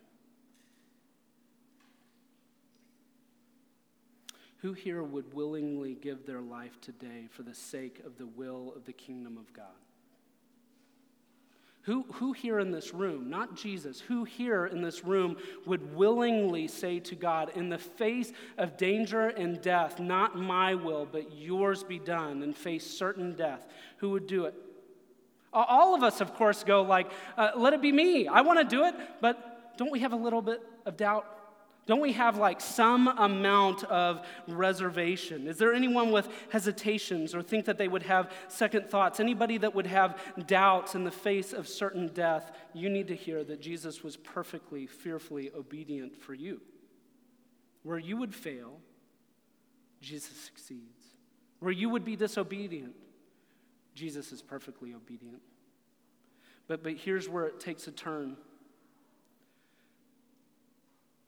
Who 4.58 4.72
here 4.72 5.02
would 5.02 5.34
willingly 5.34 5.96
give 5.96 6.26
their 6.26 6.40
life 6.40 6.80
today 6.80 7.26
for 7.28 7.42
the 7.42 7.56
sake 7.56 8.00
of 8.06 8.18
the 8.18 8.26
will 8.28 8.72
of 8.76 8.84
the 8.84 8.92
kingdom 8.92 9.36
of 9.36 9.52
God? 9.52 9.66
Who, 11.90 12.06
who 12.12 12.32
here 12.32 12.60
in 12.60 12.70
this 12.70 12.94
room, 12.94 13.28
not 13.28 13.56
Jesus, 13.56 13.98
who 13.98 14.22
here 14.22 14.66
in 14.66 14.80
this 14.80 15.04
room 15.04 15.36
would 15.66 15.96
willingly 15.96 16.68
say 16.68 17.00
to 17.00 17.16
God, 17.16 17.50
in 17.56 17.68
the 17.68 17.78
face 17.78 18.32
of 18.58 18.76
danger 18.76 19.26
and 19.26 19.60
death, 19.60 19.98
not 19.98 20.38
my 20.38 20.76
will, 20.76 21.04
but 21.04 21.32
yours 21.36 21.82
be 21.82 21.98
done, 21.98 22.44
and 22.44 22.56
face 22.56 22.86
certain 22.86 23.34
death? 23.34 23.66
Who 23.96 24.10
would 24.10 24.28
do 24.28 24.44
it? 24.44 24.54
All 25.52 25.96
of 25.96 26.04
us, 26.04 26.20
of 26.20 26.32
course, 26.36 26.62
go 26.62 26.82
like, 26.82 27.10
uh, 27.36 27.50
let 27.56 27.72
it 27.72 27.82
be 27.82 27.90
me. 27.90 28.28
I 28.28 28.42
want 28.42 28.60
to 28.60 28.64
do 28.64 28.84
it, 28.84 28.94
but 29.20 29.76
don't 29.76 29.90
we 29.90 29.98
have 29.98 30.12
a 30.12 30.16
little 30.16 30.42
bit 30.42 30.62
of 30.86 30.96
doubt? 30.96 31.39
Don't 31.90 32.00
we 32.00 32.12
have 32.12 32.36
like 32.36 32.60
some 32.60 33.08
amount 33.08 33.82
of 33.82 34.24
reservation? 34.46 35.48
Is 35.48 35.58
there 35.58 35.74
anyone 35.74 36.12
with 36.12 36.28
hesitations 36.50 37.34
or 37.34 37.42
think 37.42 37.64
that 37.64 37.78
they 37.78 37.88
would 37.88 38.04
have 38.04 38.30
second 38.46 38.88
thoughts? 38.88 39.18
Anybody 39.18 39.58
that 39.58 39.74
would 39.74 39.88
have 39.88 40.16
doubts 40.46 40.94
in 40.94 41.02
the 41.02 41.10
face 41.10 41.52
of 41.52 41.66
certain 41.66 42.06
death? 42.06 42.52
You 42.74 42.90
need 42.90 43.08
to 43.08 43.16
hear 43.16 43.42
that 43.42 43.60
Jesus 43.60 44.04
was 44.04 44.16
perfectly, 44.16 44.86
fearfully 44.86 45.50
obedient 45.52 46.16
for 46.16 46.32
you. 46.32 46.60
Where 47.82 47.98
you 47.98 48.16
would 48.18 48.36
fail, 48.36 48.78
Jesus 50.00 50.36
succeeds. 50.36 51.16
Where 51.58 51.72
you 51.72 51.88
would 51.88 52.04
be 52.04 52.14
disobedient, 52.14 52.94
Jesus 53.96 54.30
is 54.30 54.42
perfectly 54.42 54.94
obedient. 54.94 55.42
But, 56.68 56.84
but 56.84 56.92
here's 56.92 57.28
where 57.28 57.46
it 57.46 57.58
takes 57.58 57.88
a 57.88 57.90
turn. 57.90 58.36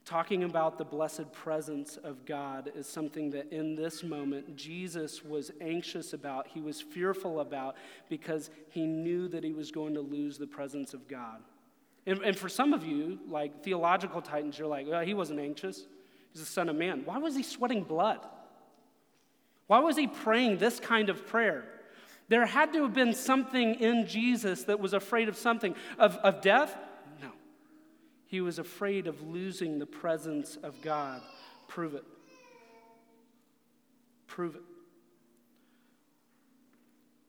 Talking 0.04 0.42
about 0.42 0.78
the 0.78 0.84
blessed 0.84 1.32
presence 1.32 1.96
of 1.96 2.26
God 2.26 2.72
is 2.74 2.88
something 2.88 3.30
that 3.30 3.52
in 3.52 3.76
this 3.76 4.02
moment 4.02 4.56
Jesus 4.56 5.24
was 5.24 5.52
anxious 5.60 6.12
about, 6.12 6.48
he 6.48 6.60
was 6.60 6.80
fearful 6.80 7.38
about, 7.38 7.76
because 8.08 8.50
he 8.70 8.84
knew 8.84 9.28
that 9.28 9.44
he 9.44 9.52
was 9.52 9.70
going 9.70 9.94
to 9.94 10.00
lose 10.00 10.38
the 10.38 10.46
presence 10.46 10.92
of 10.92 11.06
God. 11.06 11.40
And, 12.04 12.20
and 12.22 12.36
for 12.36 12.48
some 12.48 12.72
of 12.72 12.84
you, 12.84 13.20
like 13.28 13.62
theological 13.62 14.20
titans, 14.20 14.58
you're 14.58 14.66
like, 14.66 14.88
well, 14.88 15.04
he 15.04 15.14
wasn't 15.14 15.38
anxious. 15.38 15.86
He's 16.32 16.42
the 16.42 16.46
Son 16.46 16.68
of 16.68 16.74
Man. 16.74 17.02
Why 17.04 17.18
was 17.18 17.36
he 17.36 17.44
sweating 17.44 17.84
blood? 17.84 18.26
Why 19.68 19.78
was 19.78 19.96
he 19.96 20.08
praying 20.08 20.58
this 20.58 20.80
kind 20.80 21.10
of 21.10 21.28
prayer? 21.28 21.64
There 22.28 22.44
had 22.44 22.72
to 22.72 22.82
have 22.82 22.94
been 22.94 23.14
something 23.14 23.76
in 23.76 24.06
Jesus 24.06 24.64
that 24.64 24.80
was 24.80 24.94
afraid 24.94 25.28
of 25.28 25.36
something, 25.36 25.76
of, 25.98 26.16
of 26.16 26.40
death, 26.40 26.76
he 28.32 28.40
was 28.40 28.58
afraid 28.58 29.06
of 29.06 29.28
losing 29.28 29.78
the 29.78 29.84
presence 29.84 30.56
of 30.62 30.80
God. 30.80 31.20
Prove 31.68 31.94
it. 31.94 32.04
Prove 34.26 34.54
it. 34.54 34.62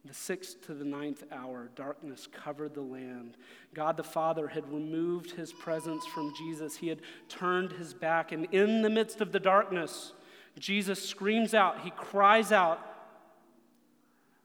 The 0.06 0.14
sixth 0.14 0.66
to 0.68 0.74
the 0.74 0.86
ninth 0.86 1.26
hour, 1.30 1.70
darkness 1.76 2.26
covered 2.32 2.74
the 2.74 2.80
land. 2.80 3.36
God 3.74 3.98
the 3.98 4.04
Father 4.04 4.48
had 4.48 4.66
removed 4.72 5.32
his 5.32 5.52
presence 5.52 6.06
from 6.06 6.34
Jesus. 6.38 6.78
He 6.78 6.88
had 6.88 7.02
turned 7.28 7.74
his 7.74 7.94
back, 7.94 8.32
and 8.32 8.48
in 8.54 8.82
the 8.82 8.90
midst 8.90 9.20
of 9.20 9.34
the 9.34 9.42
darkness, 9.42 10.14
Jesus 10.58 11.06
screams 11.06 11.54
out, 11.54 11.82
he 11.82 11.90
cries 11.90 12.54
out, 12.54 12.80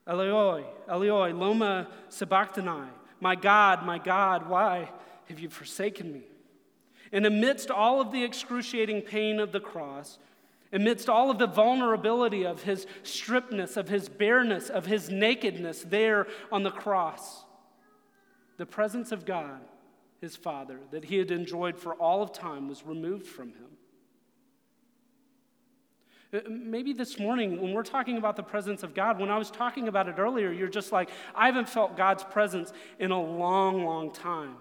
Eloi, 0.09 0.65
Eloi, 0.89 1.33
Lama 1.33 1.87
Sabachthani, 2.09 2.89
my 3.21 3.37
God, 3.37 3.87
my 3.87 3.99
God, 3.99 4.49
why 4.49 4.91
have 5.29 5.39
you 5.39 5.49
forsaken 5.49 6.13
me? 6.13 6.25
And 7.13 7.27
amidst 7.27 7.71
all 7.71 8.01
of 8.01 8.13
the 8.13 8.25
excruciating 8.25 9.03
pain 9.03 9.41
of 9.41 9.53
the 9.53 9.61
cross, 9.61 10.19
amidst 10.73 11.09
all 11.09 11.31
of 11.31 11.39
the 11.39 11.47
vulnerability 11.47 12.45
of 12.45 12.63
his 12.63 12.87
strippedness, 13.03 13.77
of 13.77 13.89
his 13.89 14.09
bareness, 14.09 14.69
of 14.69 14.87
his 14.87 15.09
nakedness 15.09 15.83
there 15.83 16.27
on 16.53 16.63
the 16.63 16.71
cross, 16.71 17.45
the 18.59 18.67
presence 18.67 19.13
of 19.13 19.25
God, 19.25 19.61
his 20.21 20.37
Father, 20.37 20.81
that 20.91 21.05
he 21.05 21.17
had 21.17 21.31
enjoyed 21.31 21.79
for 21.79 21.95
all 21.95 22.23
of 22.23 22.33
time, 22.33 22.69
was 22.69 22.85
removed 22.85 23.27
from 23.27 23.49
him. 23.49 23.69
Uh, 26.31 26.41
maybe 26.51 26.93
this 26.93 27.19
morning, 27.19 27.63
when 27.63 27.73
we're 27.73 27.83
talking 27.83 28.19
about 28.19 28.37
the 28.37 28.43
presence 28.43 28.83
of 28.83 28.93
God, 28.93 29.19
when 29.19 29.31
I 29.31 29.39
was 29.39 29.51
talking 29.51 29.89
about 29.89 30.09
it 30.09 30.17
earlier, 30.19 30.53
you're 30.53 30.69
just 30.69 30.93
like, 30.93 31.09
I 31.35 31.47
haven't 31.47 31.69
felt 31.71 31.97
God's 31.97 32.25
presence 32.25 32.73
in 32.99 33.13
a 33.13 33.21
long, 33.21 33.85
long 33.85 34.13
time. 34.13 34.57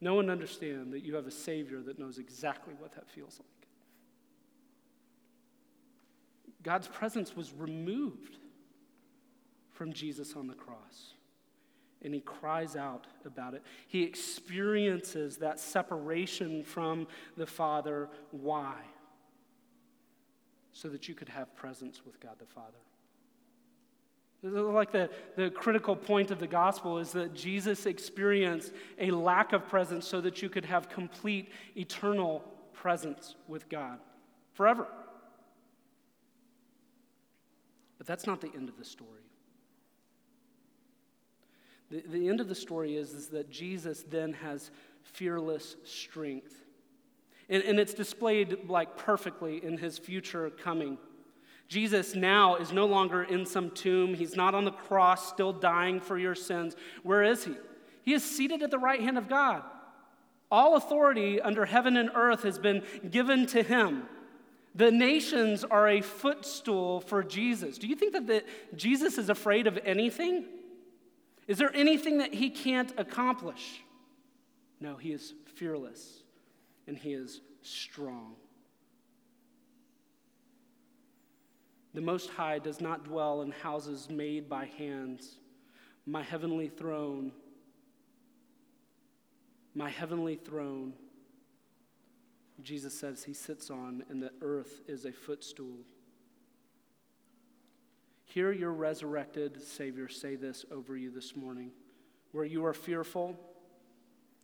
No 0.00 0.14
one 0.14 0.28
understand 0.30 0.92
that 0.92 1.02
you 1.04 1.14
have 1.14 1.26
a 1.26 1.30
Savior 1.30 1.80
that 1.82 1.98
knows 1.98 2.18
exactly 2.18 2.74
what 2.78 2.92
that 2.92 3.08
feels 3.08 3.38
like. 3.38 3.68
God's 6.62 6.88
presence 6.88 7.36
was 7.36 7.52
removed 7.52 8.38
from 9.72 9.92
Jesus 9.92 10.34
on 10.34 10.48
the 10.48 10.54
cross. 10.54 11.14
And 12.02 12.12
he 12.12 12.20
cries 12.20 12.76
out 12.76 13.06
about 13.24 13.54
it. 13.54 13.62
He 13.86 14.02
experiences 14.02 15.38
that 15.38 15.58
separation 15.58 16.62
from 16.62 17.06
the 17.36 17.46
Father. 17.46 18.10
Why? 18.32 18.74
So 20.72 20.88
that 20.88 21.08
you 21.08 21.14
could 21.14 21.30
have 21.30 21.54
presence 21.56 22.04
with 22.04 22.20
God 22.20 22.34
the 22.38 22.46
Father. 22.46 22.78
Like 24.52 24.92
the, 24.92 25.10
the 25.36 25.50
critical 25.50 25.96
point 25.96 26.30
of 26.30 26.38
the 26.38 26.46
gospel 26.46 26.98
is 26.98 27.12
that 27.12 27.34
Jesus 27.34 27.86
experienced 27.86 28.72
a 28.98 29.10
lack 29.10 29.52
of 29.52 29.68
presence 29.68 30.06
so 30.06 30.20
that 30.20 30.42
you 30.42 30.48
could 30.48 30.64
have 30.64 30.88
complete 30.88 31.50
eternal 31.76 32.44
presence 32.72 33.34
with 33.48 33.68
God 33.68 33.98
forever. 34.54 34.86
But 37.98 38.06
that's 38.06 38.26
not 38.26 38.40
the 38.40 38.50
end 38.54 38.68
of 38.68 38.78
the 38.78 38.84
story. 38.84 39.10
The, 41.90 42.02
the 42.08 42.28
end 42.28 42.40
of 42.40 42.48
the 42.48 42.54
story 42.54 42.96
is, 42.96 43.12
is 43.12 43.28
that 43.28 43.50
Jesus 43.50 44.04
then 44.08 44.32
has 44.34 44.70
fearless 45.02 45.76
strength. 45.84 46.54
And, 47.48 47.62
and 47.62 47.78
it's 47.78 47.94
displayed 47.94 48.68
like 48.68 48.96
perfectly 48.96 49.64
in 49.64 49.78
his 49.78 49.98
future 49.98 50.50
coming. 50.50 50.98
Jesus 51.68 52.14
now 52.14 52.56
is 52.56 52.72
no 52.72 52.86
longer 52.86 53.24
in 53.24 53.44
some 53.44 53.70
tomb. 53.70 54.14
He's 54.14 54.36
not 54.36 54.54
on 54.54 54.64
the 54.64 54.70
cross, 54.70 55.28
still 55.28 55.52
dying 55.52 56.00
for 56.00 56.16
your 56.16 56.34
sins. 56.34 56.76
Where 57.02 57.22
is 57.22 57.44
he? 57.44 57.54
He 58.02 58.14
is 58.14 58.24
seated 58.24 58.62
at 58.62 58.70
the 58.70 58.78
right 58.78 59.00
hand 59.00 59.18
of 59.18 59.28
God. 59.28 59.62
All 60.50 60.76
authority 60.76 61.40
under 61.40 61.64
heaven 61.66 61.96
and 61.96 62.10
earth 62.14 62.44
has 62.44 62.58
been 62.58 62.84
given 63.10 63.46
to 63.46 63.62
him. 63.62 64.04
The 64.76 64.92
nations 64.92 65.64
are 65.64 65.88
a 65.88 66.02
footstool 66.02 67.00
for 67.00 67.24
Jesus. 67.24 67.78
Do 67.78 67.88
you 67.88 67.96
think 67.96 68.12
that 68.12 68.26
the, 68.26 68.44
Jesus 68.76 69.18
is 69.18 69.28
afraid 69.28 69.66
of 69.66 69.78
anything? 69.84 70.44
Is 71.48 71.58
there 71.58 71.74
anything 71.74 72.18
that 72.18 72.34
he 72.34 72.50
can't 72.50 72.92
accomplish? 72.96 73.82
No, 74.80 74.96
he 74.96 75.12
is 75.12 75.34
fearless 75.54 76.22
and 76.86 76.96
he 76.96 77.14
is 77.14 77.40
strong. 77.62 78.36
The 81.96 82.02
Most 82.02 82.28
High 82.28 82.58
does 82.58 82.82
not 82.82 83.04
dwell 83.04 83.40
in 83.40 83.52
houses 83.52 84.10
made 84.10 84.50
by 84.50 84.66
hands. 84.66 85.36
My 86.04 86.20
heavenly 86.20 86.68
throne, 86.68 87.32
my 89.74 89.88
heavenly 89.88 90.36
throne, 90.36 90.92
Jesus 92.62 92.92
says 92.92 93.24
he 93.24 93.32
sits 93.32 93.70
on, 93.70 94.04
and 94.10 94.22
the 94.22 94.32
earth 94.42 94.82
is 94.86 95.06
a 95.06 95.10
footstool. 95.10 95.78
Hear 98.26 98.52
your 98.52 98.72
resurrected 98.72 99.62
Savior 99.62 100.10
say 100.10 100.36
this 100.36 100.66
over 100.70 100.98
you 100.98 101.10
this 101.10 101.34
morning. 101.34 101.70
Where 102.32 102.44
you 102.44 102.66
are 102.66 102.74
fearful, 102.74 103.40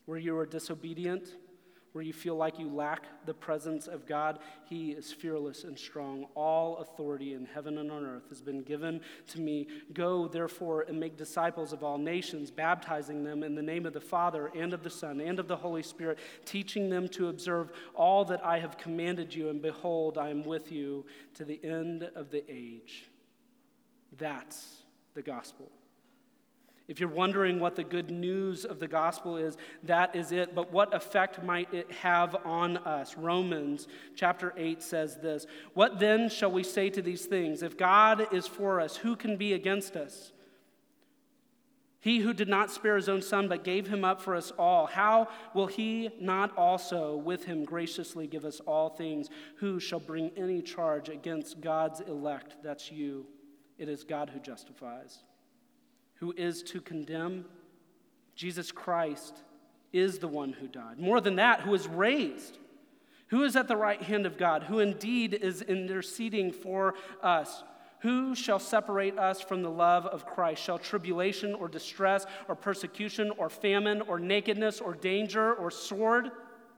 where 0.06 0.18
you 0.18 0.38
are 0.38 0.46
disobedient, 0.46 1.34
where 1.92 2.04
you 2.04 2.12
feel 2.12 2.36
like 2.36 2.58
you 2.58 2.68
lack 2.68 3.04
the 3.26 3.34
presence 3.34 3.86
of 3.86 4.06
God, 4.06 4.38
He 4.64 4.92
is 4.92 5.12
fearless 5.12 5.64
and 5.64 5.78
strong. 5.78 6.26
All 6.34 6.78
authority 6.78 7.34
in 7.34 7.46
heaven 7.46 7.78
and 7.78 7.90
on 7.90 8.04
earth 8.04 8.28
has 8.30 8.40
been 8.40 8.62
given 8.62 9.00
to 9.28 9.40
me. 9.40 9.68
Go, 9.92 10.26
therefore, 10.26 10.82
and 10.82 10.98
make 10.98 11.16
disciples 11.16 11.72
of 11.72 11.84
all 11.84 11.98
nations, 11.98 12.50
baptizing 12.50 13.24
them 13.24 13.42
in 13.42 13.54
the 13.54 13.62
name 13.62 13.84
of 13.84 13.92
the 13.92 14.00
Father 14.00 14.50
and 14.54 14.72
of 14.72 14.82
the 14.82 14.90
Son 14.90 15.20
and 15.20 15.38
of 15.38 15.48
the 15.48 15.56
Holy 15.56 15.82
Spirit, 15.82 16.18
teaching 16.44 16.88
them 16.88 17.08
to 17.08 17.28
observe 17.28 17.72
all 17.94 18.24
that 18.24 18.44
I 18.44 18.58
have 18.58 18.78
commanded 18.78 19.34
you. 19.34 19.50
And 19.50 19.60
behold, 19.60 20.16
I 20.16 20.30
am 20.30 20.44
with 20.44 20.72
you 20.72 21.04
to 21.34 21.44
the 21.44 21.60
end 21.62 22.10
of 22.14 22.30
the 22.30 22.44
age. 22.48 23.04
That's 24.16 24.82
the 25.14 25.22
gospel. 25.22 25.70
If 26.92 27.00
you're 27.00 27.08
wondering 27.08 27.58
what 27.58 27.74
the 27.74 27.84
good 27.84 28.10
news 28.10 28.66
of 28.66 28.78
the 28.78 28.86
gospel 28.86 29.38
is, 29.38 29.56
that 29.84 30.14
is 30.14 30.30
it. 30.30 30.54
But 30.54 30.70
what 30.70 30.92
effect 30.92 31.42
might 31.42 31.72
it 31.72 31.90
have 31.90 32.36
on 32.44 32.76
us? 32.76 33.16
Romans 33.16 33.88
chapter 34.14 34.52
8 34.58 34.82
says 34.82 35.16
this 35.16 35.46
What 35.72 35.98
then 35.98 36.28
shall 36.28 36.52
we 36.52 36.62
say 36.62 36.90
to 36.90 37.00
these 37.00 37.24
things? 37.24 37.62
If 37.62 37.78
God 37.78 38.26
is 38.30 38.46
for 38.46 38.78
us, 38.78 38.94
who 38.94 39.16
can 39.16 39.38
be 39.38 39.54
against 39.54 39.96
us? 39.96 40.32
He 41.98 42.18
who 42.18 42.34
did 42.34 42.48
not 42.48 42.70
spare 42.70 42.96
his 42.96 43.08
own 43.08 43.22
son, 43.22 43.48
but 43.48 43.64
gave 43.64 43.88
him 43.88 44.04
up 44.04 44.20
for 44.20 44.36
us 44.36 44.52
all, 44.58 44.84
how 44.84 45.28
will 45.54 45.68
he 45.68 46.10
not 46.20 46.54
also 46.58 47.16
with 47.16 47.46
him 47.46 47.64
graciously 47.64 48.26
give 48.26 48.44
us 48.44 48.60
all 48.66 48.90
things? 48.90 49.30
Who 49.60 49.80
shall 49.80 50.00
bring 50.00 50.30
any 50.36 50.60
charge 50.60 51.08
against 51.08 51.62
God's 51.62 52.00
elect? 52.00 52.56
That's 52.62 52.92
you. 52.92 53.24
It 53.78 53.88
is 53.88 54.04
God 54.04 54.28
who 54.28 54.40
justifies 54.40 55.22
who 56.22 56.32
is 56.36 56.62
to 56.62 56.80
condemn. 56.80 57.44
Jesus 58.36 58.70
Christ 58.70 59.34
is 59.92 60.20
the 60.20 60.28
one 60.28 60.52
who 60.52 60.68
died. 60.68 60.96
More 60.96 61.20
than 61.20 61.34
that, 61.34 61.62
who 61.62 61.74
is 61.74 61.88
raised, 61.88 62.58
who 63.26 63.42
is 63.42 63.56
at 63.56 63.66
the 63.66 63.76
right 63.76 64.00
hand 64.00 64.24
of 64.24 64.38
God, 64.38 64.62
who 64.62 64.78
indeed 64.78 65.34
is 65.34 65.62
interceding 65.62 66.52
for 66.52 66.94
us. 67.24 67.64
Who 68.02 68.36
shall 68.36 68.60
separate 68.60 69.18
us 69.18 69.40
from 69.40 69.62
the 69.62 69.70
love 69.70 70.06
of 70.06 70.24
Christ? 70.24 70.62
Shall 70.62 70.78
tribulation 70.78 71.54
or 71.54 71.66
distress 71.66 72.24
or 72.46 72.54
persecution 72.54 73.32
or 73.36 73.50
famine 73.50 74.00
or 74.02 74.20
nakedness 74.20 74.80
or 74.80 74.94
danger 74.94 75.54
or 75.54 75.72
sword? 75.72 76.30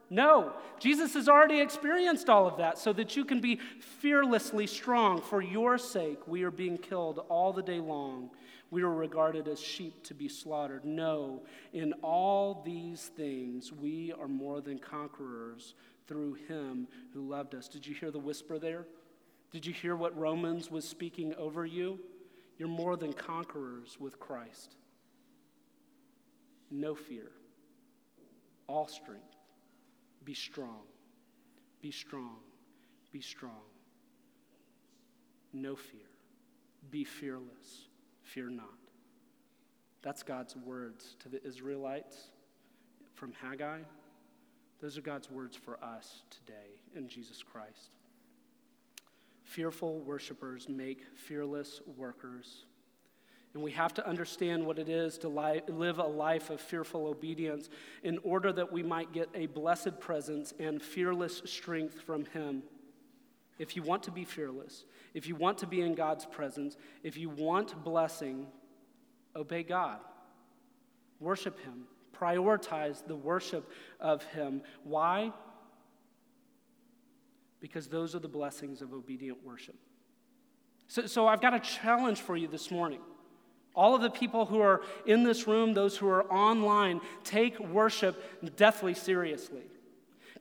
No, 0.09 0.53
Jesus 0.79 1.13
has 1.13 1.29
already 1.29 1.61
experienced 1.61 2.29
all 2.29 2.47
of 2.47 2.57
that 2.57 2.79
so 2.79 2.93
that 2.93 3.15
you 3.15 3.23
can 3.25 3.41
be 3.41 3.59
fearlessly 3.79 4.65
strong. 4.65 5.21
For 5.21 5.43
your 5.43 5.77
sake, 5.77 6.27
we 6.27 6.41
are 6.41 6.51
being 6.51 6.79
killed 6.79 7.19
all 7.29 7.53
the 7.53 7.63
day 7.63 7.79
long 7.79 8.31
we 8.75 8.83
are 8.83 8.93
regarded 8.93 9.47
as 9.47 9.57
sheep 9.57 10.03
to 10.03 10.13
be 10.13 10.27
slaughtered. 10.27 10.83
No, 10.83 11.43
in 11.71 11.93
all 12.03 12.61
these 12.65 13.09
things, 13.15 13.71
we 13.71 14.11
are 14.19 14.27
more 14.27 14.59
than 14.59 14.79
conquerors 14.79 15.75
through 16.07 16.33
him 16.49 16.85
who 17.13 17.21
loved 17.21 17.55
us. 17.55 17.69
Did 17.69 17.87
you 17.87 17.95
hear 17.95 18.11
the 18.11 18.19
whisper 18.19 18.59
there? 18.59 18.85
Did 19.53 19.65
you 19.65 19.71
hear 19.71 19.95
what 19.95 20.17
Romans 20.19 20.69
was 20.69 20.85
speaking 20.85 21.33
over 21.35 21.65
you? 21.65 22.01
You're 22.57 22.67
more 22.67 22.97
than 22.97 23.13
conquerors 23.13 23.95
with 23.97 24.19
Christ. 24.19 24.75
No 26.69 26.95
fear, 26.95 27.31
all 28.67 28.89
strength. 28.89 29.37
Be 30.25 30.33
strong, 30.33 30.81
be 31.81 31.91
strong, 31.91 32.39
be 33.13 33.21
strong. 33.21 33.63
No 35.53 35.77
fear, 35.77 36.09
be 36.91 37.05
fearless 37.05 37.87
Fear 38.25 38.49
not. 38.49 38.65
That's 40.01 40.23
God's 40.23 40.55
words 40.55 41.15
to 41.19 41.29
the 41.29 41.43
Israelites 41.45 42.17
from 43.13 43.31
Haggai. 43.41 43.79
Those 44.81 44.97
are 44.97 45.01
God's 45.01 45.31
words 45.31 45.55
for 45.55 45.81
us 45.83 46.23
today 46.29 46.81
in 46.95 47.07
Jesus 47.07 47.41
Christ. 47.41 47.91
Fearful 49.43 49.99
worshipers 50.01 50.67
make 50.67 51.03
fearless 51.15 51.81
workers. 51.97 52.65
And 53.53 53.63
we 53.63 53.71
have 53.71 53.93
to 53.93 54.07
understand 54.07 54.65
what 54.65 54.79
it 54.79 54.89
is 54.89 55.17
to 55.19 55.29
li- 55.29 55.61
live 55.69 55.99
a 55.99 56.03
life 56.03 56.49
of 56.49 56.59
fearful 56.59 57.07
obedience 57.07 57.69
in 58.03 58.17
order 58.23 58.51
that 58.51 58.71
we 58.71 58.83
might 58.83 59.13
get 59.13 59.29
a 59.33 59.45
blessed 59.45 59.99
presence 59.99 60.53
and 60.59 60.81
fearless 60.81 61.41
strength 61.45 62.01
from 62.01 62.25
Him. 62.25 62.63
If 63.57 63.75
you 63.75 63.83
want 63.83 64.03
to 64.03 64.11
be 64.11 64.25
fearless, 64.25 64.83
if 65.13 65.27
you 65.27 65.35
want 65.35 65.59
to 65.59 65.67
be 65.67 65.81
in 65.81 65.95
God's 65.95 66.25
presence, 66.25 66.75
if 67.03 67.17
you 67.17 67.29
want 67.29 67.83
blessing, 67.83 68.47
obey 69.35 69.63
God. 69.63 69.99
Worship 71.19 71.59
Him. 71.61 71.85
Prioritize 72.19 73.05
the 73.05 73.15
worship 73.15 73.69
of 73.99 74.23
Him. 74.23 74.61
Why? 74.83 75.31
Because 77.59 77.87
those 77.87 78.13
are 78.15 78.19
the 78.19 78.27
blessings 78.27 78.81
of 78.81 78.93
obedient 78.93 79.43
worship. 79.45 79.75
So, 80.87 81.05
so 81.07 81.27
I've 81.27 81.41
got 81.41 81.53
a 81.53 81.59
challenge 81.59 82.21
for 82.21 82.35
you 82.37 82.47
this 82.47 82.69
morning. 82.69 82.99
All 83.73 83.95
of 83.95 84.01
the 84.01 84.09
people 84.09 84.45
who 84.45 84.61
are 84.61 84.81
in 85.05 85.23
this 85.23 85.47
room, 85.47 85.73
those 85.73 85.97
who 85.97 86.07
are 86.07 86.23
online, 86.31 87.01
take 87.23 87.59
worship 87.59 88.55
deathly 88.55 88.93
seriously. 88.93 89.63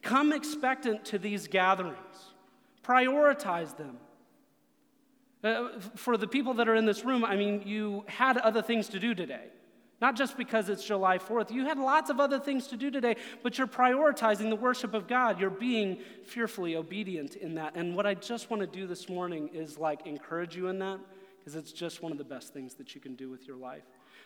Come 0.03 0.33
expectant 0.33 1.05
to 1.07 1.19
these 1.19 1.49
gatherings, 1.49 2.34
prioritize 2.85 3.76
them. 3.76 3.99
Uh, 5.43 5.78
for 5.95 6.16
the 6.16 6.26
people 6.26 6.55
that 6.55 6.68
are 6.68 6.74
in 6.74 6.87
this 6.87 7.05
room, 7.05 7.24
I 7.24 7.37
mean, 7.37 7.62
you 7.66 8.05
had 8.07 8.39
other 8.39 8.62
things 8.62 8.89
to 8.89 8.99
do 8.99 9.14
today. 9.14 9.49
Not 10.01 10.16
just 10.16 10.37
because 10.37 10.68
it's 10.68 10.85
July 10.85 11.18
4th. 11.18 11.51
You 11.51 11.66
had 11.66 11.78
lots 11.78 12.11
of 12.11 12.18
other 12.18 12.39
things 12.39 12.66
to 12.68 12.76
do 12.76 12.91
today, 12.91 13.16
but 13.43 13.57
you're 13.57 13.66
prioritizing 13.66 14.51
the 14.51 14.57
worship 14.57 14.93
of 14.93 15.07
God. 15.07 15.41
You're 15.41 15.51
being 15.51 15.99
fearfully 16.26 16.76
obedient 16.76 17.37
in 17.37 17.55
that. 17.55 17.76
And 17.76 17.95
what 17.95 18.07
I 18.07 18.14
just 18.14 18.51
want 18.51 18.61
to 18.61 18.66
do 18.66 18.87
this 18.87 19.09
morning 19.09 19.51
is 19.53 19.78
like 19.78 20.07
encourage 20.07 20.57
you 20.57 20.68
in 20.68 20.78
that 20.80 20.99
because 21.39 21.55
it's 21.57 21.72
just 21.72 22.03
one 22.03 22.11
of 22.11 22.18
the 22.18 22.24
best 22.24 22.53
things 22.53 22.74
that 22.74 22.95
you 22.95 23.01
can 23.01 23.14
do 23.14 23.30
with 23.30 23.47
your 23.47 23.57
life. 23.57 23.85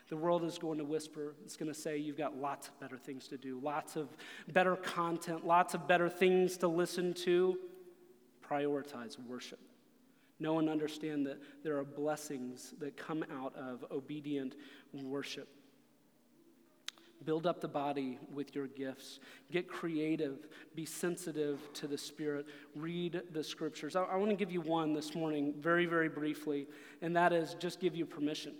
The 0.08 0.16
world 0.16 0.42
is 0.44 0.56
going 0.56 0.78
to 0.78 0.84
whisper, 0.84 1.34
it's 1.44 1.56
going 1.56 1.72
to 1.72 1.78
say 1.78 1.98
you've 1.98 2.16
got 2.16 2.36
lots 2.36 2.68
of 2.68 2.80
better 2.80 2.96
things 2.96 3.28
to 3.28 3.36
do, 3.36 3.60
lots 3.62 3.96
of 3.96 4.08
better 4.52 4.74
content, 4.76 5.46
lots 5.46 5.74
of 5.74 5.86
better 5.86 6.08
things 6.08 6.56
to 6.58 6.68
listen 6.68 7.12
to. 7.24 7.58
Prioritize 8.48 9.18
worship. 9.26 9.60
Know 10.40 10.58
and 10.58 10.68
understand 10.68 11.26
that 11.26 11.38
there 11.64 11.76
are 11.78 11.84
blessings 11.84 12.74
that 12.78 12.96
come 12.96 13.24
out 13.40 13.54
of 13.56 13.84
obedient 13.90 14.54
worship. 14.92 15.48
Build 17.24 17.46
up 17.46 17.60
the 17.60 17.68
body 17.68 18.18
with 18.32 18.54
your 18.54 18.68
gifts. 18.68 19.18
Get 19.50 19.68
creative. 19.68 20.46
Be 20.76 20.86
sensitive 20.86 21.60
to 21.74 21.88
the 21.88 21.98
Spirit. 21.98 22.46
Read 22.76 23.22
the 23.32 23.42
scriptures. 23.42 23.96
I, 23.96 24.04
I 24.04 24.16
want 24.16 24.30
to 24.30 24.36
give 24.36 24.52
you 24.52 24.60
one 24.60 24.92
this 24.92 25.16
morning, 25.16 25.54
very, 25.58 25.86
very 25.86 26.08
briefly, 26.08 26.68
and 27.02 27.16
that 27.16 27.32
is 27.32 27.54
just 27.58 27.80
give 27.80 27.96
you 27.96 28.06
permission. 28.06 28.54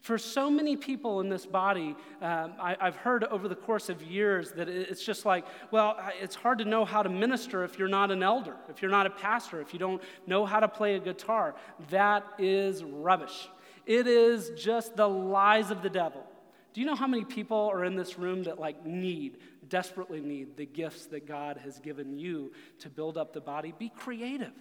For 0.00 0.16
so 0.16 0.50
many 0.50 0.76
people 0.76 1.20
in 1.20 1.28
this 1.28 1.44
body, 1.44 1.94
um, 2.22 2.54
I, 2.58 2.76
have 2.80 2.96
heard 2.96 3.24
over 3.24 3.48
the 3.48 3.54
course 3.54 3.90
of 3.90 4.02
years 4.02 4.50
that 4.52 4.66
it's 4.66 5.04
just 5.04 5.26
like, 5.26 5.44
well, 5.70 5.98
it's 6.20 6.34
hard 6.34 6.58
to 6.58 6.64
know 6.64 6.86
how 6.86 7.02
to 7.02 7.10
minister 7.10 7.64
if 7.64 7.78
you're 7.78 7.86
not 7.86 8.10
an 8.10 8.22
elder, 8.22 8.56
if 8.70 8.80
you're 8.80 8.90
not 8.90 9.06
a 9.06 9.10
pastor, 9.10 9.60
if 9.60 9.74
you 9.74 9.78
don't 9.78 10.02
know 10.26 10.46
how 10.46 10.58
to 10.58 10.68
play 10.68 10.94
a 10.94 11.00
guitar. 11.00 11.54
That 11.90 12.24
is 12.38 12.82
rubbish. 12.82 13.50
It 13.84 14.06
is 14.06 14.50
just 14.56 14.96
the 14.96 15.08
lies 15.08 15.70
of 15.70 15.82
the 15.82 15.90
devil. 15.90 16.24
Do 16.72 16.80
you 16.80 16.86
know 16.86 16.94
how 16.94 17.06
many 17.06 17.24
people 17.24 17.70
are 17.70 17.84
in 17.84 17.96
this 17.96 18.18
room 18.18 18.44
that 18.44 18.58
like 18.58 18.86
need, 18.86 19.38
desperately 19.68 20.20
need 20.20 20.56
the 20.56 20.66
gifts 20.66 21.06
that 21.06 21.26
God 21.26 21.58
has 21.58 21.78
given 21.78 22.18
you 22.18 22.52
to 22.78 22.88
build 22.88 23.18
up 23.18 23.34
the 23.34 23.40
body? 23.40 23.74
Be 23.78 23.90
creative. 23.90 24.52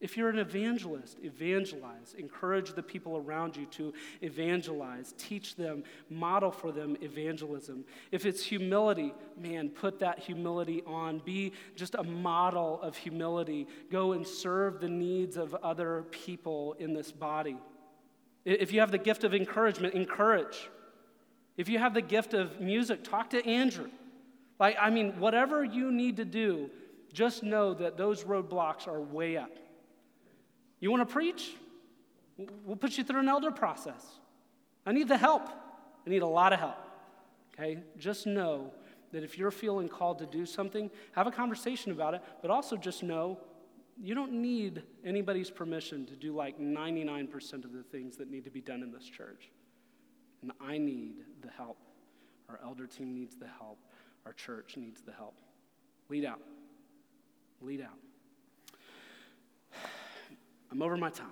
If 0.00 0.16
you're 0.16 0.28
an 0.28 0.38
evangelist, 0.38 1.18
evangelize. 1.24 2.14
Encourage 2.16 2.72
the 2.72 2.82
people 2.82 3.16
around 3.16 3.56
you 3.56 3.66
to 3.66 3.92
evangelize. 4.22 5.12
Teach 5.18 5.56
them, 5.56 5.82
model 6.08 6.52
for 6.52 6.70
them 6.70 6.96
evangelism. 7.00 7.84
If 8.12 8.24
it's 8.24 8.44
humility, 8.44 9.12
man, 9.36 9.70
put 9.70 9.98
that 9.98 10.20
humility 10.20 10.84
on. 10.86 11.18
Be 11.24 11.52
just 11.74 11.96
a 11.96 12.04
model 12.04 12.80
of 12.80 12.96
humility. 12.96 13.66
Go 13.90 14.12
and 14.12 14.24
serve 14.24 14.80
the 14.80 14.88
needs 14.88 15.36
of 15.36 15.52
other 15.56 16.04
people 16.12 16.76
in 16.78 16.92
this 16.92 17.10
body. 17.10 17.56
If 18.44 18.72
you 18.72 18.78
have 18.78 18.92
the 18.92 18.98
gift 18.98 19.24
of 19.24 19.34
encouragement, 19.34 19.94
encourage. 19.94 20.70
If 21.56 21.68
you 21.68 21.80
have 21.80 21.92
the 21.92 22.02
gift 22.02 22.34
of 22.34 22.60
music, 22.60 23.02
talk 23.02 23.30
to 23.30 23.44
Andrew. 23.44 23.90
Like, 24.60 24.76
I 24.80 24.90
mean, 24.90 25.18
whatever 25.18 25.64
you 25.64 25.90
need 25.90 26.18
to 26.18 26.24
do, 26.24 26.70
just 27.12 27.42
know 27.42 27.74
that 27.74 27.96
those 27.96 28.22
roadblocks 28.22 28.86
are 28.86 29.00
way 29.00 29.36
up. 29.36 29.50
You 30.80 30.90
want 30.90 31.06
to 31.08 31.12
preach? 31.12 31.54
We'll 32.64 32.76
put 32.76 32.96
you 32.96 33.04
through 33.04 33.20
an 33.20 33.28
elder 33.28 33.50
process. 33.50 34.04
I 34.86 34.92
need 34.92 35.08
the 35.08 35.16
help. 35.16 35.48
I 36.06 36.10
need 36.10 36.22
a 36.22 36.26
lot 36.26 36.52
of 36.52 36.60
help. 36.60 36.78
Okay? 37.54 37.78
Just 37.98 38.26
know 38.26 38.72
that 39.12 39.24
if 39.24 39.38
you're 39.38 39.50
feeling 39.50 39.88
called 39.88 40.18
to 40.18 40.26
do 40.26 40.46
something, 40.46 40.90
have 41.12 41.26
a 41.26 41.30
conversation 41.30 41.92
about 41.92 42.14
it, 42.14 42.22
but 42.42 42.50
also 42.50 42.76
just 42.76 43.02
know 43.02 43.38
you 44.00 44.14
don't 44.14 44.32
need 44.32 44.82
anybody's 45.04 45.50
permission 45.50 46.06
to 46.06 46.14
do 46.14 46.34
like 46.34 46.60
99% 46.60 47.64
of 47.64 47.72
the 47.72 47.82
things 47.82 48.16
that 48.16 48.30
need 48.30 48.44
to 48.44 48.50
be 48.50 48.60
done 48.60 48.82
in 48.82 48.92
this 48.92 49.04
church. 49.04 49.50
And 50.42 50.52
I 50.60 50.78
need 50.78 51.16
the 51.42 51.50
help. 51.50 51.78
Our 52.48 52.60
elder 52.62 52.86
team 52.86 53.12
needs 53.12 53.34
the 53.34 53.48
help. 53.58 53.78
Our 54.24 54.32
church 54.32 54.76
needs 54.76 55.00
the 55.00 55.12
help. 55.12 55.34
Lead 56.08 56.24
out. 56.24 56.40
Lead 57.60 57.80
out. 57.80 57.98
I'm 60.70 60.82
over 60.82 60.96
my 60.96 61.10
time. 61.10 61.26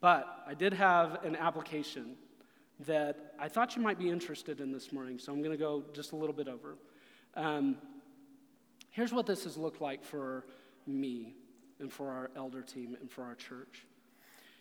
But 0.00 0.44
I 0.46 0.54
did 0.54 0.72
have 0.74 1.24
an 1.24 1.36
application 1.36 2.16
that 2.80 3.34
I 3.38 3.48
thought 3.48 3.76
you 3.76 3.82
might 3.82 3.98
be 3.98 4.10
interested 4.10 4.60
in 4.60 4.72
this 4.72 4.92
morning, 4.92 5.18
so 5.18 5.32
I'm 5.32 5.38
going 5.38 5.52
to 5.52 5.56
go 5.56 5.84
just 5.92 6.12
a 6.12 6.16
little 6.16 6.34
bit 6.34 6.48
over. 6.48 6.76
Um, 7.34 7.76
here's 8.90 9.12
what 9.12 9.26
this 9.26 9.44
has 9.44 9.56
looked 9.56 9.80
like 9.80 10.04
for 10.04 10.44
me 10.86 11.34
and 11.80 11.92
for 11.92 12.10
our 12.10 12.30
elder 12.36 12.62
team 12.62 12.96
and 13.00 13.10
for 13.10 13.22
our 13.22 13.34
church. 13.34 13.86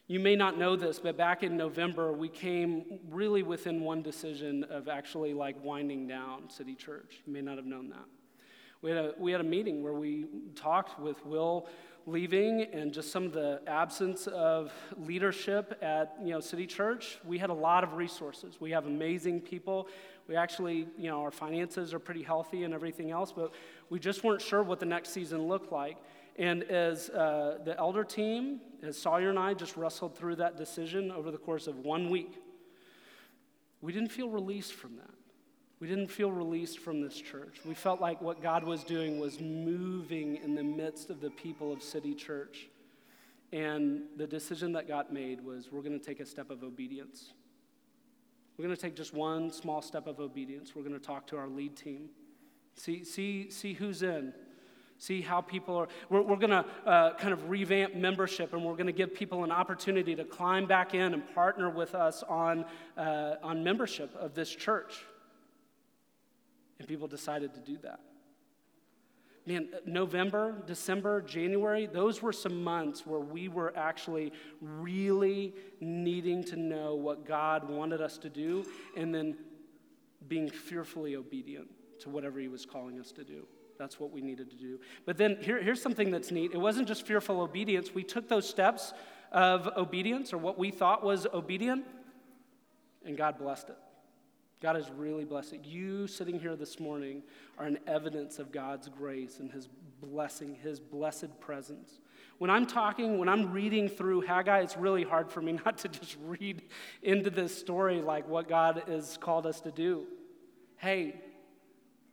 You 0.07 0.19
may 0.19 0.35
not 0.35 0.57
know 0.57 0.75
this, 0.75 0.99
but 0.99 1.17
back 1.17 1.43
in 1.43 1.55
November, 1.55 2.11
we 2.11 2.27
came 2.27 2.99
really 3.09 3.41
within 3.41 3.81
one 3.81 4.01
decision 4.01 4.65
of 4.65 4.87
actually 4.87 5.33
like 5.33 5.55
winding 5.63 6.07
down 6.07 6.49
City 6.49 6.75
Church. 6.75 7.21
You 7.25 7.33
may 7.33 7.41
not 7.41 7.55
have 7.55 7.65
known 7.65 7.89
that. 7.89 8.05
We 8.81 8.91
had 8.91 8.99
a, 8.99 9.13
we 9.17 9.31
had 9.31 9.39
a 9.39 9.45
meeting 9.45 9.81
where 9.81 9.93
we 9.93 10.25
talked 10.55 10.99
with 10.99 11.25
Will 11.25 11.69
leaving 12.05 12.63
and 12.73 12.93
just 12.93 13.11
some 13.11 13.25
of 13.25 13.33
the 13.33 13.61
absence 13.67 14.27
of 14.27 14.73
leadership 14.97 15.77
at 15.81 16.15
you 16.21 16.31
know 16.31 16.39
city 16.39 16.67
church 16.67 17.19
we 17.25 17.37
had 17.37 17.49
a 17.49 17.53
lot 17.53 17.83
of 17.83 17.93
resources. 17.93 18.59
We 18.59 18.71
have 18.71 18.85
amazing 18.85 19.41
people. 19.41 19.87
We 20.27 20.35
actually 20.35 20.87
you 20.97 21.09
know 21.09 21.21
our 21.21 21.31
finances 21.31 21.93
are 21.93 21.99
pretty 21.99 22.23
healthy 22.23 22.63
and 22.63 22.73
everything 22.73 23.11
else 23.11 23.31
but 23.31 23.53
we 23.89 23.99
just 23.99 24.23
weren't 24.23 24.41
sure 24.41 24.63
what 24.63 24.79
the 24.79 24.85
next 24.85 25.09
season 25.09 25.47
looked 25.47 25.71
like. 25.71 25.97
And 26.37 26.63
as 26.63 27.09
uh, 27.09 27.59
the 27.63 27.77
elder 27.77 28.03
team, 28.03 28.59
as 28.81 28.97
Sawyer 28.97 29.29
and 29.29 29.37
I 29.37 29.53
just 29.53 29.77
wrestled 29.77 30.17
through 30.17 30.37
that 30.37 30.57
decision 30.57 31.11
over 31.11 31.29
the 31.29 31.37
course 31.37 31.67
of 31.67 31.77
one 31.79 32.09
week, 32.09 32.41
we 33.81 33.93
didn't 33.93 34.11
feel 34.11 34.29
released 34.29 34.73
from 34.73 34.95
that. 34.95 35.22
We 35.83 35.89
didn't 35.89 36.07
feel 36.07 36.31
released 36.31 36.79
from 36.79 37.01
this 37.01 37.13
church. 37.13 37.57
We 37.65 37.73
felt 37.73 37.99
like 37.99 38.21
what 38.21 38.41
God 38.41 38.63
was 38.63 38.85
doing 38.85 39.19
was 39.19 39.41
moving 39.41 40.37
in 40.37 40.55
the 40.55 40.63
midst 40.63 41.09
of 41.09 41.19
the 41.19 41.29
people 41.29 41.73
of 41.73 41.83
City 41.83 42.15
Church. 42.15 42.69
And 43.51 44.03
the 44.15 44.25
decision 44.25 44.71
that 44.71 44.87
got 44.87 45.11
made 45.11 45.43
was 45.43 45.73
we're 45.73 45.81
going 45.81 45.99
to 45.99 46.05
take 46.05 46.21
a 46.21 46.25
step 46.25 46.51
of 46.51 46.63
obedience. 46.63 47.33
We're 48.55 48.63
going 48.63 48.73
to 48.77 48.81
take 48.81 48.95
just 48.95 49.13
one 49.13 49.51
small 49.51 49.81
step 49.81 50.07
of 50.07 50.21
obedience. 50.21 50.73
We're 50.73 50.83
going 50.83 50.97
to 50.97 51.05
talk 51.05 51.27
to 51.27 51.37
our 51.37 51.49
lead 51.49 51.75
team, 51.75 52.11
see, 52.75 53.03
see, 53.03 53.49
see 53.49 53.73
who's 53.73 54.03
in, 54.03 54.31
see 54.99 55.19
how 55.19 55.41
people 55.41 55.75
are. 55.75 55.89
We're, 56.07 56.21
we're 56.21 56.37
going 56.37 56.51
to 56.51 56.65
uh, 56.85 57.15
kind 57.15 57.33
of 57.33 57.49
revamp 57.49 57.93
membership 57.93 58.53
and 58.53 58.63
we're 58.63 58.77
going 58.77 58.85
to 58.85 58.93
give 58.93 59.13
people 59.13 59.43
an 59.43 59.51
opportunity 59.51 60.15
to 60.15 60.23
climb 60.23 60.65
back 60.65 60.93
in 60.93 61.13
and 61.13 61.35
partner 61.35 61.69
with 61.69 61.93
us 61.93 62.23
on, 62.23 62.63
uh, 62.97 63.35
on 63.43 63.65
membership 63.65 64.15
of 64.15 64.33
this 64.33 64.49
church. 64.49 65.03
And 66.83 66.89
people 66.89 67.07
decided 67.07 67.53
to 67.53 67.61
do 67.61 67.77
that. 67.83 68.01
Man, 69.45 69.69
uh, 69.73 69.77
November, 69.85 70.61
December, 70.67 71.21
January, 71.21 71.85
those 71.85 72.21
were 72.21 72.33
some 72.33 72.61
months 72.61 73.07
where 73.07 73.21
we 73.21 73.47
were 73.47 73.71
actually 73.77 74.33
really 74.59 75.53
needing 75.79 76.43
to 76.43 76.57
know 76.57 76.95
what 76.95 77.25
God 77.25 77.69
wanted 77.69 78.01
us 78.01 78.17
to 78.17 78.29
do 78.29 78.65
and 78.97 79.15
then 79.15 79.37
being 80.27 80.49
fearfully 80.49 81.15
obedient 81.15 81.69
to 82.01 82.09
whatever 82.09 82.37
He 82.37 82.49
was 82.49 82.65
calling 82.65 82.99
us 82.99 83.13
to 83.13 83.23
do. 83.23 83.47
That's 83.79 83.97
what 83.97 84.11
we 84.11 84.19
needed 84.19 84.49
to 84.49 84.57
do. 84.57 84.77
But 85.05 85.17
then 85.17 85.37
here, 85.39 85.63
here's 85.63 85.81
something 85.81 86.11
that's 86.11 86.31
neat. 86.31 86.51
It 86.53 86.59
wasn't 86.59 86.89
just 86.89 87.07
fearful 87.07 87.39
obedience. 87.39 87.95
We 87.95 88.03
took 88.03 88.27
those 88.27 88.49
steps 88.49 88.91
of 89.31 89.69
obedience, 89.77 90.33
or 90.33 90.37
what 90.37 90.59
we 90.59 90.69
thought 90.69 91.01
was 91.01 91.27
obedient, 91.33 91.85
and 93.05 93.15
God 93.15 93.37
blessed 93.37 93.69
it. 93.69 93.77
God 94.63 94.77
is 94.77 94.89
really 94.89 95.25
blessed. 95.25 95.65
You 95.65 96.07
sitting 96.07 96.39
here 96.39 96.55
this 96.55 96.79
morning 96.79 97.21
are 97.57 97.65
an 97.65 97.79
evidence 97.85 98.39
of 98.39 98.53
God's 98.53 98.87
grace 98.87 99.41
and 99.41 99.51
His 99.51 99.67
blessing, 100.01 100.55
His 100.63 100.79
blessed 100.79 101.37
presence. 101.41 101.99
When 102.37 102.49
I'm 102.49 102.65
talking, 102.65 103.17
when 103.17 103.27
I'm 103.27 103.51
reading 103.51 103.89
through 103.89 104.21
Haggai, 104.21 104.61
it's 104.61 104.77
really 104.77 105.03
hard 105.03 105.29
for 105.29 105.41
me 105.41 105.59
not 105.65 105.79
to 105.79 105.89
just 105.89 106.15
read 106.23 106.61
into 107.01 107.29
this 107.29 107.55
story 107.55 107.99
like 108.01 108.25
what 108.29 108.47
God 108.47 108.83
has 108.87 109.17
called 109.17 109.45
us 109.45 109.59
to 109.61 109.71
do. 109.71 110.05
Hey, 110.77 111.19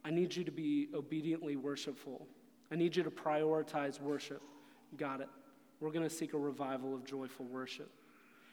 I 0.05 0.11
need 0.11 0.34
you 0.34 0.42
to 0.42 0.51
be 0.51 0.88
obediently 0.92 1.55
worshipful. 1.55 2.26
I 2.72 2.74
need 2.74 2.96
you 2.96 3.05
to 3.05 3.12
prioritize 3.12 4.01
worship. 4.01 4.42
Got 4.96 5.20
it. 5.20 5.28
We're 5.78 5.92
going 5.92 6.09
to 6.09 6.12
seek 6.12 6.34
a 6.34 6.38
revival 6.38 6.96
of 6.96 7.05
joyful 7.05 7.46
worship. 7.46 7.92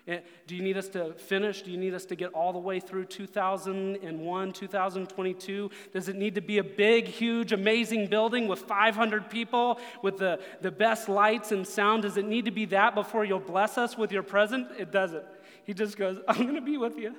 Do 0.08 0.56
you 0.56 0.64
need 0.64 0.78
us 0.78 0.88
to 0.90 1.14
finish? 1.16 1.64
Do 1.64 1.72
you 1.72 1.78
need 1.78 1.94
us 1.94 2.06
to 2.06 2.16
get 2.16 2.34
all 2.34 2.54
the 2.54 2.60
way 2.60 2.80
through 2.80 3.06
2001, 3.06 4.52
2022? 4.54 5.72
Does 5.92 6.08
it 6.08 6.16
need 6.16 6.36
to 6.36 6.42
be 6.42 6.60
a 6.60 6.64
big, 6.64 7.08
huge, 7.08 7.52
amazing 7.52 8.08
building 8.08 8.48
with 8.48 8.60
500 8.60 9.30
people 9.30 9.80
with 10.02 10.18
the, 10.18 10.40
the 10.62 10.72
best 10.72 11.10
lights 11.10 11.52
and 11.52 11.68
sound? 11.68 12.04
Does 12.04 12.16
it 12.16 12.26
need 12.26 12.46
to 12.46 12.52
be 12.52 12.64
that 12.66 12.96
before 12.96 13.26
you'll 13.26 13.40
bless 13.40 13.78
us 13.78 13.98
with 13.98 14.14
your 14.14 14.24
presence? 14.24 14.72
It 14.78 14.92
doesn't. 14.92 15.26
He 15.66 15.74
just 15.74 15.98
goes, 15.98 16.20
I'm 16.28 16.44
going 16.44 16.56
to 16.56 16.62
be 16.62 16.78
with 16.78 16.98
you. 16.98 17.14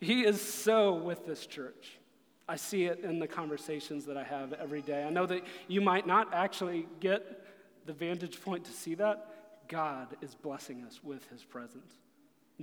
He 0.00 0.22
is 0.24 0.40
so 0.40 0.94
with 0.94 1.26
this 1.26 1.44
church. 1.44 1.98
I 2.48 2.56
see 2.56 2.84
it 2.84 3.00
in 3.00 3.18
the 3.18 3.28
conversations 3.28 4.06
that 4.06 4.16
I 4.16 4.24
have 4.24 4.54
every 4.54 4.80
day. 4.80 5.04
I 5.04 5.10
know 5.10 5.26
that 5.26 5.42
you 5.66 5.82
might 5.82 6.06
not 6.06 6.32
actually 6.32 6.86
get 7.00 7.44
the 7.84 7.92
vantage 7.92 8.40
point 8.40 8.64
to 8.64 8.72
see 8.72 8.94
that. 8.94 9.37
God 9.68 10.16
is 10.22 10.34
blessing 10.34 10.82
us 10.84 11.00
with 11.04 11.28
his 11.28 11.44
presence, 11.44 11.94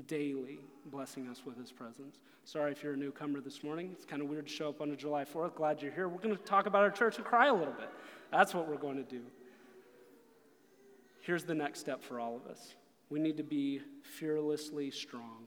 daily 0.08 0.60
blessing 0.88 1.28
us 1.28 1.45
with 1.45 1.58
his 1.58 1.72
presence. 1.72 2.20
Sorry 2.43 2.72
if 2.72 2.84
you're 2.84 2.93
a 2.93 2.97
newcomer 2.97 3.39
this 3.41 3.64
morning. 3.64 3.89
It's 3.93 4.06
kind 4.06 4.22
of 4.22 4.28
weird 4.28 4.47
to 4.47 4.51
show 4.51 4.70
up 4.70 4.82
on 4.82 4.91
a 4.91 4.95
July 4.95 5.24
4th. 5.24 5.56
Glad 5.56 5.82
you're 5.82 5.91
here. 5.91 6.10
We're 6.10 6.22
going 6.22 6.36
to 6.36 6.43
talk 6.43 6.66
about 6.66 6.82
our 6.82 6.91
church 6.91 7.18
and 7.18 7.26
cry 7.26 7.47
a 7.47 7.53
little 7.53 7.74
bit. 7.74 7.89
That's 8.32 8.53
what 8.53 8.68
we're 8.68 8.78
going 8.78 8.97
to 8.97 9.03
do. 9.03 9.22
Here's 11.22 11.43
the 11.43 11.56
next 11.56 11.80
step 11.80 12.03
for 12.03 12.20
all 12.20 12.36
of 12.36 12.45
us 12.47 12.76
we 13.10 13.20
need 13.20 13.38
to 13.38 13.43
be 13.43 13.82
fearlessly 14.01 14.91
strong. 14.91 15.45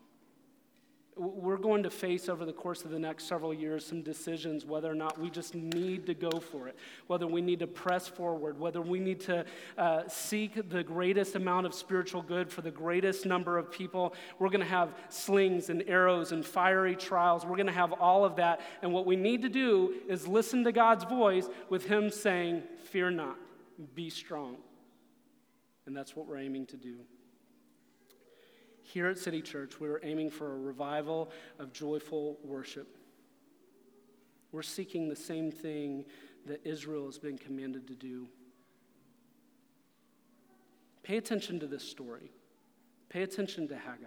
We're 1.18 1.56
going 1.56 1.82
to 1.82 1.90
face 1.90 2.28
over 2.28 2.44
the 2.44 2.52
course 2.52 2.84
of 2.84 2.92
the 2.92 2.98
next 2.98 3.24
several 3.24 3.52
years 3.52 3.84
some 3.84 4.02
decisions 4.02 4.64
whether 4.64 4.90
or 4.90 4.94
not 4.94 5.20
we 5.20 5.30
just 5.30 5.54
need 5.54 6.06
to 6.06 6.14
go 6.14 6.30
for 6.30 6.68
it, 6.68 6.76
whether 7.08 7.26
we 7.26 7.40
need 7.40 7.58
to 7.58 7.66
press 7.66 8.06
forward, 8.06 8.58
whether 8.58 8.80
we 8.80 9.00
need 9.00 9.18
to 9.20 9.44
uh, 9.76 10.02
seek 10.06 10.68
the 10.70 10.84
greatest 10.84 11.34
amount 11.34 11.66
of 11.66 11.74
spiritual 11.74 12.22
good 12.22 12.48
for 12.48 12.62
the 12.62 12.70
greatest 12.70 13.26
number 13.26 13.58
of 13.58 13.70
people. 13.72 14.14
We're 14.38 14.50
going 14.50 14.60
to 14.60 14.66
have 14.66 14.94
slings 15.08 15.70
and 15.70 15.82
arrows 15.88 16.30
and 16.30 16.46
fiery 16.46 16.94
trials. 16.94 17.44
We're 17.44 17.56
going 17.56 17.66
to 17.66 17.72
have 17.72 17.92
all 17.94 18.24
of 18.24 18.36
that. 18.36 18.60
And 18.82 18.92
what 18.92 19.04
we 19.04 19.16
need 19.16 19.42
to 19.42 19.48
do 19.48 19.94
is 20.08 20.28
listen 20.28 20.62
to 20.64 20.72
God's 20.72 21.02
voice 21.02 21.48
with 21.68 21.84
Him 21.84 22.10
saying, 22.10 22.62
Fear 22.84 23.10
not, 23.10 23.36
be 23.94 24.08
strong. 24.08 24.56
And 25.86 25.96
that's 25.96 26.14
what 26.14 26.28
we're 26.28 26.38
aiming 26.38 26.66
to 26.66 26.76
do. 26.76 26.98
Here 28.88 29.06
at 29.08 29.18
City 29.18 29.42
Church, 29.42 29.78
we're 29.78 30.00
aiming 30.02 30.30
for 30.30 30.54
a 30.54 30.58
revival 30.58 31.30
of 31.58 31.74
joyful 31.74 32.38
worship. 32.42 32.96
We're 34.50 34.62
seeking 34.62 35.10
the 35.10 35.16
same 35.16 35.52
thing 35.52 36.06
that 36.46 36.66
Israel 36.66 37.04
has 37.04 37.18
been 37.18 37.36
commanded 37.36 37.86
to 37.88 37.94
do. 37.94 38.28
Pay 41.02 41.18
attention 41.18 41.60
to 41.60 41.66
this 41.66 41.86
story. 41.86 42.30
Pay 43.10 43.24
attention 43.24 43.68
to 43.68 43.76
Haggai. 43.76 44.06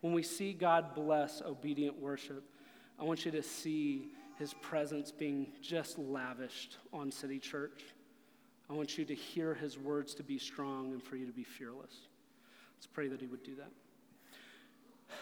When 0.00 0.12
we 0.12 0.22
see 0.22 0.52
God 0.52 0.94
bless 0.94 1.42
obedient 1.42 2.00
worship, 2.00 2.44
I 3.00 3.02
want 3.02 3.24
you 3.24 3.32
to 3.32 3.42
see 3.42 4.12
his 4.38 4.54
presence 4.54 5.10
being 5.10 5.48
just 5.60 5.98
lavished 5.98 6.76
on 6.92 7.10
City 7.10 7.40
Church. 7.40 7.82
I 8.70 8.74
want 8.74 8.96
you 8.96 9.04
to 9.06 9.14
hear 9.16 9.54
his 9.54 9.76
words 9.76 10.14
to 10.14 10.22
be 10.22 10.38
strong 10.38 10.92
and 10.92 11.02
for 11.02 11.16
you 11.16 11.26
to 11.26 11.32
be 11.32 11.42
fearless. 11.42 11.96
Let's 12.82 12.92
pray 12.92 13.06
that 13.06 13.20
He 13.20 13.28
would 13.28 13.44
do 13.44 13.54
that. 13.54 13.70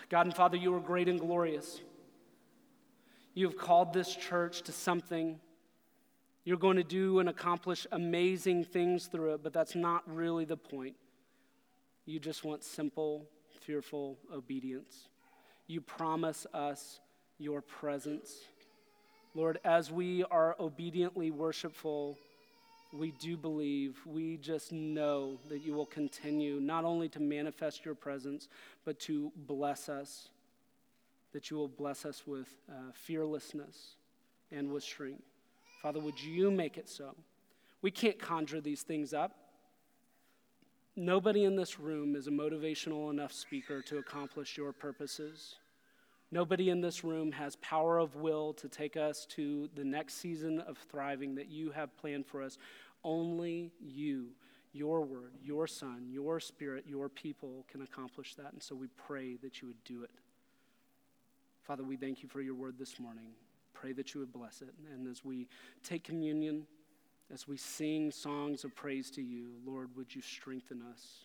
God 0.09 0.25
and 0.25 0.35
Father, 0.35 0.57
you 0.57 0.75
are 0.75 0.81
great 0.81 1.11
and 1.11 1.21
glorious. 1.21 1.83
You 3.35 3.47
have 3.47 3.59
called 3.59 3.93
this 3.93 4.17
church 4.17 4.63
to 4.63 4.73
something. 4.73 5.39
You're 6.45 6.57
going 6.57 6.79
to 6.79 6.83
do 6.83 7.19
and 7.19 7.29
accomplish 7.29 7.87
amazing 7.93 8.65
things 8.65 9.09
through 9.09 9.35
it, 9.35 9.43
but 9.43 9.53
that's 9.53 9.75
not 9.75 10.05
really 10.07 10.47
the 10.47 10.57
point. 10.57 10.97
You 12.07 12.19
just 12.19 12.45
want 12.45 12.65
simple, 12.65 13.27
fearful 13.61 14.17
obedience. 14.33 15.09
You 15.67 15.83
promise 15.83 16.47
us 16.55 16.99
your 17.37 17.61
presence. 17.61 18.37
Lord, 19.35 19.61
as 19.67 19.93
we 19.93 20.25
are 20.25 20.57
obediently 20.59 21.31
worshipful, 21.31 22.17
we 22.93 23.13
do 23.13 23.37
believe, 23.37 23.99
we 24.05 24.37
just 24.37 24.73
know 24.73 25.39
that 25.49 25.61
you 25.61 25.73
will 25.73 25.87
continue 25.87 26.61
not 26.61 26.85
only 26.85 27.09
to 27.11 27.21
manifest 27.21 27.85
your 27.85 27.95
presence, 27.95 28.49
but 28.85 28.99
to 29.01 29.31
bless 29.37 29.89
us, 29.89 30.29
that 31.33 31.51
you 31.51 31.57
will 31.57 31.69
bless 31.69 32.05
us 32.05 32.27
with 32.27 32.49
uh, 32.69 32.91
fearlessness 32.93 33.95
and 34.51 34.73
with 34.73 34.83
strength. 34.83 35.23
Father, 35.83 36.01
would 36.01 36.21
you 36.23 36.51
make 36.51 36.77
it 36.77 36.89
so? 36.89 37.15
We 37.83 37.91
can't 37.91 38.19
conjure 38.19 38.61
these 38.61 38.83
things 38.83 39.15
up. 39.15 39.37
Nobody 40.97 41.45
in 41.45 41.57
this 41.57 41.79
room 41.79 42.17
is 42.17 42.27
a 42.27 42.31
motivational 42.31 43.11
enough 43.11 43.33
speaker 43.33 43.81
to 43.83 43.99
accomplish 43.99 44.57
your 44.57 44.73
purposes. 44.73 45.55
Nobody 46.33 46.71
in 46.71 46.81
this 46.81 47.03
room 47.03 47.33
has 47.33 47.57
power 47.57 47.99
of 47.99 48.15
will 48.15 48.53
to 48.55 48.69
take 48.69 48.97
us 48.97 49.27
to 49.31 49.69
the 49.75 49.85
next 49.85 50.15
season 50.15 50.61
of 50.61 50.79
thriving 50.79 51.35
that 51.35 51.49
you 51.49 51.73
have 51.73 51.97
planned 51.97 52.27
for 52.27 52.41
us. 52.41 52.57
Only 53.03 53.73
you, 53.81 54.29
your 54.73 55.03
word, 55.03 55.33
your 55.43 55.67
son, 55.67 56.07
your 56.09 56.39
spirit, 56.39 56.85
your 56.87 57.09
people 57.09 57.65
can 57.69 57.83
accomplish 57.83 58.37
that. 58.37 58.53
And 58.53 58.63
so 58.63 58.77
we 58.77 58.87
pray 58.97 59.37
that 59.43 59.61
you 59.61 59.69
would 59.69 59.83
do 59.85 60.05
it. 60.05 60.11
Father, 61.63 61.83
we 61.83 61.97
thank 61.97 62.23
you 62.23 62.29
for 62.29 62.41
your 62.41 62.55
word 62.55 62.77
this 62.79 63.01
morning. 63.01 63.33
Pray 63.75 63.93
that 63.93 64.15
you 64.15 64.21
would 64.21 64.33
bless 64.33 64.63
it. 64.63 64.75
And 64.95 65.09
as 65.09 65.25
we 65.25 65.49
take 65.83 66.05
communion, 66.05 66.65
as 67.33 67.49
we 67.49 67.57
sing 67.57 68.13
songs 68.13 68.63
of 68.63 68.75
praise 68.77 69.11
to 69.13 69.23
you, 69.23 69.51
Lord, 69.67 69.89
would 69.97 70.15
you 70.15 70.23
strengthen 70.23 70.83
us? 70.93 71.25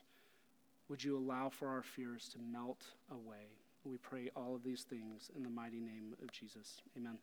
Would 0.89 1.03
you 1.03 1.18
allow 1.18 1.49
for 1.49 1.68
our 1.68 1.84
fears 1.84 2.28
to 2.30 2.39
melt 2.39 2.84
away? 3.12 3.64
We 3.86 3.98
pray 3.98 4.30
all 4.36 4.56
of 4.56 4.64
these 4.64 4.84
things 4.84 5.30
in 5.36 5.44
the 5.44 5.50
mighty 5.50 5.80
name 5.80 6.16
of 6.22 6.32
Jesus. 6.32 6.82
Amen. 6.98 7.20